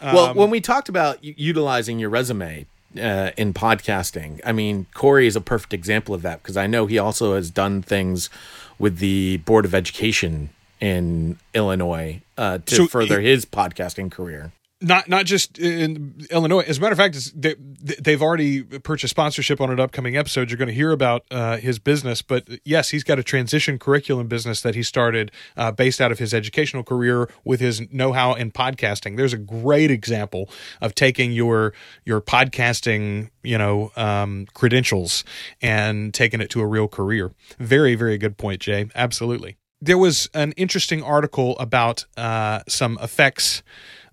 Um, 0.00 0.14
well, 0.14 0.34
when 0.34 0.50
we 0.50 0.60
talked 0.60 0.88
about 0.88 1.22
utilizing 1.22 1.98
your 1.98 2.10
resume 2.10 2.66
uh, 2.98 3.30
in 3.36 3.54
podcasting. 3.54 4.40
I 4.44 4.52
mean, 4.52 4.86
Corey 4.94 5.26
is 5.26 5.36
a 5.36 5.40
perfect 5.40 5.72
example 5.72 6.14
of 6.14 6.22
that 6.22 6.42
because 6.42 6.56
I 6.56 6.66
know 6.66 6.86
he 6.86 6.98
also 6.98 7.34
has 7.34 7.50
done 7.50 7.82
things 7.82 8.30
with 8.78 8.98
the 8.98 9.38
Board 9.38 9.64
of 9.64 9.74
Education 9.74 10.50
in 10.80 11.38
Illinois 11.54 12.20
uh, 12.36 12.58
to 12.66 12.74
so 12.74 12.86
further 12.86 13.20
his 13.20 13.44
podcasting 13.44 14.10
career 14.10 14.52
not 14.82 15.08
not 15.08 15.26
just 15.26 15.58
in 15.58 16.26
Illinois. 16.30 16.60
As 16.60 16.78
a 16.78 16.80
matter 16.80 16.92
of 16.92 16.98
fact, 16.98 17.40
they, 17.40 17.54
they've 18.00 18.20
already 18.20 18.62
purchased 18.62 19.12
sponsorship 19.12 19.60
on 19.60 19.70
an 19.70 19.80
upcoming 19.80 20.16
episode. 20.16 20.50
You're 20.50 20.58
going 20.58 20.68
to 20.68 20.74
hear 20.74 20.92
about 20.92 21.24
uh, 21.30 21.56
his 21.56 21.78
business, 21.78 22.22
but 22.22 22.48
yes, 22.64 22.90
he's 22.90 23.04
got 23.04 23.18
a 23.18 23.22
transition 23.22 23.78
curriculum 23.78 24.26
business 24.26 24.60
that 24.62 24.74
he 24.74 24.82
started 24.82 25.30
uh, 25.56 25.72
based 25.72 26.00
out 26.00 26.12
of 26.12 26.18
his 26.18 26.34
educational 26.34 26.82
career 26.82 27.28
with 27.44 27.60
his 27.60 27.80
know-how 27.92 28.34
in 28.34 28.50
podcasting. 28.50 29.16
There's 29.16 29.32
a 29.32 29.38
great 29.38 29.90
example 29.90 30.50
of 30.80 30.94
taking 30.94 31.32
your 31.32 31.72
your 32.04 32.20
podcasting, 32.20 33.30
you 33.42 33.58
know, 33.58 33.92
um, 33.96 34.46
credentials 34.54 35.24
and 35.60 36.12
taking 36.12 36.40
it 36.40 36.50
to 36.50 36.60
a 36.60 36.66
real 36.66 36.88
career. 36.88 37.32
Very 37.58 37.94
very 37.94 38.18
good 38.18 38.36
point, 38.36 38.60
Jay. 38.60 38.88
Absolutely. 38.94 39.56
There 39.80 39.98
was 39.98 40.30
an 40.32 40.52
interesting 40.52 41.02
article 41.02 41.58
about 41.58 42.04
uh, 42.16 42.60
some 42.68 42.98
effects 43.02 43.64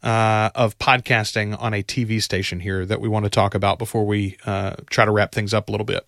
uh, 0.03 0.49
of 0.55 0.77
podcasting 0.79 1.59
on 1.59 1.73
a 1.73 1.83
TV 1.83 2.21
station 2.21 2.59
here 2.59 2.85
that 2.85 3.01
we 3.01 3.07
want 3.07 3.25
to 3.25 3.29
talk 3.29 3.55
about 3.55 3.79
before 3.79 4.05
we 4.05 4.37
uh, 4.45 4.75
try 4.89 5.05
to 5.05 5.11
wrap 5.11 5.33
things 5.33 5.53
up 5.53 5.69
a 5.69 5.71
little 5.71 5.85
bit. 5.85 6.05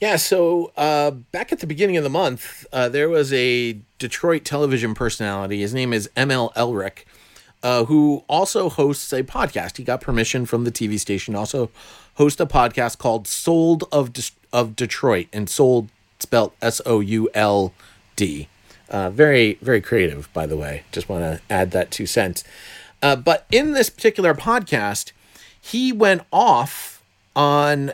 Yeah, 0.00 0.16
so 0.16 0.72
uh, 0.78 1.10
back 1.10 1.52
at 1.52 1.60
the 1.60 1.66
beginning 1.66 1.98
of 1.98 2.04
the 2.04 2.10
month, 2.10 2.66
uh, 2.72 2.88
there 2.88 3.08
was 3.08 3.32
a 3.34 3.78
Detroit 3.98 4.44
television 4.44 4.94
personality. 4.94 5.60
His 5.60 5.74
name 5.74 5.92
is 5.92 6.08
ML 6.16 6.54
Elrick, 6.54 7.04
uh, 7.62 7.84
who 7.84 8.24
also 8.26 8.70
hosts 8.70 9.12
a 9.12 9.22
podcast. 9.22 9.76
He 9.76 9.84
got 9.84 10.00
permission 10.00 10.46
from 10.46 10.64
the 10.64 10.72
TV 10.72 10.98
station 10.98 11.34
also 11.36 11.70
host 12.14 12.40
a 12.40 12.46
podcast 12.46 12.96
called 12.96 13.28
Sould 13.28 13.84
of 13.92 14.14
De- 14.14 14.30
of 14.52 14.74
Detroit, 14.74 15.26
and 15.34 15.50
Sould 15.50 15.90
spelled 16.18 16.52
S 16.62 16.80
O 16.86 17.00
U 17.00 17.28
L 17.34 17.74
D. 18.16 18.48
Uh, 18.88 19.10
very 19.10 19.58
very 19.60 19.82
creative, 19.82 20.32
by 20.32 20.46
the 20.46 20.56
way. 20.56 20.84
Just 20.92 21.10
want 21.10 21.22
to 21.22 21.40
add 21.50 21.72
that 21.72 21.90
two 21.90 22.06
cents. 22.06 22.42
Uh, 23.02 23.16
but 23.16 23.46
in 23.50 23.72
this 23.72 23.90
particular 23.90 24.34
podcast, 24.34 25.12
he 25.60 25.92
went 25.92 26.22
off 26.32 27.02
on 27.34 27.92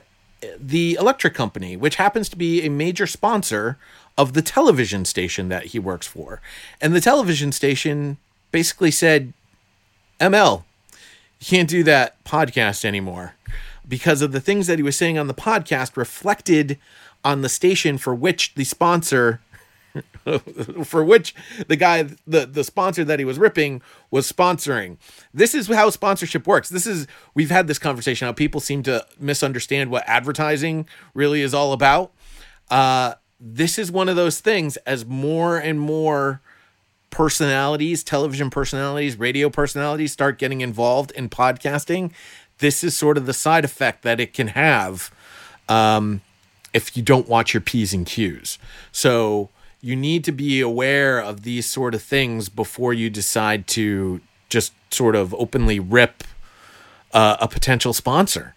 the 0.58 0.94
electric 0.94 1.34
company, 1.34 1.76
which 1.76 1.96
happens 1.96 2.28
to 2.28 2.36
be 2.36 2.62
a 2.62 2.70
major 2.70 3.06
sponsor 3.06 3.78
of 4.18 4.32
the 4.32 4.42
television 4.42 5.04
station 5.04 5.48
that 5.48 5.66
he 5.66 5.78
works 5.78 6.06
for. 6.06 6.40
And 6.80 6.94
the 6.94 7.00
television 7.00 7.52
station 7.52 8.16
basically 8.50 8.90
said, 8.90 9.32
ML, 10.20 10.64
you 11.40 11.46
can't 11.46 11.68
do 11.68 11.82
that 11.84 12.22
podcast 12.24 12.84
anymore 12.84 13.34
because 13.86 14.22
of 14.22 14.32
the 14.32 14.40
things 14.40 14.66
that 14.66 14.78
he 14.78 14.82
was 14.82 14.96
saying 14.96 15.18
on 15.18 15.26
the 15.26 15.34
podcast 15.34 15.96
reflected 15.96 16.78
on 17.24 17.42
the 17.42 17.48
station 17.48 17.98
for 17.98 18.14
which 18.14 18.54
the 18.54 18.64
sponsor 18.64 19.40
for 20.84 21.04
which 21.04 21.34
the 21.68 21.76
guy 21.76 22.02
the 22.26 22.46
the 22.46 22.64
sponsor 22.64 23.04
that 23.04 23.18
he 23.18 23.24
was 23.24 23.38
ripping 23.38 23.82
was 24.10 24.30
sponsoring. 24.30 24.96
This 25.32 25.54
is 25.54 25.68
how 25.68 25.90
sponsorship 25.90 26.46
works. 26.46 26.68
This 26.68 26.86
is 26.86 27.06
we've 27.34 27.50
had 27.50 27.66
this 27.66 27.78
conversation 27.78 28.26
how 28.26 28.32
people 28.32 28.60
seem 28.60 28.82
to 28.84 29.06
misunderstand 29.18 29.90
what 29.90 30.04
advertising 30.06 30.88
really 31.14 31.42
is 31.42 31.54
all 31.54 31.72
about. 31.72 32.12
Uh, 32.70 33.14
this 33.38 33.78
is 33.78 33.92
one 33.92 34.08
of 34.08 34.16
those 34.16 34.40
things 34.40 34.76
as 34.78 35.04
more 35.04 35.58
and 35.58 35.78
more 35.78 36.40
personalities, 37.10 38.02
television 38.02 38.50
personalities, 38.50 39.18
radio 39.18 39.48
personalities 39.48 40.12
start 40.12 40.38
getting 40.38 40.60
involved 40.60 41.10
in 41.12 41.28
podcasting. 41.28 42.12
This 42.58 42.82
is 42.82 42.96
sort 42.96 43.16
of 43.16 43.26
the 43.26 43.32
side 43.32 43.64
effect 43.64 44.02
that 44.02 44.20
it 44.20 44.32
can 44.32 44.48
have 44.48 45.10
um, 45.68 46.22
if 46.72 46.96
you 46.96 47.02
don't 47.02 47.28
watch 47.28 47.54
your 47.54 47.60
P's 47.60 47.92
and 47.92 48.06
Q's. 48.06 48.58
So 48.92 49.50
you 49.86 49.94
need 49.94 50.24
to 50.24 50.32
be 50.32 50.60
aware 50.60 51.20
of 51.20 51.42
these 51.42 51.64
sort 51.64 51.94
of 51.94 52.02
things 52.02 52.48
before 52.48 52.92
you 52.92 53.08
decide 53.08 53.68
to 53.68 54.20
just 54.48 54.72
sort 54.92 55.14
of 55.14 55.32
openly 55.34 55.78
rip 55.78 56.24
uh, 57.12 57.36
a 57.38 57.46
potential 57.46 57.92
sponsor. 57.92 58.52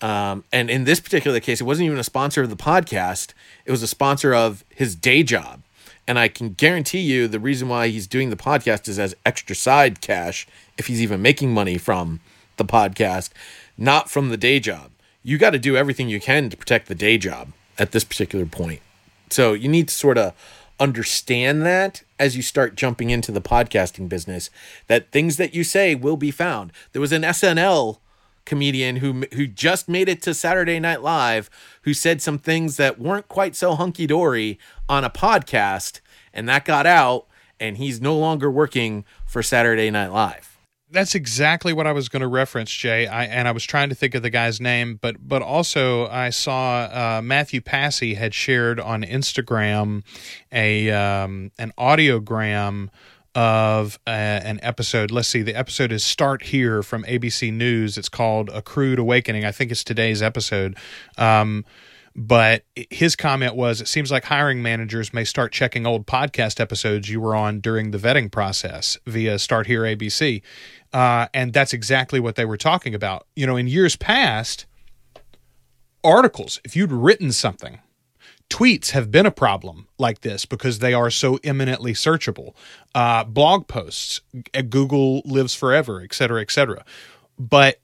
Um, 0.00 0.42
and 0.52 0.68
in 0.68 0.82
this 0.82 0.98
particular 0.98 1.38
case, 1.38 1.60
it 1.60 1.64
wasn't 1.64 1.86
even 1.86 2.00
a 2.00 2.04
sponsor 2.04 2.42
of 2.42 2.50
the 2.50 2.56
podcast, 2.56 3.32
it 3.64 3.70
was 3.70 3.84
a 3.84 3.86
sponsor 3.86 4.34
of 4.34 4.64
his 4.70 4.96
day 4.96 5.22
job. 5.22 5.62
And 6.08 6.18
I 6.18 6.26
can 6.26 6.54
guarantee 6.54 6.98
you 6.98 7.28
the 7.28 7.38
reason 7.38 7.68
why 7.68 7.86
he's 7.86 8.08
doing 8.08 8.30
the 8.30 8.36
podcast 8.36 8.88
is 8.88 8.98
as 8.98 9.14
extra 9.24 9.54
side 9.54 10.00
cash, 10.00 10.48
if 10.76 10.88
he's 10.88 11.00
even 11.00 11.22
making 11.22 11.54
money 11.54 11.78
from 11.78 12.18
the 12.56 12.64
podcast, 12.64 13.30
not 13.78 14.10
from 14.10 14.30
the 14.30 14.36
day 14.36 14.58
job. 14.58 14.90
You 15.22 15.38
got 15.38 15.50
to 15.50 15.60
do 15.60 15.76
everything 15.76 16.08
you 16.08 16.20
can 16.20 16.50
to 16.50 16.56
protect 16.56 16.88
the 16.88 16.96
day 16.96 17.18
job 17.18 17.52
at 17.78 17.92
this 17.92 18.02
particular 18.02 18.46
point. 18.46 18.80
So 19.30 19.52
you 19.52 19.68
need 19.68 19.88
to 19.88 19.94
sort 19.94 20.18
of 20.18 20.34
understand 20.80 21.62
that 21.62 22.02
as 22.18 22.36
you 22.36 22.42
start 22.42 22.74
jumping 22.74 23.10
into 23.10 23.32
the 23.32 23.40
podcasting 23.40 24.08
business 24.08 24.50
that 24.86 25.10
things 25.12 25.36
that 25.36 25.54
you 25.54 25.64
say 25.64 25.94
will 25.94 26.16
be 26.16 26.30
found. 26.30 26.72
There 26.92 27.00
was 27.00 27.12
an 27.12 27.22
SNL 27.22 27.98
comedian 28.44 28.96
who 28.96 29.24
who 29.34 29.46
just 29.46 29.88
made 29.88 30.08
it 30.08 30.20
to 30.22 30.34
Saturday 30.34 30.80
Night 30.80 31.02
Live 31.02 31.48
who 31.82 31.94
said 31.94 32.20
some 32.20 32.38
things 32.38 32.76
that 32.76 32.98
weren't 32.98 33.28
quite 33.28 33.54
so 33.54 33.74
hunky 33.74 34.06
dory 34.06 34.58
on 34.88 35.04
a 35.04 35.10
podcast 35.10 36.00
and 36.32 36.48
that 36.48 36.64
got 36.64 36.86
out 36.86 37.26
and 37.60 37.76
he's 37.76 38.00
no 38.00 38.16
longer 38.16 38.50
working 38.50 39.04
for 39.26 39.42
Saturday 39.42 39.90
Night 39.90 40.10
Live 40.10 40.51
that's 40.92 41.14
exactly 41.14 41.72
what 41.72 41.86
I 41.86 41.92
was 41.92 42.08
going 42.08 42.20
to 42.20 42.28
reference, 42.28 42.70
Jay. 42.70 43.06
I, 43.06 43.24
and 43.24 43.48
I 43.48 43.52
was 43.52 43.64
trying 43.64 43.88
to 43.88 43.94
think 43.94 44.14
of 44.14 44.22
the 44.22 44.30
guy's 44.30 44.60
name, 44.60 44.98
but 45.00 45.16
but 45.26 45.42
also 45.42 46.06
I 46.08 46.30
saw 46.30 46.82
uh, 46.82 47.20
Matthew 47.22 47.60
Passy 47.60 48.14
had 48.14 48.34
shared 48.34 48.78
on 48.78 49.02
Instagram 49.02 50.04
a 50.52 50.90
um, 50.90 51.50
an 51.58 51.72
audiogram 51.78 52.88
of 53.34 53.98
uh, 54.06 54.10
an 54.10 54.60
episode. 54.62 55.10
Let's 55.10 55.28
see, 55.28 55.42
the 55.42 55.54
episode 55.54 55.90
is 55.90 56.04
"Start 56.04 56.44
Here" 56.44 56.82
from 56.82 57.04
ABC 57.04 57.52
News. 57.52 57.96
It's 57.96 58.10
called 58.10 58.50
"A 58.50 58.62
Crude 58.62 58.98
Awakening." 58.98 59.44
I 59.44 59.52
think 59.52 59.70
it's 59.70 59.84
today's 59.84 60.22
episode. 60.22 60.76
Um, 61.16 61.64
But 62.14 62.64
his 62.90 63.16
comment 63.16 63.56
was 63.56 63.80
it 63.80 63.88
seems 63.88 64.10
like 64.10 64.24
hiring 64.24 64.62
managers 64.62 65.14
may 65.14 65.24
start 65.24 65.52
checking 65.52 65.86
old 65.86 66.06
podcast 66.06 66.60
episodes 66.60 67.08
you 67.08 67.20
were 67.20 67.34
on 67.34 67.60
during 67.60 67.90
the 67.90 67.98
vetting 67.98 68.30
process 68.30 68.98
via 69.06 69.38
Start 69.38 69.66
Here 69.66 69.82
ABC. 69.82 70.42
Uh, 70.92 71.26
and 71.32 71.52
that's 71.52 71.72
exactly 71.72 72.20
what 72.20 72.36
they 72.36 72.44
were 72.44 72.58
talking 72.58 72.94
about. 72.94 73.26
You 73.34 73.46
know, 73.46 73.56
in 73.56 73.66
years 73.66 73.96
past, 73.96 74.66
articles, 76.04 76.60
if 76.64 76.76
you'd 76.76 76.92
written 76.92 77.32
something, 77.32 77.78
tweets 78.50 78.90
have 78.90 79.10
been 79.10 79.24
a 79.24 79.30
problem 79.30 79.88
like 79.98 80.20
this 80.20 80.44
because 80.44 80.80
they 80.80 80.92
are 80.92 81.10
so 81.10 81.38
eminently 81.42 81.94
searchable. 81.94 82.54
Uh, 82.94 83.24
blog 83.24 83.66
posts, 83.66 84.20
Google 84.68 85.22
lives 85.24 85.54
forever, 85.54 86.02
et 86.02 86.12
cetera, 86.12 86.42
et 86.42 86.50
cetera. 86.50 86.84
But 87.38 87.80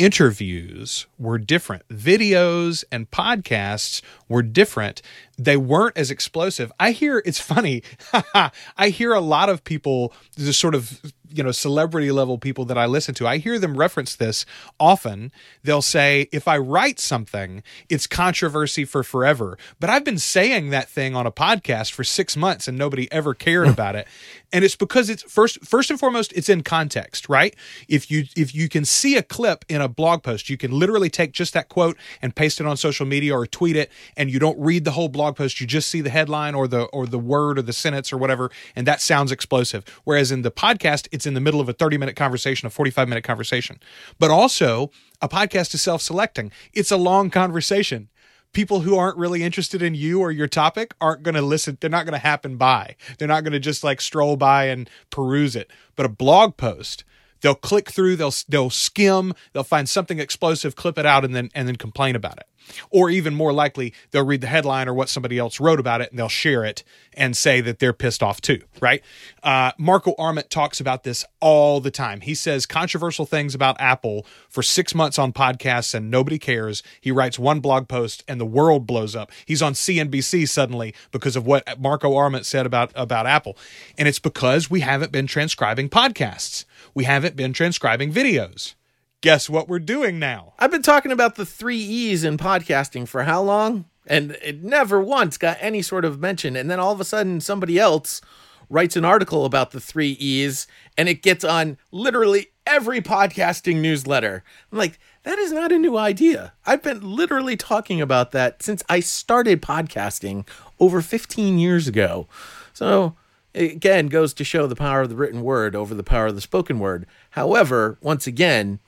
interviews 0.00 1.06
were 1.18 1.36
different. 1.36 1.86
Videos 1.88 2.84
and 2.90 3.10
podcasts 3.10 4.00
were 4.28 4.42
different. 4.42 5.02
They 5.40 5.56
weren't 5.56 5.96
as 5.96 6.10
explosive. 6.10 6.70
I 6.78 6.92
hear 6.92 7.22
it's 7.24 7.40
funny. 7.40 7.82
I 8.76 8.90
hear 8.90 9.14
a 9.14 9.20
lot 9.20 9.48
of 9.48 9.64
people, 9.64 10.12
the 10.36 10.52
sort 10.52 10.74
of 10.74 11.00
you 11.32 11.42
know 11.42 11.52
celebrity 11.52 12.10
level 12.10 12.38
people 12.38 12.64
that 12.66 12.76
I 12.76 12.86
listen 12.86 13.14
to, 13.14 13.26
I 13.26 13.38
hear 13.38 13.58
them 13.58 13.76
reference 13.76 14.16
this 14.16 14.44
often. 14.78 15.32
They'll 15.62 15.80
say, 15.80 16.28
"If 16.32 16.46
I 16.46 16.58
write 16.58 16.98
something, 16.98 17.62
it's 17.88 18.06
controversy 18.06 18.84
for 18.84 19.02
forever." 19.02 19.56
But 19.78 19.88
I've 19.88 20.04
been 20.04 20.18
saying 20.18 20.70
that 20.70 20.90
thing 20.90 21.14
on 21.16 21.26
a 21.26 21.32
podcast 21.32 21.92
for 21.92 22.04
six 22.04 22.36
months, 22.36 22.68
and 22.68 22.76
nobody 22.76 23.10
ever 23.10 23.32
cared 23.32 23.66
hmm. 23.66 23.72
about 23.72 23.96
it. 23.96 24.06
And 24.52 24.64
it's 24.64 24.76
because 24.76 25.08
it's 25.08 25.22
first, 25.22 25.64
first 25.64 25.90
and 25.90 26.00
foremost, 26.00 26.32
it's 26.32 26.48
in 26.48 26.62
context, 26.62 27.28
right? 27.28 27.54
If 27.88 28.10
you 28.10 28.24
if 28.36 28.54
you 28.54 28.68
can 28.68 28.84
see 28.84 29.16
a 29.16 29.22
clip 29.22 29.64
in 29.68 29.80
a 29.80 29.88
blog 29.88 30.22
post, 30.22 30.50
you 30.50 30.56
can 30.56 30.72
literally 30.72 31.08
take 31.10 31.32
just 31.32 31.54
that 31.54 31.68
quote 31.68 31.96
and 32.20 32.34
paste 32.34 32.60
it 32.60 32.66
on 32.66 32.76
social 32.76 33.06
media 33.06 33.34
or 33.34 33.46
tweet 33.46 33.76
it, 33.76 33.90
and 34.16 34.30
you 34.30 34.38
don't 34.38 34.58
read 34.58 34.84
the 34.84 34.92
whole 34.92 35.08
blog 35.08 35.29
post. 35.32 35.60
You 35.60 35.66
just 35.66 35.88
see 35.88 36.00
the 36.00 36.10
headline 36.10 36.54
or 36.54 36.68
the 36.68 36.82
or 36.84 37.06
the 37.06 37.18
word 37.18 37.58
or 37.58 37.62
the 37.62 37.72
sentence 37.72 38.12
or 38.12 38.18
whatever, 38.18 38.50
and 38.74 38.86
that 38.86 39.00
sounds 39.00 39.32
explosive. 39.32 39.84
Whereas 40.04 40.30
in 40.30 40.42
the 40.42 40.50
podcast, 40.50 41.08
it's 41.12 41.26
in 41.26 41.34
the 41.34 41.40
middle 41.40 41.60
of 41.60 41.68
a 41.68 41.72
30 41.72 41.98
minute 41.98 42.16
conversation, 42.16 42.66
a 42.66 42.70
45 42.70 43.08
minute 43.08 43.24
conversation. 43.24 43.78
But 44.18 44.30
also, 44.30 44.90
a 45.20 45.28
podcast 45.28 45.74
is 45.74 45.82
self 45.82 46.02
selecting, 46.02 46.52
it's 46.72 46.90
a 46.90 46.96
long 46.96 47.30
conversation. 47.30 48.08
People 48.52 48.80
who 48.80 48.96
aren't 48.96 49.16
really 49.16 49.44
interested 49.44 49.80
in 49.80 49.94
you 49.94 50.20
or 50.20 50.32
your 50.32 50.48
topic 50.48 50.92
aren't 51.00 51.22
going 51.22 51.36
to 51.36 51.42
listen. 51.42 51.78
They're 51.80 51.88
not 51.88 52.04
going 52.04 52.18
to 52.18 52.26
happen 52.26 52.56
by. 52.56 52.96
They're 53.16 53.28
not 53.28 53.44
going 53.44 53.52
to 53.52 53.60
just 53.60 53.84
like 53.84 54.00
stroll 54.00 54.36
by 54.36 54.64
and 54.64 54.90
peruse 55.08 55.54
it. 55.54 55.70
But 55.94 56.06
a 56.06 56.08
blog 56.08 56.56
post, 56.56 57.04
they'll 57.40 57.54
click 57.54 57.90
through, 57.90 58.16
they'll 58.16 58.34
they'll 58.48 58.70
skim, 58.70 59.34
they'll 59.52 59.62
find 59.64 59.88
something 59.88 60.18
explosive, 60.18 60.76
clip 60.76 60.98
it 60.98 61.06
out, 61.06 61.24
and 61.24 61.34
then 61.34 61.50
and 61.54 61.68
then 61.68 61.76
complain 61.76 62.16
about 62.16 62.38
it. 62.38 62.46
Or 62.90 63.10
even 63.10 63.34
more 63.34 63.52
likely, 63.52 63.92
they'll 64.10 64.24
read 64.24 64.40
the 64.40 64.46
headline 64.46 64.88
or 64.88 64.94
what 64.94 65.08
somebody 65.08 65.38
else 65.38 65.60
wrote 65.60 65.80
about 65.80 66.00
it 66.00 66.10
and 66.10 66.18
they'll 66.18 66.28
share 66.28 66.64
it 66.64 66.84
and 67.14 67.36
say 67.36 67.60
that 67.60 67.78
they're 67.78 67.92
pissed 67.92 68.22
off 68.22 68.40
too, 68.40 68.60
right? 68.80 69.02
Uh, 69.42 69.72
Marco 69.78 70.14
Arment 70.18 70.50
talks 70.50 70.80
about 70.80 71.02
this 71.02 71.24
all 71.40 71.80
the 71.80 71.90
time. 71.90 72.20
He 72.20 72.34
says 72.34 72.66
controversial 72.66 73.26
things 73.26 73.54
about 73.54 73.80
Apple 73.80 74.24
for 74.48 74.62
six 74.62 74.94
months 74.94 75.18
on 75.18 75.32
podcasts 75.32 75.94
and 75.94 76.10
nobody 76.10 76.38
cares. 76.38 76.82
He 77.00 77.10
writes 77.10 77.38
one 77.38 77.60
blog 77.60 77.88
post 77.88 78.22
and 78.28 78.40
the 78.40 78.46
world 78.46 78.86
blows 78.86 79.16
up. 79.16 79.32
He's 79.44 79.62
on 79.62 79.72
CNBC 79.72 80.48
suddenly 80.48 80.94
because 81.10 81.36
of 81.36 81.46
what 81.46 81.80
Marco 81.80 82.14
Arment 82.14 82.46
said 82.46 82.66
about, 82.66 82.92
about 82.94 83.26
Apple. 83.26 83.56
And 83.98 84.06
it's 84.06 84.18
because 84.18 84.70
we 84.70 84.80
haven't 84.80 85.12
been 85.12 85.26
transcribing 85.26 85.88
podcasts. 85.88 86.64
We 86.94 87.04
haven't 87.04 87.36
been 87.36 87.52
transcribing 87.52 88.12
videos 88.12 88.74
guess 89.20 89.50
what 89.50 89.68
we're 89.68 89.78
doing 89.78 90.18
now? 90.18 90.54
I've 90.58 90.70
been 90.70 90.82
talking 90.82 91.12
about 91.12 91.34
the 91.34 91.46
three 91.46 91.78
E's 91.78 92.24
in 92.24 92.38
podcasting 92.38 93.06
for 93.06 93.24
how 93.24 93.42
long? 93.42 93.86
And 94.06 94.32
it 94.42 94.62
never 94.62 95.00
once 95.00 95.36
got 95.36 95.58
any 95.60 95.82
sort 95.82 96.04
of 96.04 96.20
mention. 96.20 96.56
And 96.56 96.70
then 96.70 96.80
all 96.80 96.92
of 96.92 97.00
a 97.00 97.04
sudden, 97.04 97.40
somebody 97.40 97.78
else 97.78 98.20
writes 98.68 98.96
an 98.96 99.04
article 99.04 99.44
about 99.44 99.72
the 99.72 99.80
three 99.80 100.12
E's 100.12 100.66
and 100.96 101.08
it 101.08 101.22
gets 101.22 101.44
on 101.44 101.76
literally 101.90 102.48
every 102.66 103.00
podcasting 103.00 103.76
newsletter. 103.76 104.42
I'm 104.70 104.78
like, 104.78 104.98
that 105.24 105.38
is 105.38 105.52
not 105.52 105.72
a 105.72 105.78
new 105.78 105.96
idea. 105.96 106.54
I've 106.64 106.82
been 106.82 107.02
literally 107.02 107.56
talking 107.56 108.00
about 108.00 108.30
that 108.30 108.62
since 108.62 108.82
I 108.88 109.00
started 109.00 109.60
podcasting 109.60 110.46
over 110.78 111.02
15 111.02 111.58
years 111.58 111.86
ago. 111.88 112.26
So, 112.72 113.16
again, 113.54 114.08
goes 114.08 114.32
to 114.34 114.44
show 114.44 114.66
the 114.66 114.76
power 114.76 115.02
of 115.02 115.08
the 115.08 115.16
written 115.16 115.42
word 115.42 115.74
over 115.74 115.94
the 115.94 116.02
power 116.02 116.26
of 116.26 116.34
the 116.34 116.40
spoken 116.40 116.78
word. 116.78 117.06
However, 117.30 117.98
once 118.00 118.26
again, 118.26 118.80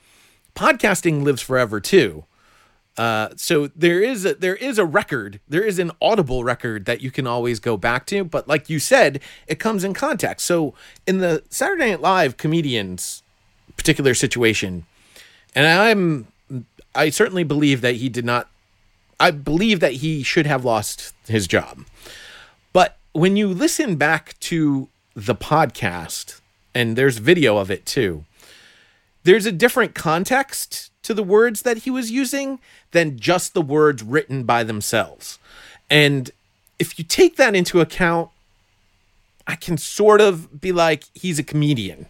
podcasting 0.55 1.23
lives 1.23 1.41
forever 1.41 1.79
too. 1.79 2.25
Uh, 2.95 3.29
so 3.35 3.67
there 3.75 4.01
is 4.01 4.23
a, 4.23 4.35
there 4.35 4.55
is 4.55 4.77
a 4.77 4.85
record, 4.85 5.39
there 5.47 5.63
is 5.63 5.79
an 5.79 5.91
audible 5.99 6.43
record 6.43 6.85
that 6.85 7.01
you 7.01 7.09
can 7.09 7.25
always 7.25 7.59
go 7.59 7.75
back 7.75 8.05
to. 8.05 8.23
But 8.23 8.47
like 8.47 8.69
you 8.69 8.77
said, 8.79 9.19
it 9.47 9.59
comes 9.59 9.83
in 9.83 9.93
context. 9.93 10.45
So 10.45 10.75
in 11.07 11.17
the 11.17 11.43
Saturday 11.49 11.89
Night 11.89 12.01
Live 12.01 12.37
comedians 12.37 13.23
particular 13.75 14.13
situation, 14.13 14.85
and 15.55 15.65
I'm 15.65 16.27
I 16.95 17.09
certainly 17.09 17.43
believe 17.43 17.81
that 17.81 17.95
he 17.95 18.09
did 18.09 18.25
not. 18.25 18.49
I 19.19 19.31
believe 19.31 19.79
that 19.79 19.93
he 19.93 20.23
should 20.23 20.45
have 20.45 20.65
lost 20.65 21.13
his 21.27 21.47
job. 21.47 21.85
When 23.13 23.37
you 23.37 23.47
listen 23.47 23.95
back 23.95 24.39
to 24.39 24.89
the 25.15 25.35
podcast, 25.35 26.41
and 26.73 26.95
there's 26.95 27.19
video 27.19 27.57
of 27.57 27.69
it 27.69 27.85
too, 27.85 28.25
there's 29.23 29.45
a 29.45 29.51
different 29.51 29.93
context 29.93 30.91
to 31.03 31.13
the 31.13 31.21
words 31.21 31.61
that 31.61 31.79
he 31.79 31.91
was 31.91 32.09
using 32.09 32.59
than 32.89 33.19
just 33.19 33.53
the 33.53 33.61
words 33.61 34.01
written 34.01 34.45
by 34.45 34.63
themselves. 34.63 35.37
And 35.91 36.31
if 36.79 36.97
you 36.97 37.05
take 37.05 37.35
that 37.35 37.55
into 37.55 37.81
account, 37.81 38.31
I 39.45 39.57
can 39.57 39.77
sort 39.77 40.19
of 40.19 40.59
be 40.59 40.71
like, 40.71 41.03
he's 41.13 41.37
a 41.37 41.43
comedian. 41.43 42.07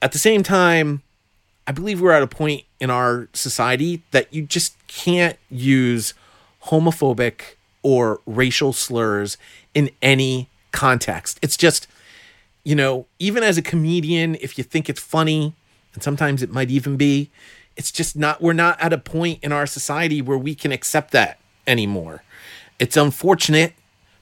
At 0.00 0.12
the 0.12 0.18
same 0.18 0.44
time, 0.44 1.02
I 1.66 1.72
believe 1.72 2.00
we're 2.00 2.12
at 2.12 2.22
a 2.22 2.28
point 2.28 2.62
in 2.78 2.90
our 2.90 3.28
society 3.32 4.02
that 4.12 4.32
you 4.32 4.42
just 4.42 4.76
can't 4.86 5.38
use 5.50 6.14
homophobic 6.66 7.56
or 7.82 8.20
racial 8.24 8.72
slurs 8.72 9.36
in 9.74 9.90
any 10.00 10.48
context. 10.72 11.38
It's 11.42 11.56
just, 11.56 11.86
you 12.64 12.74
know, 12.74 13.06
even 13.18 13.42
as 13.42 13.58
a 13.58 13.62
comedian, 13.62 14.36
if 14.40 14.56
you 14.56 14.64
think 14.64 14.88
it's 14.88 15.00
funny, 15.00 15.54
and 15.94 16.02
sometimes 16.02 16.42
it 16.42 16.50
might 16.50 16.70
even 16.70 16.96
be 16.96 17.30
it's 17.76 17.90
just 17.90 18.16
not 18.16 18.40
we're 18.40 18.52
not 18.52 18.80
at 18.80 18.92
a 18.92 18.98
point 18.98 19.40
in 19.42 19.52
our 19.52 19.66
society 19.66 20.20
where 20.22 20.38
we 20.38 20.54
can 20.54 20.72
accept 20.72 21.10
that 21.12 21.38
anymore. 21.66 22.22
It's 22.78 22.96
unfortunate 22.96 23.74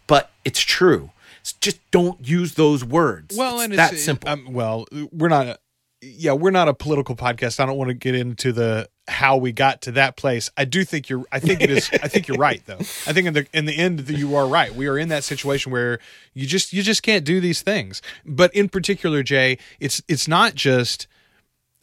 but 0.06 0.30
it's 0.44 0.60
true. 0.60 1.10
It's 1.40 1.54
just 1.54 1.78
don't 1.90 2.26
use 2.26 2.54
those 2.54 2.84
words. 2.84 3.36
Well 3.36 3.56
it's 3.56 3.64
and 3.64 3.78
that 3.78 3.92
it's, 3.94 4.04
simple. 4.04 4.28
um, 4.28 4.52
well 4.52 4.86
we're 5.10 5.28
not 5.28 5.46
a, 5.46 5.58
yeah 6.02 6.32
we're 6.32 6.50
not 6.50 6.68
a 6.68 6.74
political 6.74 7.16
podcast. 7.16 7.60
I 7.60 7.66
don't 7.66 7.76
want 7.76 7.88
to 7.88 7.94
get 7.94 8.14
into 8.14 8.52
the 8.52 8.88
how 9.08 9.36
we 9.36 9.50
got 9.50 9.82
to 9.82 9.90
that 9.90 10.16
place 10.16 10.48
i 10.56 10.64
do 10.64 10.84
think 10.84 11.08
you're 11.08 11.24
i 11.32 11.40
think 11.40 11.60
it 11.60 11.70
is 11.70 11.90
i 12.02 12.08
think 12.08 12.28
you're 12.28 12.38
right 12.38 12.62
though 12.66 12.78
i 12.78 13.12
think 13.12 13.26
in 13.26 13.34
the 13.34 13.46
in 13.52 13.64
the 13.64 13.76
end 13.76 13.98
that 14.00 14.16
you 14.16 14.36
are 14.36 14.46
right 14.46 14.74
we 14.76 14.86
are 14.86 14.96
in 14.96 15.08
that 15.08 15.24
situation 15.24 15.72
where 15.72 15.98
you 16.34 16.46
just 16.46 16.72
you 16.72 16.82
just 16.82 17.02
can't 17.02 17.24
do 17.24 17.40
these 17.40 17.62
things 17.62 18.00
but 18.24 18.54
in 18.54 18.68
particular 18.68 19.22
jay 19.24 19.58
it's 19.80 20.00
it's 20.08 20.28
not 20.28 20.54
just 20.54 21.08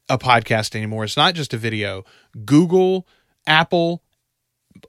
a 0.10 0.18
podcast 0.18 0.76
anymore. 0.76 1.04
It's 1.04 1.16
not 1.16 1.36
just 1.36 1.54
a 1.54 1.58
video. 1.58 2.04
Google, 2.44 3.08
Apple, 3.46 4.02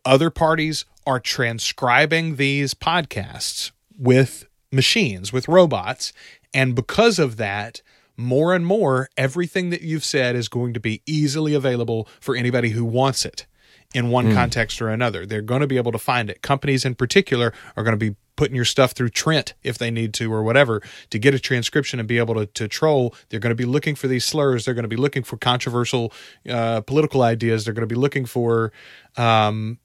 other 0.04 0.30
parties 0.30 0.86
are 1.06 1.20
transcribing 1.20 2.36
these 2.36 2.74
podcasts 2.74 3.70
with 3.98 4.46
machines, 4.72 5.32
with 5.32 5.46
robots. 5.46 6.12
And 6.54 6.74
because 6.74 7.18
of 7.18 7.36
that, 7.36 7.82
more 8.20 8.54
and 8.54 8.66
more, 8.66 9.08
everything 9.16 9.70
that 9.70 9.82
you've 9.82 10.04
said 10.04 10.36
is 10.36 10.48
going 10.48 10.74
to 10.74 10.80
be 10.80 11.02
easily 11.06 11.54
available 11.54 12.08
for 12.20 12.36
anybody 12.36 12.70
who 12.70 12.84
wants 12.84 13.24
it 13.24 13.46
in 13.92 14.10
one 14.10 14.26
mm. 14.26 14.34
context 14.34 14.80
or 14.80 14.88
another. 14.88 15.26
They're 15.26 15.42
going 15.42 15.62
to 15.62 15.66
be 15.66 15.76
able 15.76 15.92
to 15.92 15.98
find 15.98 16.30
it. 16.30 16.42
Companies 16.42 16.84
in 16.84 16.94
particular 16.94 17.52
are 17.76 17.82
going 17.82 17.98
to 17.98 18.10
be 18.10 18.16
putting 18.36 18.56
your 18.56 18.64
stuff 18.64 18.92
through 18.92 19.10
Trint 19.10 19.54
if 19.62 19.76
they 19.76 19.90
need 19.90 20.14
to 20.14 20.32
or 20.32 20.42
whatever 20.42 20.80
to 21.10 21.18
get 21.18 21.34
a 21.34 21.38
transcription 21.38 21.98
and 21.98 22.08
be 22.08 22.18
able 22.18 22.34
to, 22.34 22.46
to 22.46 22.68
troll. 22.68 23.14
They're 23.28 23.40
going 23.40 23.50
to 23.50 23.54
be 23.56 23.66
looking 23.66 23.94
for 23.94 24.08
these 24.08 24.24
slurs. 24.24 24.64
They're 24.64 24.74
going 24.74 24.84
to 24.84 24.88
be 24.88 24.96
looking 24.96 25.22
for 25.22 25.36
controversial 25.36 26.12
uh, 26.48 26.80
political 26.82 27.22
ideas. 27.22 27.64
They're 27.64 27.74
going 27.74 27.88
to 27.88 27.94
be 27.94 28.00
looking 28.00 28.24
for 28.24 28.72
um, 29.16 29.78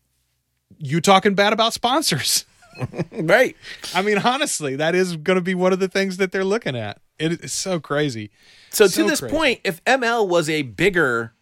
you 0.77 1.01
talking 1.01 1.35
bad 1.35 1.53
about 1.53 1.73
sponsors. 1.73 2.45
right. 3.11 3.55
I 3.93 4.01
mean, 4.01 4.17
honestly, 4.17 4.75
that 4.75 4.95
is 4.95 5.17
going 5.17 5.35
to 5.35 5.41
be 5.41 5.55
one 5.55 5.73
of 5.73 5.79
the 5.79 5.87
things 5.87 6.17
that 6.17 6.31
they're 6.31 6.43
looking 6.43 6.75
at. 6.75 6.99
It 7.17 7.43
is 7.43 7.53
so 7.53 7.79
crazy. 7.79 8.31
So, 8.71 8.87
so 8.87 9.03
to 9.03 9.09
this 9.09 9.19
crazy. 9.19 9.35
point, 9.35 9.59
if 9.63 9.83
ML 9.85 10.27
was 10.27 10.49
a 10.49 10.63
bigger 10.63 11.33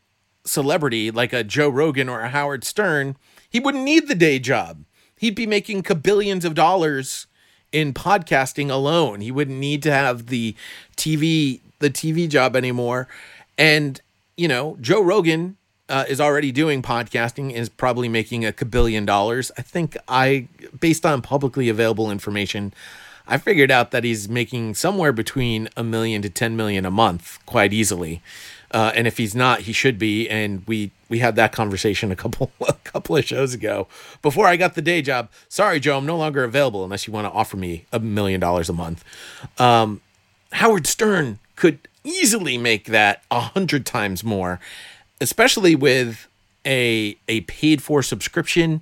celebrity 0.45 1.09
like 1.09 1.33
a 1.33 1.43
Joe 1.43 1.69
Rogan 1.69 2.09
or 2.09 2.21
a 2.21 2.29
Howard 2.29 2.63
Stern, 2.63 3.15
he 3.49 3.59
wouldn't 3.59 3.83
need 3.83 4.07
the 4.07 4.15
day 4.15 4.39
job. 4.39 4.83
He'd 5.17 5.35
be 5.35 5.47
making 5.47 5.83
kabillions 5.83 6.43
of 6.43 6.53
dollars 6.53 7.27
in 7.71 7.93
podcasting 7.93 8.69
alone. 8.69 9.21
He 9.21 9.31
wouldn't 9.31 9.57
need 9.57 9.81
to 9.83 9.91
have 9.91 10.27
the 10.27 10.55
TV 10.95 11.61
the 11.79 11.89
TV 11.89 12.29
job 12.29 12.55
anymore. 12.55 13.07
And 13.57 13.99
you 14.37 14.47
know, 14.47 14.77
Joe 14.81 15.01
Rogan 15.01 15.57
uh, 15.89 16.05
is 16.07 16.21
already 16.21 16.51
doing 16.51 16.81
podcasting 16.81 17.51
is 17.51 17.69
probably 17.69 18.07
making 18.09 18.45
a 18.45 18.51
kabillion 18.51 19.05
dollars. 19.05 19.51
I 19.57 19.61
think 19.61 19.97
I, 20.07 20.47
based 20.79 21.05
on 21.05 21.21
publicly 21.21 21.69
available 21.69 22.09
information, 22.09 22.73
I 23.27 23.37
figured 23.37 23.71
out 23.71 23.91
that 23.91 24.03
he's 24.03 24.27
making 24.27 24.75
somewhere 24.75 25.13
between 25.13 25.69
a 25.77 25.83
million 25.83 26.21
to 26.21 26.29
10 26.29 26.55
million 26.55 26.85
a 26.85 26.91
month 26.91 27.39
quite 27.45 27.73
easily. 27.73 28.21
Uh, 28.71 28.91
and 28.95 29.05
if 29.05 29.17
he's 29.17 29.35
not, 29.35 29.61
he 29.61 29.71
should 29.71 29.99
be. 29.99 30.27
And 30.29 30.63
we 30.67 30.91
we 31.07 31.19
had 31.19 31.35
that 31.35 31.51
conversation 31.51 32.11
a 32.11 32.15
couple 32.15 32.51
a 32.67 32.73
couple 32.73 33.15
of 33.15 33.23
shows 33.23 33.53
ago 33.53 33.87
before 34.21 34.47
I 34.47 34.55
got 34.55 34.73
the 34.73 34.81
day 34.81 35.01
job. 35.01 35.29
Sorry, 35.47 35.79
Joe, 35.79 35.99
I'm 35.99 36.05
no 36.07 36.17
longer 36.17 36.43
available 36.43 36.83
unless 36.83 37.05
you 37.05 37.13
want 37.13 37.27
to 37.27 37.31
offer 37.31 37.55
me 37.55 37.85
a 37.91 37.99
million 37.99 38.39
dollars 38.39 38.69
a 38.69 38.73
month. 38.73 39.03
Um, 39.59 40.01
Howard 40.53 40.87
Stern 40.87 41.39
could 41.55 41.87
easily 42.03 42.57
make 42.57 42.85
that 42.85 43.23
a 43.29 43.39
hundred 43.39 43.85
times 43.85 44.23
more, 44.23 44.59
especially 45.21 45.75
with 45.75 46.27
a 46.65 47.17
a 47.27 47.41
paid 47.41 47.81
for 47.81 48.01
subscription. 48.01 48.81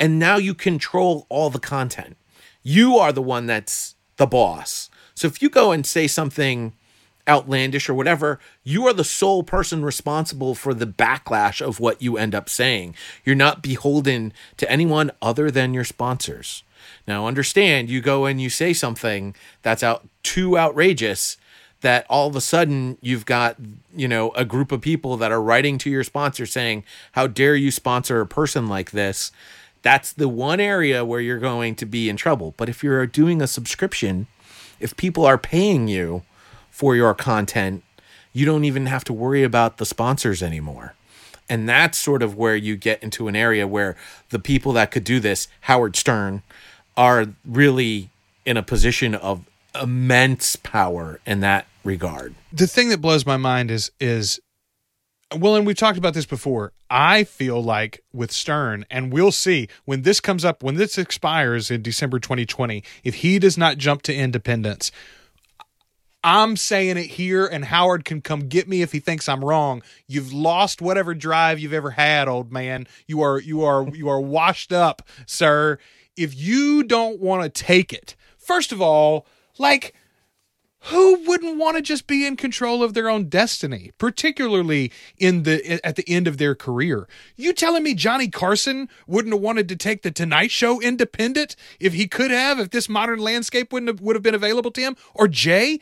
And 0.00 0.18
now 0.18 0.36
you 0.36 0.54
control 0.54 1.26
all 1.28 1.50
the 1.50 1.58
content. 1.58 2.16
You 2.62 2.96
are 2.96 3.12
the 3.12 3.22
one 3.22 3.46
that's 3.46 3.96
the 4.16 4.26
boss. 4.26 4.90
So 5.14 5.26
if 5.26 5.42
you 5.42 5.50
go 5.50 5.72
and 5.72 5.84
say 5.84 6.06
something 6.06 6.72
outlandish 7.28 7.88
or 7.88 7.94
whatever, 7.94 8.38
you 8.64 8.86
are 8.86 8.92
the 8.92 9.04
sole 9.04 9.42
person 9.42 9.84
responsible 9.84 10.54
for 10.54 10.72
the 10.72 10.86
backlash 10.86 11.60
of 11.60 11.80
what 11.80 12.00
you 12.00 12.16
end 12.16 12.34
up 12.34 12.48
saying. 12.48 12.94
You're 13.24 13.36
not 13.36 13.62
beholden 13.62 14.32
to 14.56 14.70
anyone 14.70 15.10
other 15.20 15.50
than 15.50 15.74
your 15.74 15.84
sponsors. 15.84 16.62
Now, 17.06 17.26
understand 17.26 17.90
you 17.90 18.00
go 18.00 18.24
and 18.24 18.40
you 18.40 18.50
say 18.50 18.72
something 18.72 19.34
that's 19.62 19.82
out 19.82 20.08
too 20.22 20.56
outrageous 20.56 21.36
that 21.80 22.06
all 22.08 22.26
of 22.26 22.36
a 22.36 22.40
sudden 22.40 22.98
you've 23.00 23.26
got, 23.26 23.56
you 23.94 24.08
know, 24.08 24.30
a 24.30 24.44
group 24.44 24.72
of 24.72 24.80
people 24.80 25.16
that 25.16 25.32
are 25.32 25.42
writing 25.42 25.78
to 25.78 25.90
your 25.90 26.04
sponsor 26.04 26.46
saying, 26.46 26.84
How 27.12 27.26
dare 27.26 27.54
you 27.56 27.70
sponsor 27.70 28.20
a 28.20 28.26
person 28.26 28.68
like 28.68 28.90
this? 28.90 29.30
That's 29.82 30.12
the 30.12 30.28
one 30.28 30.60
area 30.60 31.04
where 31.04 31.20
you're 31.20 31.38
going 31.38 31.76
to 31.76 31.86
be 31.86 32.08
in 32.08 32.16
trouble. 32.16 32.54
But 32.56 32.68
if 32.68 32.82
you're 32.82 33.06
doing 33.06 33.40
a 33.40 33.46
subscription, 33.46 34.26
if 34.80 34.96
people 34.96 35.24
are 35.24 35.38
paying 35.38 35.88
you 35.88 36.22
for 36.70 36.96
your 36.96 37.14
content, 37.14 37.84
you 38.32 38.44
don't 38.44 38.64
even 38.64 38.86
have 38.86 39.04
to 39.04 39.12
worry 39.12 39.42
about 39.42 39.78
the 39.78 39.86
sponsors 39.86 40.42
anymore. 40.42 40.94
And 41.48 41.68
that's 41.68 41.96
sort 41.96 42.22
of 42.22 42.36
where 42.36 42.56
you 42.56 42.76
get 42.76 43.02
into 43.02 43.28
an 43.28 43.36
area 43.36 43.66
where 43.66 43.96
the 44.30 44.38
people 44.38 44.72
that 44.74 44.90
could 44.90 45.04
do 45.04 45.18
this, 45.18 45.48
Howard 45.62 45.96
Stern, 45.96 46.42
are 46.96 47.28
really 47.44 48.10
in 48.44 48.56
a 48.56 48.62
position 48.62 49.14
of 49.14 49.46
immense 49.80 50.56
power 50.56 51.20
in 51.24 51.40
that 51.40 51.66
regard. 51.84 52.34
The 52.52 52.66
thing 52.66 52.88
that 52.90 53.00
blows 53.00 53.26
my 53.26 53.36
mind 53.36 53.70
is 53.70 53.90
is 54.00 54.40
well, 55.36 55.56
and 55.56 55.66
we've 55.66 55.76
talked 55.76 55.98
about 55.98 56.14
this 56.14 56.26
before. 56.26 56.72
I 56.88 57.24
feel 57.24 57.62
like 57.62 58.02
with 58.12 58.32
Stern, 58.32 58.86
and 58.90 59.12
we'll 59.12 59.32
see 59.32 59.68
when 59.84 60.02
this 60.02 60.20
comes 60.20 60.44
up, 60.44 60.62
when 60.62 60.76
this 60.76 60.96
expires 60.96 61.70
in 61.70 61.82
December 61.82 62.18
2020, 62.18 62.82
if 63.04 63.16
he 63.16 63.38
does 63.38 63.58
not 63.58 63.76
jump 63.76 64.00
to 64.02 64.14
independence, 64.14 64.90
I'm 66.24 66.56
saying 66.56 66.96
it 66.96 67.06
here, 67.06 67.46
and 67.46 67.66
Howard 67.66 68.04
can 68.04 68.22
come 68.22 68.48
get 68.48 68.68
me 68.68 68.82
if 68.82 68.92
he 68.92 69.00
thinks 69.00 69.28
I'm 69.28 69.44
wrong. 69.44 69.82
You've 70.06 70.32
lost 70.32 70.80
whatever 70.80 71.14
drive 71.14 71.58
you've 71.58 71.72
ever 71.72 71.90
had, 71.90 72.26
old 72.26 72.50
man. 72.50 72.86
You 73.06 73.20
are 73.22 73.38
you 73.38 73.62
are 73.64 73.88
you 73.94 74.08
are 74.08 74.20
washed 74.20 74.72
up, 74.72 75.02
sir. 75.26 75.78
If 76.16 76.34
you 76.34 76.82
don't 76.82 77.20
want 77.20 77.42
to 77.42 77.48
take 77.64 77.92
it, 77.92 78.16
first 78.36 78.72
of 78.72 78.82
all, 78.82 79.26
like 79.58 79.94
who 80.80 81.24
wouldn't 81.26 81.58
want 81.58 81.76
to 81.76 81.82
just 81.82 82.06
be 82.06 82.26
in 82.26 82.36
control 82.36 82.82
of 82.82 82.94
their 82.94 83.08
own 83.08 83.24
destiny 83.24 83.90
particularly 83.98 84.92
in 85.18 85.42
the 85.42 85.84
at 85.84 85.96
the 85.96 86.08
end 86.08 86.26
of 86.26 86.38
their 86.38 86.54
career? 86.54 87.08
You 87.36 87.52
telling 87.52 87.82
me 87.82 87.94
johnny 87.94 88.28
carson 88.28 88.88
wouldn't 89.06 89.34
have 89.34 89.42
wanted 89.42 89.68
to 89.68 89.76
take 89.76 90.02
the 90.02 90.10
tonight 90.10 90.50
show 90.50 90.80
independent 90.80 91.56
if 91.80 91.94
he 91.94 92.06
could 92.06 92.30
have 92.30 92.58
if 92.58 92.70
this 92.70 92.88
modern 92.88 93.18
landscape 93.18 93.72
wouldn't 93.72 93.88
have 93.88 94.00
would 94.00 94.16
have 94.16 94.22
been 94.22 94.34
available 94.34 94.70
to 94.72 94.80
him? 94.80 94.96
Or 95.14 95.28
jay? 95.28 95.80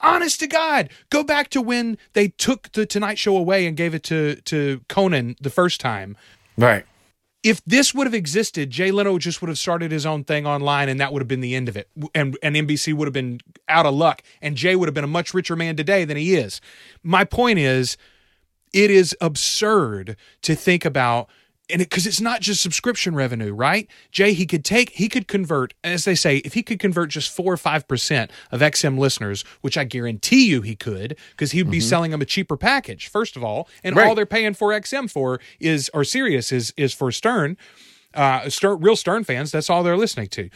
Honest 0.00 0.40
to 0.40 0.46
god 0.46 0.90
go 1.08 1.24
back 1.24 1.48
to 1.50 1.62
when 1.62 1.96
they 2.12 2.28
took 2.28 2.70
the 2.72 2.84
tonight 2.84 3.18
show 3.18 3.36
away 3.36 3.66
and 3.66 3.76
gave 3.76 3.94
it 3.94 4.02
to 4.04 4.36
to 4.42 4.80
conan 4.88 5.36
the 5.40 5.50
first 5.50 5.80
time. 5.80 6.16
Right. 6.58 6.84
If 7.42 7.62
this 7.64 7.94
would 7.94 8.06
have 8.06 8.14
existed, 8.14 8.70
Jay 8.70 8.90
Leno 8.90 9.18
just 9.18 9.40
would 9.40 9.48
have 9.48 9.58
started 9.58 9.92
his 9.92 10.04
own 10.04 10.24
thing 10.24 10.46
online, 10.46 10.88
and 10.88 11.00
that 11.00 11.12
would 11.12 11.22
have 11.22 11.28
been 11.28 11.40
the 11.40 11.54
end 11.54 11.68
of 11.68 11.76
it. 11.76 11.88
And 12.14 12.36
and 12.42 12.56
NBC 12.56 12.94
would 12.94 13.06
have 13.06 13.12
been 13.12 13.40
out 13.68 13.86
of 13.86 13.94
luck, 13.94 14.22
and 14.42 14.56
Jay 14.56 14.76
would 14.76 14.88
have 14.88 14.94
been 14.94 15.04
a 15.04 15.08
much 15.08 15.32
richer 15.34 15.56
man 15.56 15.76
today 15.76 16.04
than 16.04 16.16
he 16.16 16.34
is. 16.34 16.60
My 17.02 17.24
point 17.24 17.58
is, 17.58 17.96
it 18.72 18.90
is 18.90 19.16
absurd 19.20 20.16
to 20.42 20.54
think 20.54 20.84
about. 20.84 21.28
And 21.68 21.80
because 21.80 22.06
it's 22.06 22.20
not 22.20 22.40
just 22.40 22.62
subscription 22.62 23.16
revenue, 23.16 23.52
right? 23.52 23.88
Jay, 24.12 24.32
he 24.34 24.46
could 24.46 24.64
take, 24.64 24.90
he 24.90 25.08
could 25.08 25.26
convert, 25.26 25.74
as 25.82 26.04
they 26.04 26.14
say, 26.14 26.36
if 26.38 26.54
he 26.54 26.62
could 26.62 26.78
convert 26.78 27.10
just 27.10 27.34
four 27.34 27.52
or 27.52 27.56
five 27.56 27.88
percent 27.88 28.30
of 28.52 28.60
XM 28.60 28.98
listeners, 28.98 29.44
which 29.62 29.76
I 29.76 29.82
guarantee 29.84 30.46
you 30.46 30.62
he 30.62 30.76
could, 30.76 31.16
because 31.30 31.50
he'd 31.52 31.68
be 31.68 31.80
selling 31.80 32.12
them 32.12 32.22
a 32.22 32.24
cheaper 32.26 32.56
package, 32.56 33.08
first 33.08 33.36
of 33.36 33.42
all, 33.42 33.68
and 33.82 33.96
Right. 33.96 34.06
all 34.08 34.14
they're 34.14 34.26
paying 34.26 34.54
for 34.54 34.70
XM 34.70 35.10
for 35.10 35.40
is, 35.58 35.90
or 35.92 36.04
Sirius 36.04 36.52
is, 36.52 36.72
is 36.76 36.94
for 36.94 37.10
Stern 37.10 37.56
uh, 38.14 38.48
Stern, 38.48 38.80
real 38.80 38.96
Stern 38.96 39.24
fans, 39.24 39.50
that's 39.50 39.68
all 39.68 39.82
they're 39.82 39.96
listening 39.96 40.28
to. 40.28 40.48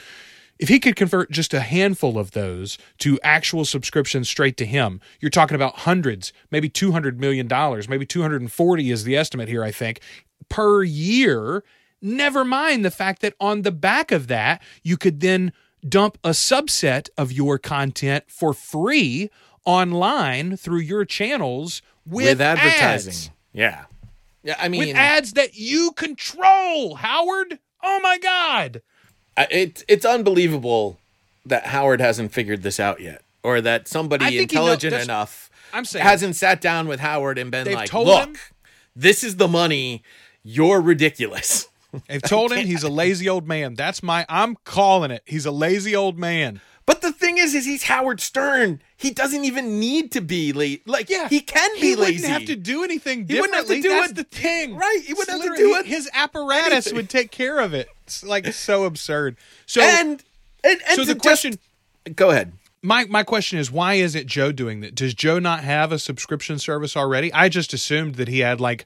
If 0.58 0.68
he 0.68 0.78
could 0.78 0.96
convert 0.96 1.30
just 1.30 1.54
a 1.54 1.60
handful 1.60 2.18
of 2.18 2.32
those 2.32 2.76
to 2.98 3.18
actual 3.22 3.64
subscriptions 3.64 4.28
straight 4.28 4.56
to 4.58 4.66
him, 4.66 5.00
you're 5.20 5.30
talking 5.30 5.54
about 5.54 5.80
hundreds, 5.80 6.32
maybe 6.50 6.68
$200 6.68 7.16
million, 7.16 7.48
maybe 7.88 8.04
240 8.06 8.90
is 8.90 9.04
the 9.04 9.16
estimate 9.16 9.48
here, 9.48 9.64
I 9.64 9.70
think, 9.72 10.00
per 10.50 10.82
year. 10.82 11.64
Never 12.02 12.44
mind 12.44 12.84
the 12.84 12.90
fact 12.90 13.22
that 13.22 13.34
on 13.40 13.62
the 13.62 13.72
back 13.72 14.12
of 14.12 14.26
that, 14.26 14.60
you 14.82 14.96
could 14.98 15.20
then 15.20 15.52
dump 15.88 16.18
a 16.22 16.30
subset 16.30 17.08
of 17.16 17.32
your 17.32 17.58
content 17.58 18.24
for 18.28 18.52
free 18.52 19.30
online 19.64 20.56
through 20.56 20.80
your 20.80 21.04
channels 21.06 21.80
with, 22.06 22.26
With, 22.26 22.40
advertising. 22.40 23.10
ads 23.12 23.30
Yeah. 23.52 23.84
Yeah, 24.42 24.56
I 24.58 24.68
mean 24.68 24.80
with 24.88 24.96
ads 24.96 25.32
that 25.34 25.54
you 25.56 25.92
control, 25.92 26.94
Howard. 26.96 27.58
Oh 27.82 28.00
my 28.00 28.18
God. 28.18 28.80
I- 29.36 29.48
it, 29.50 29.84
it's 29.88 30.04
unbelievable 30.06 30.98
that 31.44 31.66
Howard 31.66 32.00
hasn't 32.00 32.32
figured 32.32 32.62
this 32.62 32.80
out 32.80 33.00
yet, 33.00 33.22
or 33.42 33.60
that 33.60 33.86
somebody 33.88 34.24
think 34.24 34.50
he 34.50 34.56
know- 34.56 34.62
intelligent 34.62 34.90
that's- 34.92 35.04
enough 35.06 35.50
I'm 35.72 35.84
saying 35.84 36.04
hasn't 36.04 36.36
sat 36.36 36.60
down 36.60 36.88
with 36.88 37.00
Howard 37.00 37.38
and 37.38 37.50
been 37.50 37.70
like, 37.72 37.88
told 37.88 38.06
"Look, 38.08 38.28
him- 38.28 38.36
this 38.96 39.22
is 39.22 39.36
the 39.36 39.46
money. 39.48 40.02
You're 40.54 40.80
ridiculous." 40.80 41.68
they've 42.08 42.22
told 42.22 42.52
him 42.52 42.66
he's 42.66 42.82
a 42.84 42.88
lazy 42.88 43.28
old 43.28 43.46
man. 43.48 43.74
That's 43.74 44.02
my. 44.02 44.24
I'm 44.28 44.56
calling 44.64 45.10
it. 45.10 45.22
He's 45.26 45.46
a 45.46 45.50
lazy 45.50 45.94
old 45.96 46.18
man. 46.18 46.60
But 46.86 47.02
the 47.02 47.12
thing 47.12 47.38
is, 47.38 47.54
is 47.54 47.64
he's 47.66 47.84
Howard 47.84 48.20
Stern. 48.20 48.80
He 48.96 49.10
doesn't 49.10 49.44
even 49.44 49.78
need 49.78 50.10
to 50.12 50.20
be 50.20 50.52
late. 50.52 50.88
Like, 50.88 51.08
Yeah, 51.08 51.28
he 51.28 51.40
can 51.40 51.70
be 51.74 51.80
He 51.80 51.96
lazy. 51.96 52.12
He 52.14 52.20
wouldn't 52.22 52.32
have 52.40 52.46
to 52.48 52.56
do 52.56 52.82
anything 52.82 53.26
He 53.28 53.40
wouldn't 53.40 53.54
have 53.54 53.66
to 53.68 53.80
do 53.80 53.88
That's 53.90 54.10
it- 54.10 54.16
the 54.16 54.24
thing, 54.24 54.74
right, 54.74 55.00
he 55.06 55.12
wouldn't 55.14 55.36
It's 55.36 55.44
have 55.46 55.56
to 55.56 55.62
do 55.62 55.74
it- 55.76 55.86
His 55.86 56.10
apparatus 56.12 56.72
anything. 56.72 56.94
would 56.96 57.08
take 57.08 57.30
care 57.30 57.60
of 57.60 57.74
it. 57.74 57.88
It's 58.06 58.24
like 58.24 58.52
so 58.52 58.84
absurd. 58.86 59.36
So, 59.66 59.82
and 59.82 60.22
and, 60.64 60.80
and 60.88 60.96
so 60.96 61.04
the 61.04 61.14
just- 61.14 61.22
question. 61.22 61.58
go 62.16 62.30
ahead. 62.30 62.52
My 62.82 63.04
my 63.04 63.22
question 63.22 63.58
is 63.60 63.70
why 63.70 63.94
isn't 63.94 64.26
Joe 64.26 64.50
doing 64.50 64.80
that? 64.80 64.94
Does 64.96 65.14
Joe 65.14 65.38
not 65.38 65.62
have 65.62 65.92
a 65.92 65.98
subscription 65.98 66.58
service 66.58 66.96
already? 66.96 67.32
I 67.32 67.48
just 67.48 67.72
assumed 67.72 68.16
that 68.16 68.26
he 68.28 68.40
had 68.40 68.60
like 68.60 68.84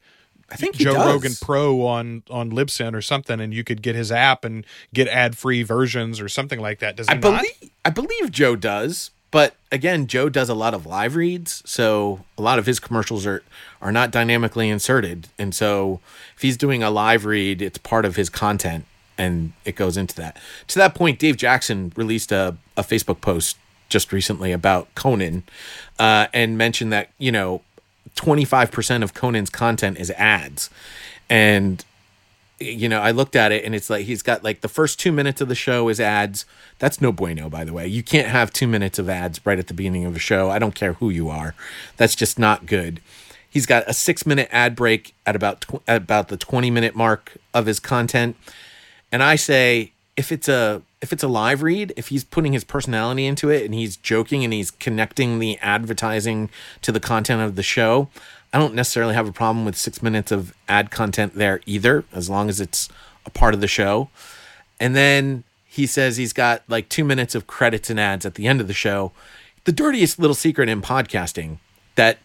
I 0.51 0.57
think 0.57 0.77
Joe 0.77 0.95
does. 0.95 1.07
Rogan 1.07 1.33
Pro 1.41 1.87
on 1.87 2.23
on 2.31 2.51
Libsyn 2.51 2.95
or 2.95 3.03
something, 3.03 3.41
and 3.41 3.53
you 3.55 3.65
could 3.65 3.83
get 3.83 3.95
his 3.97 4.13
app 4.13 4.45
and 4.45 4.65
get 4.93 5.09
ad 5.09 5.37
free 5.37 5.63
versions 5.63 6.21
or 6.21 6.29
something 6.29 6.61
like 6.61 6.79
that. 6.81 6.97
Does 6.97 7.09
I 7.09 7.15
not? 7.15 7.23
believe 7.23 7.71
I 7.85 7.91
believe 7.91 8.31
Joe 8.31 8.55
does, 8.55 9.11
but 9.31 9.57
again, 9.73 10.07
Joe 10.07 10.29
does 10.29 10.49
a 10.49 10.55
lot 10.55 10.75
of 10.75 10.87
live 10.87 11.17
reads, 11.17 11.63
so 11.67 12.25
a 12.39 12.43
lot 12.43 12.59
of 12.59 12.67
his 12.67 12.79
commercials 12.79 13.27
are 13.27 13.43
are 13.81 13.91
not 13.93 14.11
dynamically 14.11 14.69
inserted, 14.69 15.29
and 15.39 15.55
so 15.55 16.01
if 16.37 16.43
he's 16.43 16.57
doing 16.57 16.83
a 16.83 16.91
live 16.91 17.25
read, 17.25 17.61
it's 17.63 17.79
part 17.79 18.05
of 18.05 18.17
his 18.17 18.29
content, 18.29 18.85
and 19.19 19.53
it 19.65 19.77
goes 19.77 19.97
into 19.97 20.15
that. 20.17 20.39
To 20.69 20.79
that 20.79 20.95
point, 20.95 21.19
Dave 21.19 21.37
Jackson 21.37 21.93
released 21.97 22.31
a 22.33 22.57
a 22.77 22.83
Facebook 22.83 23.21
post 23.21 23.57
just 23.89 24.13
recently 24.13 24.53
about 24.53 24.95
Conan, 24.95 25.43
uh, 25.99 26.27
and 26.35 26.59
mentioned 26.59 26.93
that 26.93 27.11
you 27.19 27.33
know. 27.33 27.63
25% 28.17 29.03
of 29.03 29.15
Conan's 29.15 29.51
content 29.51 29.99
is 29.99 30.11
ads. 30.13 30.71
And 31.29 31.85
you 32.61 32.89
know, 32.89 33.01
I 33.01 33.11
looked 33.11 33.37
at 33.37 33.53
it 33.53 33.65
and 33.65 33.75
it's 33.75 33.91
like 33.91 34.07
he's 34.07 34.23
got 34.23 34.45
like 34.45 34.61
the 34.61 34.69
first 34.69 34.99
two 35.01 35.13
minutes 35.13 35.41
of 35.41 35.49
the 35.49 35.55
show 35.55 35.89
is 35.89 36.01
ads. 36.01 36.47
That's 36.79 37.01
no 37.01 37.13
bueno, 37.13 37.49
by 37.49 37.65
the 37.65 37.73
way. 37.73 37.87
You 37.87 38.03
can't 38.03 38.29
have 38.29 38.53
two 38.53 38.69
minutes 38.69 38.99
of 38.99 39.09
ads 39.09 39.45
right 39.45 39.59
at 39.59 39.67
the 39.67 39.75
beginning 39.75 40.05
of 40.05 40.15
a 40.15 40.21
show. 40.21 40.51
I 40.51 40.59
don't 40.59 40.75
care 40.75 40.95
who 40.95 41.11
you 41.11 41.29
are. 41.29 41.55
That's 41.97 42.15
just 42.15 42.39
not 42.39 42.67
good. 42.67 43.01
He's 43.49 43.67
got 43.67 43.85
a 43.87 43.93
six 43.93 44.27
minute 44.27 44.49
ad 44.51 44.75
break 44.77 45.15
at 45.27 45.37
about 45.37 45.63
tw- 45.63 45.83
at 45.87 45.99
about 45.99 46.29
the 46.29 46.37
twenty 46.37 46.71
minute 46.71 46.97
mark 46.97 47.37
of 47.53 47.67
his 47.67 47.79
content, 47.79 48.37
and 49.13 49.23
I 49.23 49.37
say 49.37 49.93
if 50.17 50.33
it's 50.33 50.49
a 50.49 50.83
if 51.05 51.13
it's 51.13 51.23
a 51.23 51.29
live 51.29 51.61
read, 51.61 51.93
if 51.99 52.09
he's 52.09 52.25
putting 52.25 52.55
his 52.55 52.65
personality 52.65 53.27
into 53.27 53.51
it 53.51 53.63
and 53.63 53.75
he's 53.75 53.95
joking 53.95 54.43
and 54.43 54.55
he's 54.55 54.71
connecting 54.71 55.39
the 55.39 55.59
advertising 55.59 56.49
to 56.81 56.91
the 56.91 56.99
content 56.99 57.43
of 57.43 57.57
the 57.57 57.63
show, 57.63 58.09
I 58.55 58.59
don't 58.59 58.73
necessarily 58.73 59.15
have 59.15 59.29
a 59.29 59.33
problem 59.33 59.67
with 59.67 59.77
six 59.77 60.03
minutes 60.03 60.33
of 60.33 60.55
ad 60.67 60.91
content 60.91 61.35
there 61.35 61.61
either, 61.67 62.07
as 62.11 62.31
long 62.31 62.49
as 62.49 62.59
it's 62.59 62.89
a 63.27 63.31
part 63.31 63.53
of 63.53 63.61
the 63.61 63.69
show. 63.69 64.09
And 64.81 64.97
then 64.97 65.45
he 65.67 65.87
says 65.87 66.17
he's 66.17 66.33
got 66.33 66.63
like 66.69 66.89
two 66.89 67.05
minutes 67.05 67.35
of 67.35 67.47
credits 67.47 67.91
and 67.91 68.01
ads 68.01 68.25
at 68.25 68.37
the 68.37 68.47
end 68.47 68.63
of 68.63 68.67
the 68.67 68.73
show. 68.73 69.13
The 69.65 69.73
dirtiest 69.73 70.19
little 70.19 70.35
secret 70.35 70.71
in 70.71 70.81
podcasting 70.81 71.59
that, 71.97 72.17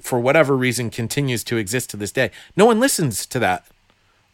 for 0.00 0.18
whatever 0.18 0.56
reason, 0.56 0.88
continues 0.88 1.44
to 1.44 1.58
exist 1.58 1.90
to 1.90 1.98
this 1.98 2.12
day. 2.12 2.30
No 2.56 2.64
one 2.64 2.80
listens 2.80 3.26
to 3.26 3.38
that. 3.40 3.66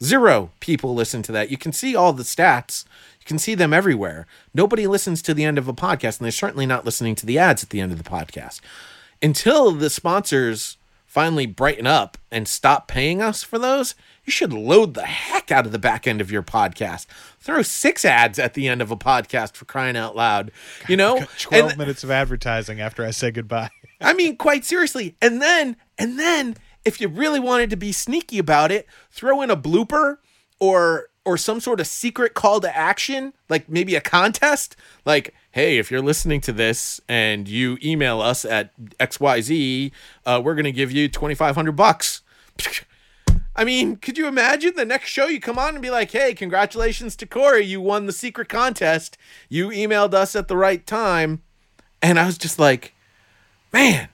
Zero 0.02 0.50
people 0.60 0.94
listen 0.94 1.22
to 1.22 1.32
that. 1.32 1.50
You 1.50 1.56
can 1.56 1.72
see 1.72 1.94
all 1.94 2.12
the 2.12 2.22
stats. 2.22 2.84
You 3.20 3.26
can 3.26 3.38
see 3.38 3.54
them 3.54 3.72
everywhere. 3.72 4.26
Nobody 4.52 4.86
listens 4.86 5.22
to 5.22 5.34
the 5.34 5.44
end 5.44 5.58
of 5.58 5.68
a 5.68 5.72
podcast, 5.72 6.18
and 6.18 6.24
they're 6.24 6.32
certainly 6.32 6.66
not 6.66 6.84
listening 6.84 7.14
to 7.16 7.26
the 7.26 7.38
ads 7.38 7.62
at 7.62 7.70
the 7.70 7.80
end 7.80 7.92
of 7.92 7.98
the 8.02 8.08
podcast. 8.10 8.60
Until 9.22 9.70
the 9.72 9.88
sponsors 9.90 10.76
finally 11.06 11.46
brighten 11.46 11.86
up 11.86 12.18
and 12.30 12.48
stop 12.48 12.88
paying 12.88 13.22
us 13.22 13.42
for 13.44 13.58
those, 13.58 13.94
you 14.24 14.30
should 14.32 14.52
load 14.52 14.94
the 14.94 15.04
heck 15.04 15.52
out 15.52 15.66
of 15.66 15.72
the 15.72 15.78
back 15.78 16.06
end 16.06 16.20
of 16.20 16.32
your 16.32 16.42
podcast. 16.42 17.06
Throw 17.38 17.62
six 17.62 18.04
ads 18.04 18.38
at 18.38 18.54
the 18.54 18.66
end 18.66 18.80
of 18.82 18.90
a 18.90 18.96
podcast 18.96 19.54
for 19.54 19.64
crying 19.66 19.96
out 19.96 20.16
loud. 20.16 20.50
You 20.88 20.96
know, 20.96 21.24
12 21.38 21.70
And- 21.70 21.78
minutes 21.78 22.02
of 22.02 22.10
advertising 22.10 22.80
after 22.80 23.04
I 23.04 23.10
say 23.12 23.30
goodbye. 23.30 23.70
I 24.00 24.14
mean, 24.14 24.36
quite 24.36 24.64
seriously. 24.64 25.14
And 25.22 25.40
then, 25.40 25.76
and 25.96 26.18
then, 26.18 26.56
if 26.84 27.00
you 27.00 27.08
really 27.08 27.40
wanted 27.40 27.70
to 27.70 27.76
be 27.76 27.92
sneaky 27.92 28.38
about 28.38 28.72
it, 28.72 28.86
throw 29.10 29.42
in 29.42 29.50
a 29.50 29.56
blooper 29.56 30.18
or 30.60 31.08
or 31.24 31.36
some 31.36 31.60
sort 31.60 31.78
of 31.78 31.86
secret 31.86 32.34
call 32.34 32.60
to 32.60 32.76
action, 32.76 33.32
like 33.48 33.68
maybe 33.68 33.94
a 33.94 34.00
contest. 34.00 34.74
Like, 35.04 35.34
hey, 35.52 35.78
if 35.78 35.90
you're 35.90 36.02
listening 36.02 36.40
to 36.42 36.52
this 36.52 37.00
and 37.08 37.48
you 37.48 37.78
email 37.82 38.20
us 38.20 38.44
at 38.44 38.76
XYZ, 38.98 39.92
uh, 40.26 40.42
we're 40.44 40.54
gonna 40.54 40.72
give 40.72 40.90
you 40.90 41.08
twenty 41.08 41.34
five 41.34 41.54
hundred 41.54 41.76
bucks. 41.76 42.22
I 43.54 43.64
mean, 43.64 43.96
could 43.96 44.16
you 44.16 44.26
imagine 44.28 44.74
the 44.76 44.84
next 44.84 45.10
show 45.10 45.26
you 45.26 45.38
come 45.38 45.58
on 45.58 45.74
and 45.74 45.82
be 45.82 45.90
like, 45.90 46.10
hey, 46.10 46.32
congratulations 46.32 47.14
to 47.16 47.26
Corey, 47.26 47.64
you 47.64 47.82
won 47.82 48.06
the 48.06 48.12
secret 48.12 48.48
contest. 48.48 49.18
You 49.50 49.68
emailed 49.68 50.14
us 50.14 50.34
at 50.34 50.48
the 50.48 50.56
right 50.56 50.86
time. 50.86 51.42
And 52.00 52.18
I 52.18 52.24
was 52.24 52.38
just 52.38 52.58
like, 52.58 52.94
man, 53.70 54.08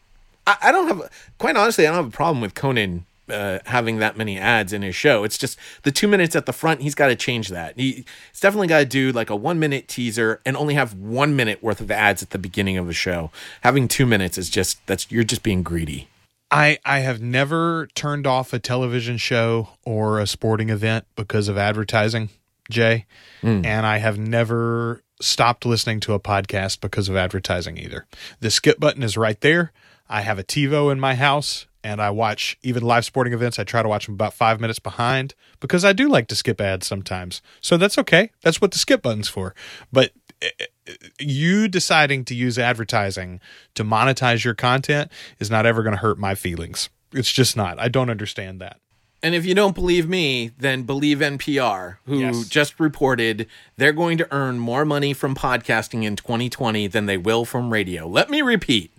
I, 0.48 0.56
I 0.68 0.72
don't 0.72 0.88
have, 0.88 1.10
quite 1.36 1.56
honestly, 1.56 1.86
I 1.86 1.90
don't 1.90 2.04
have 2.04 2.12
a 2.14 2.16
problem 2.16 2.40
with 2.40 2.54
Conan 2.54 3.04
uh, 3.28 3.58
having 3.66 3.98
that 3.98 4.16
many 4.16 4.38
ads 4.38 4.72
in 4.72 4.80
his 4.80 4.94
show. 4.94 5.22
It's 5.22 5.36
just 5.36 5.58
the 5.82 5.92
two 5.92 6.08
minutes 6.08 6.34
at 6.34 6.46
the 6.46 6.54
front, 6.54 6.80
he's 6.80 6.94
got 6.94 7.08
to 7.08 7.16
change 7.16 7.48
that. 7.50 7.74
He, 7.76 8.06
he's 8.32 8.40
definitely 8.40 8.68
got 8.68 8.78
to 8.78 8.86
do 8.86 9.12
like 9.12 9.28
a 9.28 9.36
one 9.36 9.58
minute 9.58 9.88
teaser 9.88 10.40
and 10.46 10.56
only 10.56 10.72
have 10.72 10.94
one 10.94 11.36
minute 11.36 11.62
worth 11.62 11.82
of 11.82 11.90
ads 11.90 12.22
at 12.22 12.30
the 12.30 12.38
beginning 12.38 12.78
of 12.78 12.88
a 12.88 12.94
show. 12.94 13.30
Having 13.60 13.88
two 13.88 14.06
minutes 14.06 14.38
is 14.38 14.48
just, 14.48 14.84
that's, 14.86 15.10
you're 15.10 15.22
just 15.22 15.42
being 15.42 15.62
greedy. 15.62 16.08
I, 16.50 16.78
I 16.82 17.00
have 17.00 17.20
never 17.20 17.88
turned 17.94 18.26
off 18.26 18.54
a 18.54 18.58
television 18.58 19.18
show 19.18 19.68
or 19.84 20.18
a 20.18 20.26
sporting 20.26 20.70
event 20.70 21.04
because 21.14 21.48
of 21.48 21.58
advertising, 21.58 22.30
Jay. 22.70 23.04
And 23.66 23.84
I 23.84 23.98
have 23.98 24.18
never 24.18 25.02
stopped 25.20 25.66
listening 25.66 26.00
to 26.00 26.14
a 26.14 26.20
podcast 26.20 26.80
because 26.80 27.10
of 27.10 27.16
advertising 27.16 27.76
either. 27.76 28.06
The 28.40 28.50
skip 28.50 28.80
button 28.80 29.02
is 29.02 29.18
right 29.18 29.38
there. 29.42 29.72
I 30.08 30.22
have 30.22 30.38
a 30.38 30.44
TiVo 30.44 30.90
in 30.92 30.98
my 31.00 31.14
house 31.14 31.66
and 31.84 32.00
I 32.00 32.10
watch 32.10 32.58
even 32.62 32.82
live 32.82 33.04
sporting 33.04 33.32
events. 33.32 33.58
I 33.58 33.64
try 33.64 33.82
to 33.82 33.88
watch 33.88 34.06
them 34.06 34.14
about 34.14 34.34
five 34.34 34.60
minutes 34.60 34.78
behind 34.78 35.34
because 35.60 35.84
I 35.84 35.92
do 35.92 36.08
like 36.08 36.26
to 36.28 36.34
skip 36.36 36.60
ads 36.60 36.86
sometimes. 36.86 37.40
So 37.60 37.76
that's 37.76 37.98
okay. 37.98 38.30
That's 38.42 38.60
what 38.60 38.72
the 38.72 38.78
skip 38.78 39.02
button's 39.02 39.28
for. 39.28 39.54
But 39.92 40.12
eh, 40.42 40.48
you 41.20 41.68
deciding 41.68 42.24
to 42.26 42.34
use 42.34 42.58
advertising 42.58 43.40
to 43.74 43.84
monetize 43.84 44.44
your 44.44 44.54
content 44.54 45.10
is 45.38 45.50
not 45.50 45.66
ever 45.66 45.82
going 45.82 45.94
to 45.94 46.00
hurt 46.00 46.18
my 46.18 46.34
feelings. 46.34 46.88
It's 47.12 47.32
just 47.32 47.56
not. 47.56 47.78
I 47.78 47.88
don't 47.88 48.10
understand 48.10 48.60
that. 48.60 48.80
And 49.20 49.34
if 49.34 49.44
you 49.44 49.52
don't 49.54 49.74
believe 49.74 50.08
me, 50.08 50.52
then 50.58 50.84
believe 50.84 51.18
NPR, 51.18 51.96
who 52.04 52.20
Yes. 52.20 52.46
just 52.48 52.78
reported 52.78 53.48
they're 53.76 53.92
going 53.92 54.16
to 54.18 54.28
earn 54.32 54.60
more 54.60 54.84
money 54.84 55.12
from 55.12 55.34
podcasting 55.34 56.04
in 56.04 56.14
2020 56.14 56.86
than 56.86 57.06
they 57.06 57.16
will 57.16 57.44
from 57.44 57.72
radio. 57.72 58.06
Let 58.06 58.30
me 58.30 58.42
repeat. 58.42 58.92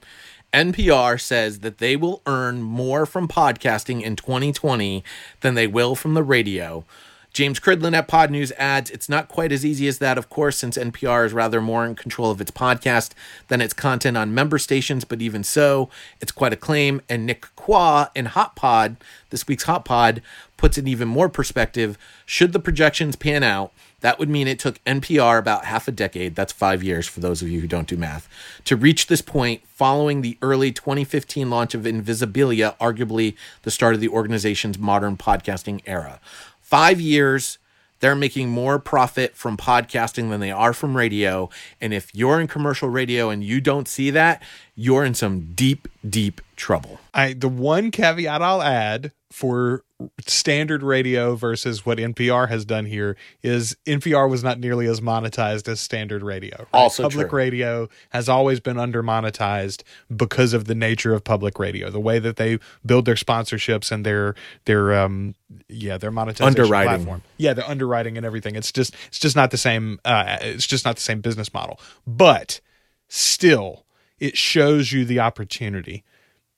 NPR 0.53 1.19
says 1.21 1.59
that 1.59 1.77
they 1.77 1.95
will 1.95 2.21
earn 2.25 2.61
more 2.61 3.05
from 3.05 3.27
podcasting 3.27 4.01
in 4.01 4.15
2020 4.15 5.03
than 5.41 5.53
they 5.53 5.67
will 5.67 5.95
from 5.95 6.15
the 6.15 6.23
radio. 6.23 6.83
James 7.31 7.59
Cridland 7.59 7.95
at 7.95 8.07
Podnews 8.07 8.51
adds, 8.57 8.89
it's 8.89 9.07
not 9.07 9.27
quite 9.27 9.51
as 9.51 9.63
easy 9.63 9.87
as 9.87 9.99
that, 9.99 10.17
of 10.17 10.29
course, 10.29 10.57
since 10.57 10.77
NPR 10.77 11.27
is 11.27 11.33
rather 11.33 11.61
more 11.61 11.85
in 11.85 11.93
control 11.93 12.31
of 12.31 12.41
its 12.41 12.49
podcast 12.49 13.11
than 13.49 13.61
its 13.61 13.73
content 13.73 14.17
on 14.17 14.33
member 14.33 14.57
stations, 14.57 15.05
but 15.05 15.21
even 15.21 15.43
so, 15.43 15.89
it's 16.19 16.31
quite 16.31 16.53
a 16.53 16.57
claim. 16.57 17.01
And 17.07 17.27
Nick 17.27 17.45
Quah 17.55 18.09
in 18.15 18.25
Hot 18.25 18.55
Pod, 18.55 18.97
this 19.29 19.47
week's 19.47 19.63
Hot 19.63 19.85
Pod, 19.85 20.23
puts 20.57 20.79
it 20.79 20.87
even 20.87 21.07
more 21.07 21.29
perspective. 21.29 21.99
Should 22.25 22.51
the 22.51 22.59
projections 22.59 23.15
pan 23.15 23.43
out, 23.43 23.71
that 24.01 24.19
would 24.19 24.29
mean 24.29 24.47
it 24.47 24.59
took 24.59 24.83
NPR 24.85 25.37
about 25.39 25.65
half 25.65 25.87
a 25.87 25.91
decade, 25.91 26.35
that's 26.35 26.53
five 26.53 26.83
years 26.83 27.07
for 27.07 27.19
those 27.19 27.41
of 27.41 27.49
you 27.49 27.61
who 27.61 27.67
don't 27.67 27.87
do 27.87 27.97
math, 27.97 28.27
to 28.65 28.75
reach 28.75 29.07
this 29.07 29.21
point 29.21 29.61
following 29.67 30.21
the 30.21 30.37
early 30.41 30.71
2015 30.71 31.49
launch 31.49 31.73
of 31.73 31.83
Invisibilia, 31.83 32.77
arguably 32.77 33.35
the 33.63 33.71
start 33.71 33.95
of 33.95 34.01
the 34.01 34.09
organization's 34.09 34.79
modern 34.79 35.17
podcasting 35.17 35.81
era. 35.85 36.19
Five 36.61 37.01
years, 37.01 37.57
they're 37.99 38.15
making 38.15 38.49
more 38.49 38.79
profit 38.79 39.35
from 39.35 39.57
podcasting 39.57 40.29
than 40.29 40.39
they 40.39 40.51
are 40.51 40.73
from 40.73 40.95
radio. 40.95 41.49
And 41.81 41.93
if 41.93 42.13
you're 42.15 42.39
in 42.39 42.47
commercial 42.47 42.89
radio 42.89 43.29
and 43.29 43.43
you 43.43 43.59
don't 43.59 43.87
see 43.87 44.09
that, 44.11 44.41
you're 44.79 45.03
in 45.03 45.13
some 45.13 45.51
deep, 45.55 45.89
deep 46.09 46.39
trouble. 46.55 46.99
I 47.13 47.33
the 47.33 47.49
one 47.49 47.91
caveat 47.91 48.41
I'll 48.41 48.61
add 48.61 49.11
for 49.29 49.83
standard 50.25 50.81
radio 50.81 51.35
versus 51.35 51.85
what 51.85 51.97
NPR 51.97 52.47
has 52.47 52.63
done 52.63 52.85
here 52.85 53.17
is 53.43 53.75
NPR 53.85 54.29
was 54.29 54.41
not 54.41 54.57
nearly 54.57 54.87
as 54.87 55.01
monetized 55.01 55.67
as 55.67 55.81
standard 55.81 56.23
radio. 56.23 56.57
right? 56.59 56.67
Also 56.71 57.03
public 57.03 57.27
true. 57.27 57.37
radio 57.37 57.89
has 58.11 58.29
always 58.29 58.61
been 58.61 58.79
under 58.79 59.03
monetized 59.03 59.83
because 60.15 60.53
of 60.53 60.65
the 60.65 60.75
nature 60.75 61.13
of 61.13 61.25
public 61.25 61.59
radio, 61.59 61.89
the 61.91 61.99
way 61.99 62.17
that 62.17 62.37
they 62.37 62.57
build 62.85 63.03
their 63.03 63.15
sponsorships 63.15 63.91
and 63.91 64.05
their 64.05 64.33
their 64.63 64.97
um 64.97 65.35
yeah 65.67 65.97
their 65.97 66.11
monetization 66.11 66.47
Underwriting. 66.61 67.03
platform. 67.03 67.21
Yeah, 67.35 67.53
the 67.53 67.69
underwriting 67.69 68.15
and 68.15 68.25
everything. 68.25 68.55
It's 68.55 68.71
just 68.71 68.95
it's 69.09 69.19
just 69.19 69.35
not 69.35 69.51
the 69.51 69.57
same. 69.57 69.99
Uh, 70.05 70.37
it's 70.39 70.65
just 70.65 70.85
not 70.85 70.95
the 70.95 71.01
same 71.01 71.19
business 71.19 71.53
model. 71.53 71.81
But 72.07 72.61
still, 73.09 73.83
it 74.19 74.37
shows 74.37 74.91
you 74.91 75.05
the 75.05 75.19
opportunity 75.19 76.03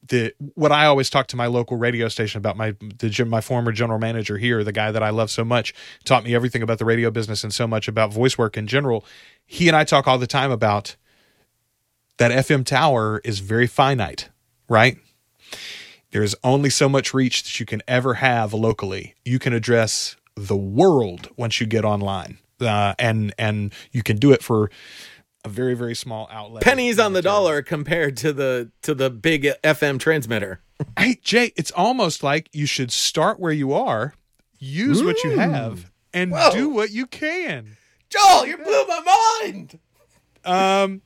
the 0.07 0.33
what 0.55 0.71
I 0.71 0.85
always 0.85 1.09
talk 1.09 1.27
to 1.27 1.35
my 1.35 1.47
local 1.47 1.77
radio 1.77 2.07
station 2.07 2.39
about 2.39 2.57
my 2.57 2.75
the 2.99 3.25
my 3.25 3.41
former 3.41 3.71
general 3.71 3.99
manager 3.99 4.37
here, 4.37 4.63
the 4.63 4.71
guy 4.71 4.91
that 4.91 5.03
I 5.03 5.09
love 5.09 5.29
so 5.29 5.43
much, 5.43 5.73
taught 6.03 6.23
me 6.23 6.33
everything 6.33 6.63
about 6.63 6.79
the 6.79 6.85
radio 6.85 7.11
business 7.11 7.43
and 7.43 7.53
so 7.53 7.67
much 7.67 7.87
about 7.87 8.11
voice 8.11 8.37
work 8.37 8.57
in 8.57 8.67
general. 8.67 9.05
He 9.45 9.67
and 9.67 9.75
I 9.75 9.83
talk 9.83 10.07
all 10.07 10.17
the 10.17 10.27
time 10.27 10.51
about 10.51 10.95
that 12.17 12.31
FM 12.31 12.65
tower 12.65 13.21
is 13.23 13.39
very 13.39 13.67
finite, 13.67 14.29
right? 14.67 14.97
There's 16.11 16.35
only 16.43 16.69
so 16.69 16.89
much 16.89 17.13
reach 17.13 17.43
that 17.43 17.59
you 17.59 17.65
can 17.65 17.81
ever 17.87 18.15
have 18.15 18.53
locally. 18.53 19.15
You 19.23 19.39
can 19.39 19.53
address 19.53 20.17
the 20.35 20.57
world 20.57 21.29
once 21.37 21.61
you 21.61 21.67
get 21.67 21.85
online, 21.85 22.39
uh, 22.59 22.95
and 22.97 23.33
and 23.37 23.73
you 23.91 24.01
can 24.01 24.17
do 24.17 24.31
it 24.31 24.41
for 24.41 24.71
a 25.43 25.49
very 25.49 25.73
very 25.73 25.95
small 25.95 26.27
outlet. 26.31 26.63
Pennies 26.63 26.99
on 26.99 27.13
the 27.13 27.21
dollar 27.21 27.61
compared 27.61 28.17
to 28.17 28.33
the 28.33 28.71
to 28.81 28.93
the 28.93 29.09
big 29.09 29.43
FM 29.63 29.99
transmitter. 29.99 30.61
Hey, 30.97 31.19
Jay, 31.21 31.53
it's 31.55 31.69
almost 31.69 32.23
like 32.23 32.49
you 32.53 32.65
should 32.65 32.91
start 32.91 33.39
where 33.39 33.51
you 33.51 33.71
are, 33.71 34.15
use 34.57 35.03
what 35.03 35.23
you 35.23 35.37
have, 35.37 35.91
and 36.11 36.31
Whoa. 36.31 36.49
do 36.51 36.69
what 36.69 36.89
you 36.89 37.05
can. 37.05 37.77
Joel, 38.09 38.47
you 38.47 38.57
blew 38.57 38.85
my 38.87 39.39
mind. 39.51 39.79
Um, 40.43 41.01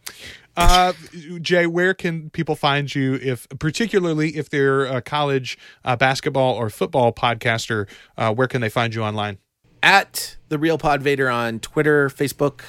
uh, 0.58 0.94
Jay, 1.42 1.68
where 1.68 1.94
can 1.94 2.30
people 2.30 2.56
find 2.56 2.94
you 2.94 3.16
if, 3.16 3.48
particularly 3.60 4.38
if 4.38 4.50
they're 4.50 4.86
a 4.86 5.02
college 5.02 5.58
uh, 5.84 5.96
basketball 5.96 6.56
or 6.56 6.70
football 6.70 7.12
podcaster? 7.12 7.88
Uh, 8.18 8.34
where 8.34 8.48
can 8.48 8.62
they 8.62 8.70
find 8.70 8.96
you 8.96 9.04
online? 9.04 9.38
At 9.84 10.38
the 10.50 10.58
Real 10.58 10.78
Pod 10.78 11.02
Vader 11.04 11.30
on 11.30 11.60
Twitter, 11.60 12.10
Facebook. 12.10 12.62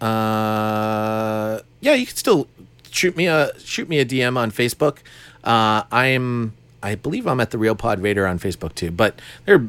Uh, 0.00 1.60
yeah, 1.80 1.94
you 1.94 2.06
can 2.06 2.16
still 2.16 2.46
shoot 2.90 3.16
me 3.16 3.26
a 3.26 3.50
shoot 3.58 3.88
me 3.88 3.98
a 3.98 4.04
DM 4.04 4.36
on 4.36 4.50
Facebook. 4.50 4.98
Uh, 5.42 5.82
I'm 5.90 6.54
I 6.82 6.94
believe 6.94 7.26
I'm 7.26 7.40
at 7.40 7.50
the 7.50 7.58
Real 7.58 7.74
Pod 7.74 7.98
Vader 8.00 8.26
on 8.26 8.38
Facebook 8.38 8.74
too. 8.74 8.90
But 8.90 9.20
there 9.46 9.64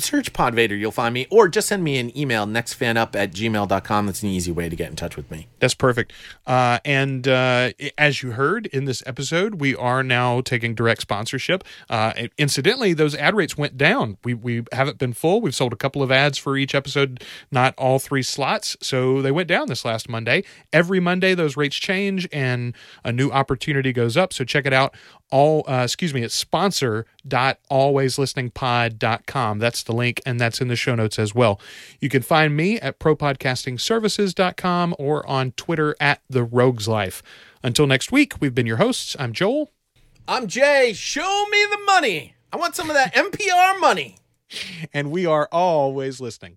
search 0.00 0.32
Podvader, 0.32 0.78
you'll 0.78 0.90
find 0.90 1.12
me, 1.14 1.26
or 1.30 1.48
just 1.48 1.68
send 1.68 1.84
me 1.84 1.98
an 1.98 2.16
email, 2.16 2.46
nextfanup 2.46 3.14
at 3.14 3.32
gmail.com. 3.32 4.06
That's 4.06 4.22
an 4.22 4.28
easy 4.28 4.52
way 4.52 4.68
to 4.68 4.76
get 4.76 4.90
in 4.90 4.96
touch 4.96 5.16
with 5.16 5.30
me. 5.30 5.48
That's 5.58 5.74
perfect. 5.74 6.12
Uh, 6.46 6.78
and 6.84 7.26
uh, 7.26 7.70
as 7.96 8.22
you 8.22 8.32
heard 8.32 8.66
in 8.66 8.84
this 8.84 9.02
episode, 9.06 9.60
we 9.60 9.74
are 9.76 10.02
now 10.02 10.40
taking 10.40 10.74
direct 10.74 11.02
sponsorship. 11.02 11.64
Uh, 11.88 12.12
incidentally, 12.36 12.92
those 12.92 13.14
ad 13.14 13.34
rates 13.34 13.56
went 13.56 13.76
down. 13.76 14.18
We, 14.24 14.34
we 14.34 14.64
haven't 14.72 14.98
been 14.98 15.12
full. 15.12 15.40
We've 15.40 15.54
sold 15.54 15.72
a 15.72 15.76
couple 15.76 16.02
of 16.02 16.10
ads 16.10 16.38
for 16.38 16.56
each 16.56 16.74
episode, 16.74 17.24
not 17.50 17.74
all 17.76 17.98
three 17.98 18.22
slots. 18.22 18.76
So 18.80 19.22
they 19.22 19.30
went 19.30 19.48
down 19.48 19.68
this 19.68 19.84
last 19.84 20.08
Monday. 20.08 20.44
Every 20.72 21.00
Monday, 21.00 21.34
those 21.34 21.56
rates 21.56 21.76
change 21.76 22.28
and 22.32 22.74
a 23.04 23.12
new 23.12 23.30
opportunity 23.30 23.92
goes 23.92 24.16
up. 24.16 24.32
So 24.32 24.44
check 24.44 24.66
it 24.66 24.72
out. 24.72 24.94
All, 25.30 25.64
uh, 25.68 25.82
excuse 25.84 26.14
me, 26.14 26.22
it's 26.22 26.34
sponsor.alwayslisteningpod.com. 27.24 29.58
That's 29.58 29.82
the 29.82 29.92
link, 29.92 30.22
and 30.24 30.40
that's 30.40 30.60
in 30.60 30.68
the 30.68 30.76
show 30.76 30.94
notes 30.94 31.18
as 31.18 31.34
well. 31.34 31.60
You 32.00 32.08
can 32.08 32.22
find 32.22 32.56
me 32.56 32.80
at 32.80 32.98
propodcastingservices.com 32.98 34.94
or 34.98 35.28
on 35.28 35.52
Twitter 35.52 35.94
at 36.00 36.22
the 36.28 36.44
Rogues 36.44 36.88
Life. 36.88 37.22
Until 37.62 37.86
next 37.86 38.10
week, 38.12 38.34
we've 38.40 38.54
been 38.54 38.66
your 38.66 38.76
hosts. 38.78 39.16
I'm 39.18 39.32
Joel. 39.32 39.70
I'm 40.26 40.46
Jay. 40.46 40.92
Show 40.94 41.46
me 41.50 41.66
the 41.70 41.80
money. 41.86 42.34
I 42.52 42.56
want 42.56 42.76
some 42.76 42.90
of 42.90 42.96
that 42.96 43.14
NPR 43.14 43.80
money. 43.80 44.16
And 44.94 45.10
we 45.10 45.26
are 45.26 45.48
always 45.52 46.20
listening. 46.20 46.56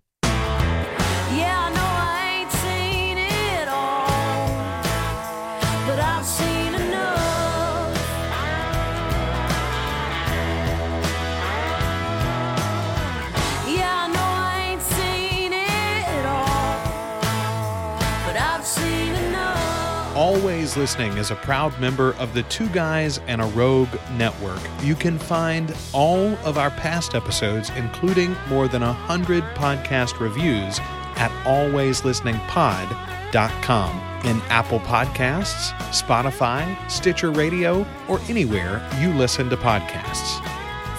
Always 20.72 20.92
Listening 20.92 21.18
is 21.18 21.30
a 21.30 21.36
proud 21.36 21.78
member 21.80 22.14
of 22.14 22.32
the 22.32 22.44
Two 22.44 22.66
Guys 22.70 23.18
and 23.26 23.42
a 23.42 23.46
Rogue 23.46 23.90
network. 24.16 24.58
You 24.80 24.94
can 24.94 25.18
find 25.18 25.76
all 25.92 26.28
of 26.46 26.56
our 26.56 26.70
past 26.70 27.14
episodes, 27.14 27.68
including 27.76 28.34
more 28.48 28.68
than 28.68 28.82
a 28.82 28.92
hundred 28.92 29.44
podcast 29.54 30.18
reviews, 30.18 30.78
at 31.16 31.30
alwayslisteningpod.com 31.44 34.26
in 34.26 34.40
Apple 34.48 34.80
Podcasts, 34.80 35.74
Spotify, 35.90 36.74
Stitcher 36.90 37.30
Radio, 37.30 37.84
or 38.08 38.18
anywhere 38.30 38.80
you 38.98 39.12
listen 39.12 39.50
to 39.50 39.58
podcasts. 39.58 40.42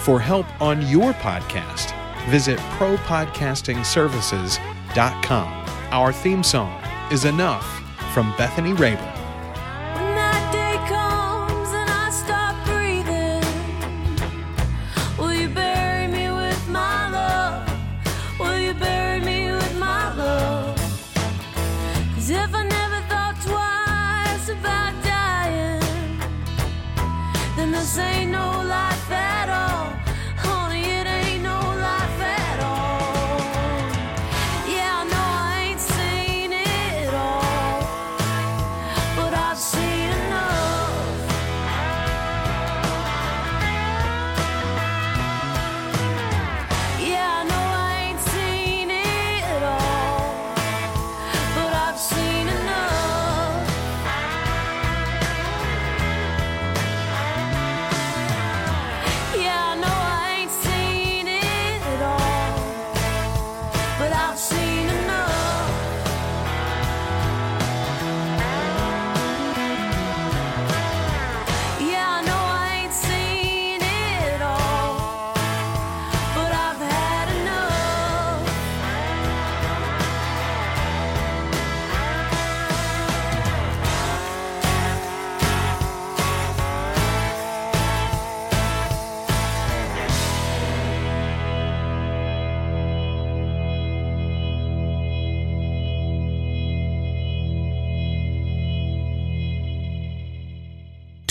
For 0.02 0.20
help 0.20 0.46
on 0.62 0.86
your 0.86 1.14
podcast, 1.14 1.92
visit 2.28 2.60
propodcastingservices.com. 2.78 5.66
Our 5.90 6.12
theme 6.12 6.44
song 6.44 6.80
is 7.10 7.24
Enough 7.24 7.66
from 8.12 8.32
Bethany 8.36 8.72
Rayburn. 8.74 9.23